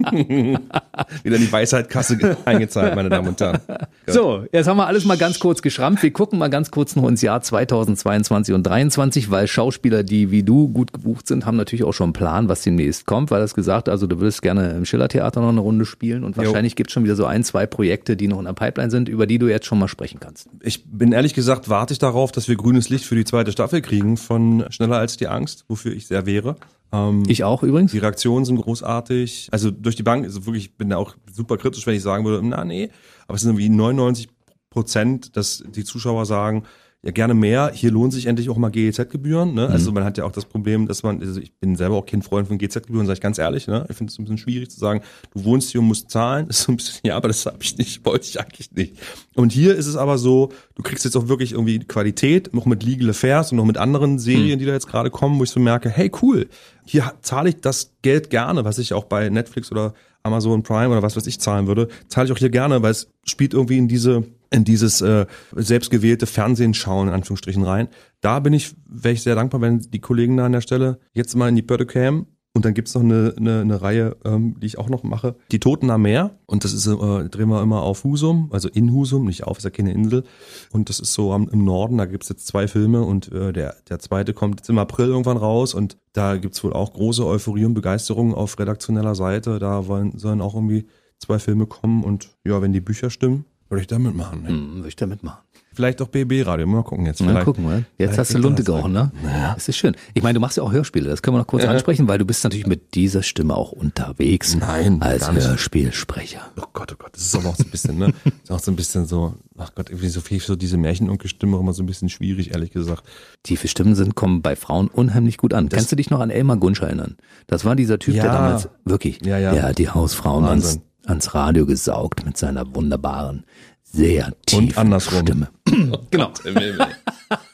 wieder 0.00 1.36
in 1.36 1.42
die 1.42 1.52
Weisheitkasse 1.52 2.36
eingezahlt, 2.44 2.94
meine 2.94 3.08
Damen 3.10 3.28
und 3.28 3.40
Herren. 3.40 3.58
So, 4.06 4.44
jetzt 4.52 4.66
haben 4.66 4.78
wir 4.78 4.86
alles 4.86 5.04
mal 5.04 5.18
ganz 5.18 5.38
kurz 5.38 5.62
geschrammt. 5.62 6.02
Wir 6.02 6.12
gucken 6.12 6.38
mal 6.38 6.48
ganz 6.48 6.70
kurz 6.70 6.96
noch 6.96 7.06
ins 7.08 7.22
Jahr 7.22 7.42
2022 7.42 8.54
und 8.54 8.62
23, 8.62 9.30
weil 9.30 9.46
Schauspieler, 9.46 10.02
die 10.02 10.30
wie 10.30 10.42
du 10.42 10.68
gut 10.68 10.92
gebucht 10.92 11.28
sind, 11.28 11.46
haben 11.46 11.56
natürlich 11.56 11.84
auch 11.84 11.92
schon 11.92 12.06
einen 12.06 12.12
Plan, 12.14 12.48
was 12.48 12.62
demnächst 12.62 13.06
kommt, 13.06 13.30
weil 13.30 13.40
das 13.40 13.54
gesagt, 13.54 13.88
also 13.88 14.06
du 14.06 14.20
würdest 14.20 14.42
gerne 14.42 14.70
im 14.70 14.84
Schillertheater 14.84 15.40
noch 15.40 15.50
eine 15.50 15.60
Runde 15.60 15.84
spielen 15.84 16.24
und 16.24 16.36
wahrscheinlich 16.36 16.76
gibt 16.76 16.90
es 16.90 16.94
schon 16.94 17.04
wieder 17.04 17.16
so 17.16 17.26
ein, 17.26 17.44
zwei 17.44 17.66
Projekte, 17.66 18.16
die 18.16 18.28
noch 18.28 18.38
in 18.38 18.46
der 18.46 18.52
Pipeline 18.52 18.90
sind, 18.90 19.08
über 19.08 19.26
die 19.26 19.38
du 19.38 19.49
jetzt 19.52 19.66
schon 19.66 19.78
mal 19.78 19.88
sprechen 19.88 20.20
kannst. 20.20 20.48
Ich 20.62 20.84
bin 20.90 21.12
ehrlich 21.12 21.34
gesagt, 21.34 21.68
warte 21.68 21.92
ich 21.92 21.98
darauf, 21.98 22.32
dass 22.32 22.48
wir 22.48 22.56
grünes 22.56 22.88
Licht 22.88 23.04
für 23.04 23.14
die 23.14 23.24
zweite 23.24 23.52
Staffel 23.52 23.80
kriegen 23.82 24.16
von 24.16 24.64
Schneller 24.70 24.98
als 24.98 25.16
die 25.16 25.28
Angst, 25.28 25.64
wofür 25.68 25.92
ich 25.92 26.06
sehr 26.06 26.26
wäre. 26.26 26.56
Ähm, 26.92 27.22
Ich 27.28 27.44
auch 27.44 27.62
übrigens. 27.62 27.92
die 27.92 27.98
Reaktionen 27.98 28.44
sind 28.44 28.56
großartig. 28.56 29.48
Also 29.52 29.70
durch 29.70 29.96
die 29.96 30.02
Bank, 30.02 30.24
also 30.24 30.46
wirklich, 30.46 30.64
ich 30.66 30.76
bin 30.76 30.90
da 30.90 30.96
auch 30.96 31.14
super 31.32 31.56
kritisch, 31.56 31.86
wenn 31.86 31.94
ich 31.94 32.02
sagen 32.02 32.24
würde, 32.24 32.46
na 32.46 32.64
nee, 32.64 32.90
aber 33.26 33.36
es 33.36 33.42
sind 33.42 33.50
irgendwie 33.50 33.68
99 33.68 34.28
Prozent, 34.70 35.36
dass 35.36 35.62
die 35.66 35.84
Zuschauer 35.84 36.26
sagen, 36.26 36.64
ja 37.02 37.12
gerne 37.12 37.32
mehr, 37.32 37.70
hier 37.72 37.90
lohnt 37.90 38.12
sich 38.12 38.26
endlich 38.26 38.50
auch 38.50 38.58
mal 38.58 38.68
GEZ-Gebühren. 38.68 39.54
Ne? 39.54 39.66
Also 39.68 39.90
man 39.90 40.04
hat 40.04 40.18
ja 40.18 40.24
auch 40.24 40.32
das 40.32 40.44
Problem, 40.44 40.86
dass 40.86 41.02
man, 41.02 41.20
also 41.20 41.40
ich 41.40 41.54
bin 41.54 41.74
selber 41.74 41.96
auch 41.96 42.04
kein 42.04 42.20
Freund 42.20 42.46
von 42.48 42.58
GEZ-Gebühren, 42.58 43.06
sage 43.06 43.14
ich 43.14 43.20
ganz 43.22 43.38
ehrlich, 43.38 43.66
ne? 43.66 43.86
ich 43.88 43.96
finde 43.96 44.12
es 44.12 44.18
ein 44.18 44.24
bisschen 44.24 44.36
schwierig 44.36 44.70
zu 44.70 44.78
sagen, 44.78 45.00
du 45.32 45.44
wohnst 45.44 45.70
hier 45.70 45.80
und 45.80 45.86
musst 45.86 46.10
zahlen. 46.10 46.48
Das 46.50 46.58
ist 46.58 46.64
so 46.64 46.72
ein 46.72 46.76
bisschen, 46.76 47.00
ja, 47.04 47.16
aber 47.16 47.28
das 47.28 47.46
habe 47.46 47.58
ich 47.60 47.78
nicht, 47.78 48.04
wollte 48.04 48.26
ich 48.26 48.40
eigentlich 48.40 48.72
nicht. 48.72 48.94
Und 49.34 49.52
hier 49.52 49.76
ist 49.76 49.86
es 49.86 49.96
aber 49.96 50.18
so, 50.18 50.50
du 50.74 50.82
kriegst 50.82 51.04
jetzt 51.04 51.16
auch 51.16 51.28
wirklich 51.28 51.52
irgendwie 51.52 51.78
Qualität, 51.78 52.52
noch 52.52 52.66
mit 52.66 52.82
Legal 52.82 53.10
Affairs 53.10 53.52
und 53.52 53.56
noch 53.56 53.64
mit 53.64 53.78
anderen 53.78 54.18
Serien, 54.18 54.58
die 54.58 54.66
da 54.66 54.72
jetzt 54.72 54.88
gerade 54.88 55.10
kommen, 55.10 55.38
wo 55.38 55.44
ich 55.44 55.50
so 55.50 55.60
merke, 55.60 55.88
hey 55.88 56.10
cool, 56.20 56.48
hier 56.84 57.12
zahle 57.22 57.50
ich 57.50 57.60
das 57.60 57.92
Geld 58.02 58.30
gerne, 58.30 58.64
was 58.64 58.78
ich 58.78 58.92
auch 58.92 59.04
bei 59.04 59.28
Netflix 59.28 59.70
oder 59.70 59.94
Amazon 60.22 60.62
Prime 60.62 60.88
oder 60.88 61.02
was 61.02 61.16
weiß 61.16 61.26
ich 61.28 61.40
zahlen 61.40 61.66
würde, 61.66 61.88
zahle 62.08 62.26
ich 62.26 62.32
auch 62.32 62.38
hier 62.38 62.50
gerne, 62.50 62.82
weil 62.82 62.90
es 62.90 63.08
spielt 63.24 63.54
irgendwie 63.54 63.78
in 63.78 63.88
diese 63.88 64.24
in 64.50 64.64
dieses 64.64 65.00
äh, 65.00 65.26
selbstgewählte 65.54 66.26
Fernsehen 66.26 66.74
schauen 66.74 67.08
in 67.08 67.14
Anführungsstrichen 67.14 67.62
rein. 67.62 67.88
Da 68.20 68.40
bin 68.40 68.52
ich, 68.52 68.74
wäre 68.86 69.14
ich 69.14 69.22
sehr 69.22 69.34
dankbar, 69.34 69.60
wenn 69.60 69.78
die 69.78 70.00
Kollegen 70.00 70.36
da 70.36 70.46
an 70.46 70.52
der 70.52 70.60
Stelle 70.60 70.98
jetzt 71.12 71.36
mal 71.36 71.48
in 71.48 71.56
die 71.56 71.62
Pötte 71.62 71.86
kämen. 71.86 72.26
Und 72.52 72.64
dann 72.64 72.74
gibt's 72.74 72.94
noch 72.94 73.02
eine, 73.02 73.32
eine, 73.36 73.60
eine 73.60 73.80
Reihe, 73.80 74.16
ähm, 74.24 74.56
die 74.58 74.66
ich 74.66 74.76
auch 74.76 74.88
noch 74.88 75.04
mache. 75.04 75.36
Die 75.52 75.60
Toten 75.60 75.88
am 75.88 76.02
Meer. 76.02 76.36
Und 76.46 76.64
das 76.64 76.72
ist, 76.72 76.84
äh, 76.88 77.28
drehen 77.28 77.48
wir 77.48 77.62
immer 77.62 77.82
auf 77.82 78.02
Husum, 78.02 78.48
also 78.50 78.68
in 78.68 78.92
Husum, 78.92 79.26
nicht 79.26 79.44
auf, 79.44 79.58
ist 79.58 79.64
ja 79.64 79.70
keine 79.70 79.92
Insel. 79.92 80.24
Und 80.72 80.88
das 80.88 80.98
ist 80.98 81.12
so 81.12 81.32
am, 81.32 81.48
im 81.48 81.64
Norden, 81.64 81.96
da 81.96 82.06
gibt's 82.06 82.28
jetzt 82.28 82.48
zwei 82.48 82.66
Filme 82.66 83.02
und 83.02 83.30
äh, 83.30 83.52
der, 83.52 83.76
der 83.88 84.00
zweite 84.00 84.34
kommt 84.34 84.58
jetzt 84.58 84.68
im 84.68 84.78
April 84.78 85.06
irgendwann 85.06 85.36
raus 85.36 85.74
und 85.74 85.96
da 86.12 86.38
gibt's 86.38 86.64
wohl 86.64 86.72
auch 86.72 86.92
große 86.92 87.24
Euphorie 87.24 87.66
und 87.66 87.74
Begeisterung 87.74 88.34
auf 88.34 88.58
redaktioneller 88.58 89.14
Seite. 89.14 89.60
Da 89.60 89.86
wollen, 89.86 90.18
sollen 90.18 90.40
auch 90.40 90.56
irgendwie 90.56 90.88
zwei 91.20 91.38
Filme 91.38 91.66
kommen 91.66 92.02
und 92.02 92.30
ja, 92.44 92.60
wenn 92.60 92.72
die 92.72 92.80
Bücher 92.80 93.10
stimmen, 93.10 93.44
würde 93.70 93.80
ich 93.82 93.86
da 93.86 93.98
mitmachen. 93.98 94.42
Ne? 94.42 94.48
Hm, 94.48 94.74
würde 94.76 94.88
ich 94.88 94.96
da 94.96 95.06
mitmachen. 95.06 95.38
Vielleicht 95.72 96.02
auch 96.02 96.08
BB-Radio, 96.08 96.66
mal 96.66 96.82
gucken 96.82 97.06
jetzt. 97.06 97.22
Mal 97.22 97.44
gucken, 97.44 97.64
oder? 97.64 97.84
Jetzt 97.96 98.18
hast 98.18 98.34
du 98.34 98.38
Lunte 98.38 98.62
er 98.62 98.64
das 98.64 98.74
gerochen, 98.74 98.92
ne? 98.92 99.12
Das 99.54 99.68
ist 99.68 99.76
schön. 99.76 99.96
Ich 100.14 100.22
meine, 100.22 100.34
du 100.34 100.40
machst 100.40 100.56
ja 100.56 100.64
auch 100.64 100.72
Hörspiele, 100.72 101.08
das 101.08 101.22
können 101.22 101.36
wir 101.36 101.38
noch 101.38 101.46
kurz 101.46 101.64
ansprechen, 101.64 102.08
weil 102.08 102.18
du 102.18 102.24
bist 102.24 102.42
natürlich 102.42 102.66
mit 102.66 102.94
dieser 102.96 103.22
Stimme 103.22 103.54
auch 103.54 103.70
unterwegs. 103.70 104.56
Nein, 104.56 105.00
als. 105.00 105.30
Hörspielsprecher. 105.30 106.40
Oh 106.60 106.64
Gott, 106.72 106.92
oh 106.92 106.96
Gott, 106.98 107.10
das 107.14 107.22
ist 107.22 107.34
aber 107.36 107.50
auch 107.50 107.56
so 107.56 107.62
ein 107.64 107.70
bisschen, 107.70 107.98
ne? 107.98 108.12
Das 108.24 108.32
ist 108.44 108.50
auch 108.50 108.58
so 108.58 108.72
ein 108.72 108.76
bisschen 108.76 109.06
so, 109.06 109.34
ach 109.56 109.70
Gott, 109.76 109.90
irgendwie 109.90 110.08
so 110.08 110.20
viel 110.20 110.40
so 110.40 110.56
diese 110.56 110.76
Märchenonkelstimme 110.76 111.56
auch 111.56 111.60
immer 111.60 111.72
so 111.72 111.84
ein 111.84 111.86
bisschen 111.86 112.08
schwierig, 112.08 112.50
ehrlich 112.52 112.72
gesagt. 112.72 113.04
Tiefe 113.44 113.68
Stimmen 113.68 113.94
sind, 113.94 114.16
kommen 114.16 114.42
bei 114.42 114.56
Frauen 114.56 114.88
unheimlich 114.88 115.36
gut 115.38 115.54
an. 115.54 115.68
Kannst 115.68 115.92
du 115.92 115.96
dich 115.96 116.10
noch 116.10 116.20
an 116.20 116.30
Elmar 116.30 116.56
Gunsch 116.56 116.82
erinnern? 116.82 117.16
Das 117.46 117.64
war 117.64 117.76
dieser 117.76 118.00
Typ, 118.00 118.14
der 118.14 118.24
Ja. 118.24 118.32
damals 118.32 118.68
wirklich, 118.84 119.24
Ja, 119.24 119.38
ja. 119.38 119.52
der 119.52 119.62
hat 119.62 119.78
die 119.78 119.88
Hausfrauen 119.88 120.44
Wahnsinn. 120.44 120.82
Ans 121.06 121.34
Radio 121.34 121.66
gesaugt 121.66 122.24
mit 122.24 122.36
seiner 122.36 122.74
wunderbaren, 122.74 123.44
sehr 123.82 124.32
tiefen 124.46 124.76
andersrum. 124.76 125.20
Stimme. 125.20 125.48
Genau. 126.10 126.32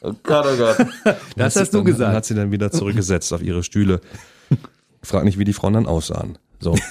Oh 0.01 0.13
Gott, 0.23 0.47
oh 0.47 0.57
Gott. 0.57 0.87
Das 1.37 1.57
hast 1.57 1.75
du 1.75 1.79
dann, 1.79 1.85
gesagt. 1.85 2.09
Dann 2.09 2.17
hat 2.17 2.25
sie 2.25 2.35
dann 2.35 2.51
wieder 2.51 2.71
zurückgesetzt 2.71 3.33
auf 3.33 3.43
ihre 3.43 3.63
Stühle. 3.63 4.01
Frag 5.03 5.25
nicht, 5.25 5.39
wie 5.39 5.45
die 5.45 5.53
Frauen 5.53 5.75
dann 5.75 5.87
aussahen. 5.87 6.39
So. 6.61 6.75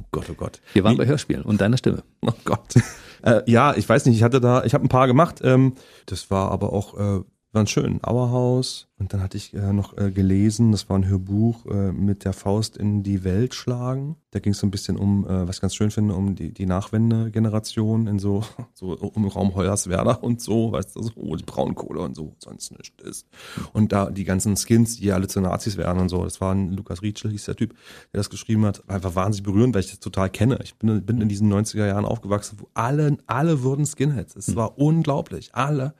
Oh 0.00 0.20
Gott, 0.20 0.30
oh 0.30 0.34
Gott. 0.34 0.60
Wir 0.72 0.84
waren 0.84 0.96
bei 0.96 1.04
Hörspielen 1.04 1.42
und 1.42 1.60
deiner 1.60 1.76
Stimme. 1.76 2.02
Oh 2.22 2.32
Gott. 2.46 2.76
Äh, 3.22 3.42
ja, 3.44 3.74
ich 3.76 3.86
weiß 3.86 4.06
nicht, 4.06 4.16
ich 4.16 4.22
hatte 4.22 4.40
da, 4.40 4.64
ich 4.64 4.72
habe 4.72 4.82
ein 4.86 4.88
paar 4.88 5.06
gemacht. 5.06 5.40
Ähm, 5.44 5.74
das 6.06 6.30
war 6.30 6.50
aber 6.50 6.72
auch, 6.72 6.98
äh, 6.98 7.20
waren 7.58 7.66
schön. 7.66 7.98
Auerhaus. 8.04 8.86
Und 8.98 9.12
dann 9.12 9.22
hatte 9.22 9.36
ich 9.36 9.52
äh, 9.54 9.72
noch 9.72 9.96
äh, 9.96 10.10
gelesen, 10.10 10.72
das 10.72 10.88
war 10.88 10.96
ein 10.98 11.06
Hörbuch 11.06 11.66
äh, 11.66 11.92
mit 11.92 12.24
der 12.24 12.32
Faust 12.32 12.76
in 12.76 13.02
die 13.02 13.22
Welt 13.24 13.54
schlagen. 13.54 14.16
Da 14.30 14.38
ging 14.38 14.52
es 14.52 14.58
so 14.58 14.66
ein 14.66 14.70
bisschen 14.70 14.96
um, 14.96 15.24
äh, 15.26 15.46
was 15.46 15.56
ich 15.56 15.60
ganz 15.60 15.74
schön 15.74 15.90
finde, 15.90 16.14
um 16.14 16.34
die, 16.34 16.52
die 16.52 16.66
Nachwende-Generation 16.66 18.06
in 18.06 18.18
so, 18.18 18.44
so 18.74 18.92
um 18.92 19.26
Raum 19.26 19.54
Hoyerswerda 19.54 20.12
und 20.12 20.40
so, 20.40 20.72
weißt 20.72 20.96
du, 20.96 21.02
so 21.02 21.10
wo 21.16 21.36
die 21.36 21.44
Braunkohle 21.44 22.00
und 22.00 22.14
so, 22.14 22.34
sonst 22.38 22.70
nichts 22.72 23.02
ist. 23.02 23.26
Und 23.72 23.92
da 23.92 24.10
die 24.10 24.24
ganzen 24.24 24.56
Skins, 24.56 24.96
die 24.96 25.12
alle 25.12 25.26
zu 25.26 25.40
Nazis 25.40 25.76
werden 25.76 26.00
und 26.00 26.08
so, 26.08 26.24
das 26.24 26.40
war 26.40 26.54
ein 26.54 26.72
Lukas 26.72 27.02
Rietschel, 27.02 27.30
hieß 27.30 27.44
der 27.44 27.56
Typ, 27.56 27.74
der 28.12 28.18
das 28.18 28.30
geschrieben 28.30 28.64
hat, 28.66 28.88
einfach 28.88 29.14
wahnsinnig 29.14 29.44
berührend, 29.44 29.74
weil 29.74 29.82
ich 29.82 29.90
das 29.90 30.00
total 30.00 30.30
kenne. 30.30 30.58
Ich 30.62 30.76
bin, 30.76 31.04
bin 31.04 31.20
in 31.20 31.28
diesen 31.28 31.52
90er 31.52 31.86
Jahren 31.86 32.04
aufgewachsen, 32.04 32.58
wo 32.60 32.68
alle, 32.74 33.16
alle 33.26 33.62
wurden 33.62 33.84
Skinheads. 33.84 34.36
Es 34.36 34.54
war 34.54 34.78
unglaublich. 34.78 35.54
Alle. 35.54 35.94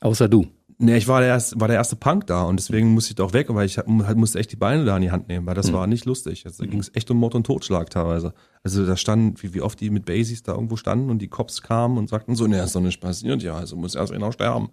Außer 0.00 0.28
du. 0.28 0.46
Nee, 0.84 0.98
ich 0.98 1.08
war 1.08 1.20
der, 1.20 1.30
erste, 1.30 1.58
war 1.58 1.66
der 1.66 1.78
erste 1.78 1.96
Punk 1.96 2.26
da 2.26 2.42
und 2.42 2.60
deswegen 2.60 2.92
musste 2.92 3.12
ich 3.12 3.16
doch 3.16 3.32
weg, 3.32 3.48
aber 3.48 3.64
ich 3.64 3.78
halt 3.78 4.16
musste 4.18 4.38
echt 4.38 4.52
die 4.52 4.56
Beine 4.56 4.84
da 4.84 4.94
in 4.96 5.02
die 5.02 5.10
Hand 5.10 5.28
nehmen, 5.28 5.46
weil 5.46 5.54
das 5.54 5.72
war 5.72 5.86
nicht 5.86 6.04
lustig. 6.04 6.44
Also, 6.44 6.62
da 6.62 6.68
ging 6.68 6.78
es 6.78 6.90
echt 6.94 7.10
um 7.10 7.16
Mord 7.16 7.34
und 7.34 7.46
Totschlag 7.46 7.88
teilweise. 7.88 8.34
Also 8.62 8.84
da 8.84 8.94
standen, 8.96 9.34
wie, 9.42 9.54
wie 9.54 9.62
oft 9.62 9.80
die 9.80 9.88
mit 9.88 10.04
Basies 10.04 10.42
da 10.42 10.52
irgendwo 10.52 10.76
standen 10.76 11.08
und 11.08 11.20
die 11.20 11.28
Cops 11.28 11.62
kamen 11.62 11.96
und 11.96 12.10
sagten 12.10 12.34
so, 12.34 12.46
ne, 12.46 12.62
ist 12.62 12.76
doch 12.76 12.82
nicht 12.82 13.00
passiert, 13.00 13.42
ja, 13.42 13.54
also 13.54 13.76
muss 13.76 13.94
erst 13.94 14.12
einer 14.12 14.30
sterben. 14.32 14.70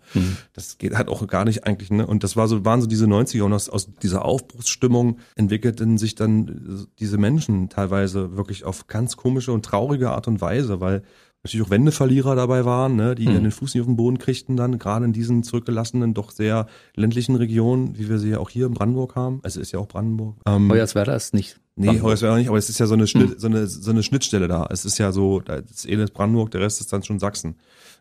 Das 0.53 0.77
geht 0.77 0.95
halt 0.95 1.07
auch 1.07 1.25
gar 1.27 1.45
nicht 1.45 1.65
eigentlich, 1.65 1.91
ne? 1.91 2.05
Und 2.05 2.25
das 2.25 2.35
war 2.35 2.49
so, 2.49 2.65
waren 2.65 2.81
so 2.81 2.87
diese 2.87 3.05
90er 3.05 3.43
und 3.43 3.53
aus, 3.53 3.69
aus 3.69 3.87
dieser 4.01 4.25
Aufbruchsstimmung 4.25 5.17
entwickelten 5.35 5.97
sich 5.97 6.15
dann 6.15 6.87
diese 6.99 7.17
Menschen 7.17 7.69
teilweise 7.69 8.35
wirklich 8.35 8.65
auf 8.65 8.87
ganz 8.87 9.15
komische 9.15 9.53
und 9.53 9.63
traurige 9.63 10.11
Art 10.11 10.27
und 10.27 10.41
Weise, 10.41 10.81
weil 10.81 11.03
natürlich 11.43 11.65
auch 11.65 11.71
Wendeverlierer 11.71 12.35
dabei 12.35 12.65
waren, 12.65 12.95
ne, 12.95 13.15
die 13.15 13.25
dann 13.25 13.41
den 13.41 13.51
Fuß 13.51 13.73
nicht 13.73 13.81
auf 13.81 13.87
den 13.87 13.95
Boden 13.95 14.19
kriegten 14.19 14.57
dann, 14.57 14.77
gerade 14.77 15.05
in 15.05 15.13
diesen 15.13 15.43
zurückgelassenen, 15.43 16.13
doch 16.13 16.31
sehr 16.31 16.67
ländlichen 16.95 17.35
Regionen, 17.35 17.97
wie 17.97 18.09
wir 18.09 18.19
sie 18.19 18.29
ja 18.29 18.39
auch 18.39 18.49
hier 18.49 18.67
in 18.67 18.73
Brandenburg 18.73 19.15
haben. 19.15 19.39
Also 19.43 19.59
ist 19.59 19.71
ja 19.71 19.79
auch 19.79 19.87
Brandenburg. 19.87 20.35
Ähm, 20.45 20.69
Hoyerswerda 20.71 21.15
ist 21.15 21.33
nicht. 21.33 21.59
Nee, 21.75 21.99
Hoyerswerda 22.01 22.37
nicht, 22.37 22.49
aber 22.49 22.57
es 22.57 22.69
ist 22.69 22.79
ja 22.79 22.85
so 22.85 22.93
eine, 22.93 23.07
Schnitt, 23.07 23.39
so, 23.39 23.47
eine, 23.47 23.65
so 23.65 23.89
eine 23.89 24.03
Schnittstelle 24.03 24.47
da. 24.47 24.67
Es 24.69 24.85
ist 24.85 24.99
ja 24.99 25.11
so, 25.11 25.39
da 25.39 25.55
ist 25.55 25.87
Elend 25.87 26.13
Brandenburg, 26.13 26.51
der 26.51 26.61
Rest 26.61 26.79
ist 26.79 26.93
dann 26.93 27.01
schon 27.01 27.17
Sachsen. 27.17 27.55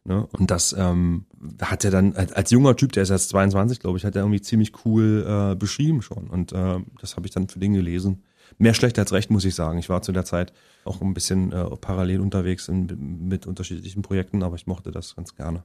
Ne? 0.04 0.26
Und 0.32 0.50
das 0.50 0.74
ähm, 0.76 1.24
hat 1.62 1.84
er 1.84 1.90
dann 1.90 2.14
als, 2.14 2.32
als 2.32 2.50
junger 2.50 2.76
Typ, 2.76 2.92
der 2.92 3.04
ist 3.04 3.10
jetzt 3.10 3.30
22, 3.30 3.80
glaube 3.80 3.96
ich, 3.96 4.04
hat 4.04 4.16
er 4.16 4.22
irgendwie 4.22 4.42
ziemlich 4.42 4.72
cool 4.84 5.24
äh, 5.26 5.56
beschrieben 5.56 6.02
schon. 6.02 6.28
Und 6.28 6.52
äh, 6.52 6.78
das 7.00 7.16
habe 7.16 7.26
ich 7.26 7.32
dann 7.32 7.48
für 7.48 7.58
den 7.58 7.72
gelesen. 7.72 8.22
Mehr 8.58 8.74
schlecht 8.74 8.98
als 8.98 9.12
recht, 9.12 9.30
muss 9.30 9.44
ich 9.44 9.54
sagen. 9.54 9.78
Ich 9.78 9.88
war 9.88 10.02
zu 10.02 10.12
der 10.12 10.24
Zeit 10.24 10.52
auch 10.84 11.00
ein 11.00 11.14
bisschen 11.14 11.52
äh, 11.52 11.64
parallel 11.80 12.20
unterwegs 12.20 12.68
in, 12.68 13.26
mit 13.28 13.46
unterschiedlichen 13.46 14.02
Projekten, 14.02 14.42
aber 14.42 14.56
ich 14.56 14.66
mochte 14.66 14.90
das 14.90 15.16
ganz 15.16 15.34
gerne. 15.34 15.62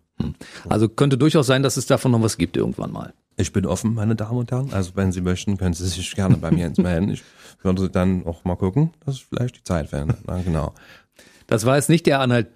Also 0.69 0.89
könnte 0.89 1.17
durchaus 1.17 1.47
sein, 1.47 1.63
dass 1.63 1.77
es 1.77 1.85
davon 1.85 2.11
noch 2.11 2.21
was 2.21 2.37
gibt 2.37 2.57
irgendwann 2.57 2.91
mal. 2.91 3.13
Ich 3.37 3.51
bin 3.51 3.65
offen, 3.65 3.93
meine 3.93 4.15
Damen 4.15 4.39
und 4.39 4.51
Herren. 4.51 4.71
Also 4.73 4.91
wenn 4.95 5.11
Sie 5.11 5.21
möchten, 5.21 5.57
können 5.57 5.73
Sie 5.73 5.87
sich 5.87 6.15
gerne 6.15 6.37
bei 6.37 6.51
mir 6.51 6.67
ins 6.67 6.77
melden. 6.77 7.09
Ich 7.09 7.23
würde 7.61 7.89
dann 7.89 8.25
auch 8.25 8.45
mal 8.45 8.55
gucken, 8.55 8.91
dass 9.05 9.19
vielleicht 9.19 9.57
die 9.57 9.63
Zeit 9.63 9.89
verändert. 9.89 10.19
Na, 10.25 10.41
genau. 10.41 10.73
Das 11.47 11.65
war 11.65 11.75
jetzt 11.75 11.89
nicht 11.89 12.05
der 12.05 12.21
Anhalt, 12.21 12.47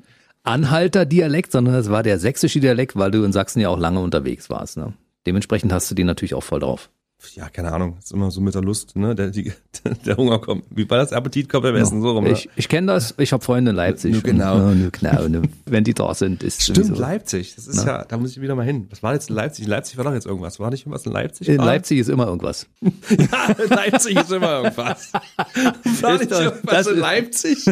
Anhalter-Dialekt, 0.44 1.52
sondern 1.52 1.74
das 1.74 1.90
war 1.90 2.02
der 2.02 2.18
sächsische 2.18 2.60
Dialekt, 2.60 2.96
weil 2.96 3.12
du 3.12 3.24
in 3.24 3.34
Sachsen 3.34 3.60
ja 3.60 3.70
auch 3.70 3.78
lange 3.78 4.00
unterwegs 4.00 4.50
warst. 4.50 4.78
Ne? 4.78 4.94
Dementsprechend 5.28 5.74
hast 5.74 5.92
du 5.92 5.96
die 5.96 6.06
natürlich 6.06 6.34
auch 6.34 6.44
voll 6.44 6.62
drauf. 6.62 6.90
Ja, 7.36 7.50
keine 7.50 7.72
Ahnung. 7.74 7.98
ist 8.00 8.14
immer 8.14 8.32
so 8.32 8.40
mit 8.40 8.56
der 8.56 8.62
Lust, 8.62 8.96
ne? 8.96 9.14
Der, 9.14 9.30
die, 9.30 9.52
der 10.06 10.16
Hunger 10.16 10.40
kommt. 10.40 10.64
Wie 10.70 10.90
war 10.90 10.98
das? 11.00 11.12
Appetit 11.12 11.50
kommt 11.50 11.64
beim 11.64 11.76
Essen, 11.76 12.02
so 12.02 12.12
rum. 12.12 12.24
ne? 12.24 12.32
Ich, 12.32 12.50
ich 12.56 12.70
kenne 12.70 12.88
das, 12.94 13.14
ich 13.18 13.34
habe 13.34 13.44
Freunde 13.44 13.72
in 13.72 13.76
Leipzig. 13.78 14.14
Nur 14.14 14.22
genau. 14.22 14.56
Und, 14.56 14.62
ja, 15.02 15.14
nur 15.20 15.22
genau. 15.28 15.28
ne, 15.28 15.42
Wenn 15.66 15.84
die 15.84 15.94
da 15.94 16.14
sind, 16.14 16.44
ist 16.44 16.64
Stimmt, 16.64 16.88
sowieso- 16.88 17.02
Leipzig. 17.02 17.56
Das 17.56 17.68
ist 17.68 17.86
ja, 17.86 18.06
da 18.06 18.18
muss 18.18 18.32
ich 18.32 18.42
wieder 18.42 18.56
mal 18.56 18.66
hin. 18.66 18.88
Was 18.90 19.04
war 19.04 19.14
jetzt 19.14 19.30
in 19.30 19.36
Leipzig? 19.36 19.66
In 19.66 19.70
Leipzig 19.72 19.98
war 19.98 20.06
doch 20.06 20.14
jetzt 20.14 20.26
irgendwas. 20.28 20.60
War 20.62 20.70
nicht 20.72 20.82
irgendwas 20.86 21.06
in 21.06 21.12
Leipzig? 21.12 21.50
In 21.50 21.56
gerade? 21.58 21.68
Leipzig 21.70 22.00
ist 22.00 22.10
immer 22.10 22.28
irgendwas. 22.28 22.68
Ja, 23.10 23.54
in 23.64 23.70
Leipzig 23.70 24.18
ist 24.18 24.32
immer 24.32 24.52
irgendwas. 24.64 25.12
War 26.02 26.18
nicht 26.18 26.32
doch- 26.32 26.42
irgendwas 26.42 26.86
das 26.86 26.88
in 26.88 27.00
Leipzig? 27.00 27.66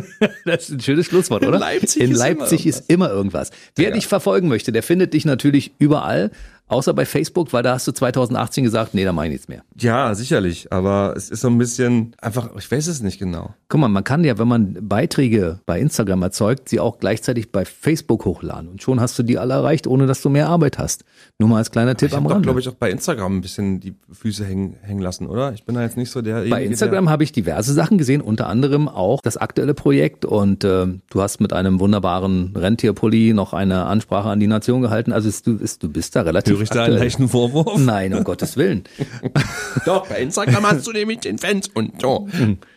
Das 0.46 0.64
ist 0.64 0.72
ein 0.72 0.80
schönes 0.82 1.06
Schlusswort, 1.06 1.44
oder? 1.44 1.54
In 1.56 1.60
Leipzig 1.62 2.02
In 2.04 2.12
ist 2.12 2.18
immer 2.18 2.26
Leipzig 2.28 2.66
irgendwas. 2.66 2.80
ist 2.82 2.90
immer 2.92 3.10
irgendwas. 3.10 3.52
Wer 3.76 3.90
Ja. 3.90 3.96
dich 3.96 4.08
verfolgen 4.08 4.48
möchte, 4.50 4.72
der 4.72 4.84
findet 4.84 5.14
dich 5.14 5.26
natürlich 5.26 5.72
überall, 5.80 6.32
außer 6.68 6.94
bei 6.94 7.06
Facebook, 7.06 7.54
weil 7.54 7.64
da 7.64 7.74
hast 7.74 7.88
du 7.88 7.92
2018 7.92 8.64
gesagt, 8.64 8.94
nee, 8.94 9.04
da 9.04 9.14
mache 9.14 9.28
ich 9.28 9.32
nichts 9.32 9.48
mehr. 9.48 9.64
Ja, 9.80 10.16
sicherlich. 10.16 10.72
Aber 10.74 11.14
es 11.16 11.30
ist 11.30 11.42
so 11.42 11.50
ein 11.50 11.58
bisschen 11.58 12.16
einfach, 12.22 12.50
ich 12.58 12.70
weiß 12.72 12.88
es 12.88 13.02
nicht 13.02 13.20
genau. 13.20 13.54
Guck 13.70 13.80
mal, 13.82 13.88
man 13.90 14.04
kann 14.04 14.24
ja, 14.24 14.38
wenn 14.38 14.48
man 14.48 14.78
Beiträge 14.82 15.60
bei 15.66 15.80
Instagram 15.80 16.24
erzeugt, 16.24 16.70
sie 16.70 16.80
auch 16.80 17.00
gleichzeitig 17.00 17.52
bei 17.52 17.64
Facebook 17.66 18.26
hochladen. 18.26 18.70
Und 18.70 18.82
schon 18.82 19.00
hast 19.00 19.20
du 19.20 19.24
die 19.24 19.38
alle 19.38 19.54
erreicht, 19.54 19.86
ohne 19.88 20.08
dass 20.08 20.22
du 20.22 20.30
mehr 20.30 20.48
Arbeit 20.50 20.78
hast. 20.80 21.04
Nur 21.38 21.50
mal 21.50 21.58
als 21.58 21.70
kleiner 21.72 21.96
Tipp 21.96 22.10
Ich 22.10 22.16
am 22.18 22.26
Rande. 22.26 22.44
glaube 22.44 22.60
ich, 22.60 22.68
auch 22.70 22.74
bei 22.74 22.90
Instagram 22.90 23.38
ein 23.38 23.42
bisschen 23.42 23.80
die 23.80 23.94
Füße 24.12 24.46
hängen, 24.46 24.78
hängen 24.82 25.02
lassen, 25.02 25.28
oder? 25.28 25.54
Ich 25.54 25.64
bin 25.66 25.76
da 25.76 25.82
jetzt 25.84 25.98
nicht 25.98 26.10
so 26.12 26.22
der. 26.22 26.46
Bei 26.50 26.64
Instagram 26.64 27.10
habe 27.10 27.24
ich 27.24 27.32
diverse 27.32 27.74
Sachen 27.74 27.98
gesehen, 27.98 28.22
unter 28.22 28.48
anderem 28.48 28.88
auch 28.88 29.22
das 29.22 29.38
aktuelle 29.38 29.74
Projekt. 29.74 30.26
Und 30.26 30.64
äh, 30.64 30.88
du 31.10 31.22
hast 31.22 31.40
mit 31.42 31.54
einem 31.54 31.80
wunderbaren 31.80 32.54
Rentierpulli 32.56 33.34
noch 33.34 33.54
eine 33.54 33.86
Ansprache 33.86 34.30
an 34.30 34.40
die 34.40 34.48
Nation 34.48 34.82
gehalten. 34.82 35.12
Also 35.12 35.30
ist, 35.30 35.46
du, 35.46 35.56
ist, 35.58 35.84
du 35.84 35.90
bist 35.90 36.16
da 36.16 36.22
relativ 36.22 36.56
Höre 36.56 36.62
ich 36.64 36.70
da 36.70 36.76
einen 36.84 36.94
aktuell. 36.94 37.04
leichten 37.04 37.28
Vorwurf? 37.30 37.78
Nein, 37.80 38.14
um 38.16 38.24
Gottes 38.24 38.58
Willen. 38.58 38.84
Doch, 39.86 40.08
bei 40.08 40.22
Instagram 40.22 40.66
hast 40.66 40.88
du 40.88 40.92
nämlich 40.92 41.20
den 41.20 41.38
Fans 41.38 41.70
und 41.74 42.02
so. 42.02 42.28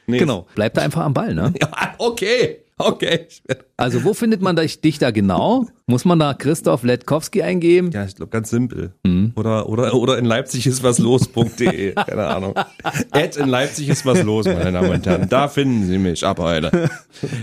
Nee. 0.07 0.19
Genau. 0.19 0.47
Bleib 0.55 0.75
da 0.75 0.83
einfach 0.83 1.05
am 1.05 1.15
Ball, 1.15 1.35
ne? 1.35 1.53
Ja, 1.61 1.95
okay. 1.99 2.59
Okay. 2.79 3.27
Also 3.77 4.05
wo 4.05 4.15
findet 4.15 4.41
man 4.41 4.57
dich 4.57 4.81
dich 4.81 4.99
da 4.99 5.11
genau? 5.11 5.67
Muss 5.91 6.05
man 6.05 6.21
da 6.21 6.35
Christoph 6.35 6.85
Letkowski 6.85 7.43
eingeben? 7.43 7.91
Ja, 7.91 8.05
ich 8.05 8.15
glaube, 8.15 8.31
ganz 8.31 8.49
simpel. 8.49 8.93
Oder, 9.35 9.69
oder, 9.69 9.93
oder 9.95 10.19
in 10.19 10.25
Leipzig 10.25 10.69
ist 10.69 10.85
was 10.85 11.01
los.de. 11.01 11.95
Keine 11.95 12.27
Ahnung. 12.29 12.55
Ad 13.11 13.41
in 13.41 13.49
Leipzig 13.49 13.89
ist 13.89 14.07
was 14.07 14.23
los, 14.23 14.47
meine 14.47 14.71
Damen 14.71 14.89
und 14.89 15.05
Herren. 15.05 15.29
Da 15.29 15.49
finden 15.49 15.89
Sie 15.89 15.99
mich 15.99 16.25
ab 16.25 16.39
heute. 16.39 16.89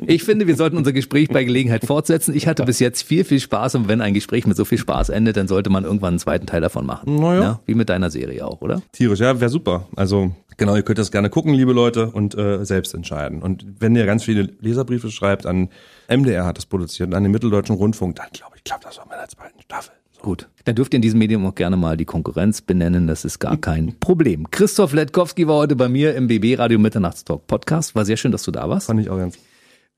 Ich 0.05 0.23
finde, 0.23 0.47
wir 0.47 0.55
sollten 0.55 0.77
unser 0.77 0.93
Gespräch 0.93 1.27
bei 1.27 1.43
Gelegenheit 1.43 1.83
fortsetzen. 1.85 2.33
Ich 2.33 2.47
hatte 2.47 2.63
bis 2.63 2.79
jetzt 2.79 3.01
viel, 3.03 3.25
viel 3.25 3.41
Spaß 3.41 3.75
und 3.75 3.89
wenn 3.89 3.99
ein 3.99 4.13
Gespräch 4.13 4.47
mit 4.47 4.55
so 4.55 4.63
viel 4.63 4.77
Spaß 4.77 5.09
endet, 5.09 5.35
dann 5.35 5.49
sollte 5.49 5.69
man 5.69 5.83
irgendwann 5.83 6.13
einen 6.13 6.19
zweiten 6.19 6.45
Teil 6.45 6.61
davon 6.61 6.85
machen. 6.85 7.17
Na 7.19 7.35
ja. 7.35 7.41
Ja, 7.41 7.59
wie 7.65 7.75
mit 7.75 7.89
deiner 7.89 8.09
Serie 8.09 8.47
auch, 8.47 8.61
oder? 8.61 8.81
Tierisch, 8.93 9.19
ja, 9.19 9.41
wäre 9.41 9.51
super. 9.51 9.89
Also, 9.97 10.31
genau, 10.55 10.77
ihr 10.77 10.83
könnt 10.83 10.99
das 10.99 11.11
gerne 11.11 11.29
gucken, 11.29 11.53
liebe 11.53 11.73
Leute, 11.73 12.11
und 12.11 12.37
äh, 12.37 12.63
selbst 12.63 12.93
entscheiden. 12.93 13.41
Und 13.41 13.65
wenn 13.79 13.93
ihr 13.93 14.05
ganz 14.05 14.23
viele 14.23 14.49
Leserbriefe 14.61 15.11
schreibt 15.11 15.45
an 15.45 15.67
MDR 16.07 16.45
hat 16.45 16.57
das 16.57 16.65
produziert 16.65 17.09
und 17.09 17.13
an 17.15 17.23
den 17.23 17.31
Mitteldeutschen 17.31 17.75
Rundfunk, 17.75 18.15
dann 18.15 18.27
glaube 18.31 18.53
ich, 18.55 18.63
klappt 18.63 18.85
das 18.85 18.99
auch 18.99 19.05
mit 19.05 19.15
der 19.15 19.27
zweiten 19.27 19.61
Staffel. 19.61 19.93
So. 20.15 20.21
Gut. 20.21 20.47
Dann 20.65 20.75
dürft 20.75 20.93
ihr 20.93 20.97
in 20.97 21.01
diesem 21.01 21.19
Medium 21.19 21.45
auch 21.45 21.55
gerne 21.55 21.77
mal 21.77 21.95
die 21.97 22.05
Konkurrenz 22.05 22.61
benennen. 22.61 23.07
Das 23.07 23.25
ist 23.25 23.39
gar 23.39 23.57
kein 23.57 23.95
Problem. 23.99 24.49
Christoph 24.49 24.93
Letkowski 24.93 25.47
war 25.47 25.57
heute 25.57 25.75
bei 25.75 25.89
mir 25.89 26.15
im 26.15 26.27
BB 26.27 26.57
Radio 26.59 26.79
Mitternachtstalk 26.79 27.45
Podcast. 27.47 27.95
War 27.95 28.05
sehr 28.05 28.17
schön, 28.17 28.31
dass 28.31 28.43
du 28.43 28.51
da 28.51 28.67
warst. 28.69 28.87
Fand 28.87 28.99
ich 28.99 29.09
auch 29.09 29.17
ganz. 29.17 29.37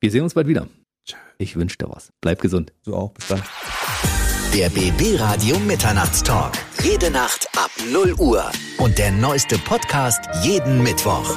Wir 0.00 0.10
sehen 0.10 0.22
uns 0.22 0.34
bald 0.34 0.46
wieder. 0.46 0.66
Ich 1.38 1.56
wünsche 1.56 1.78
dir 1.78 1.88
was. 1.88 2.12
Bleib 2.20 2.40
gesund. 2.40 2.72
So 2.82 2.94
auch. 2.94 3.12
Bis 3.12 3.28
dann. 3.28 3.42
Der 4.54 4.68
BB 4.68 5.18
Radio 5.20 5.58
Mitternachtstalk. 5.60 6.52
Jede 6.82 7.10
Nacht 7.10 7.48
ab 7.56 7.70
0 7.90 8.14
Uhr. 8.18 8.44
Und 8.78 8.98
der 8.98 9.12
neueste 9.12 9.56
Podcast 9.58 10.20
jeden 10.42 10.82
Mittwoch. 10.82 11.36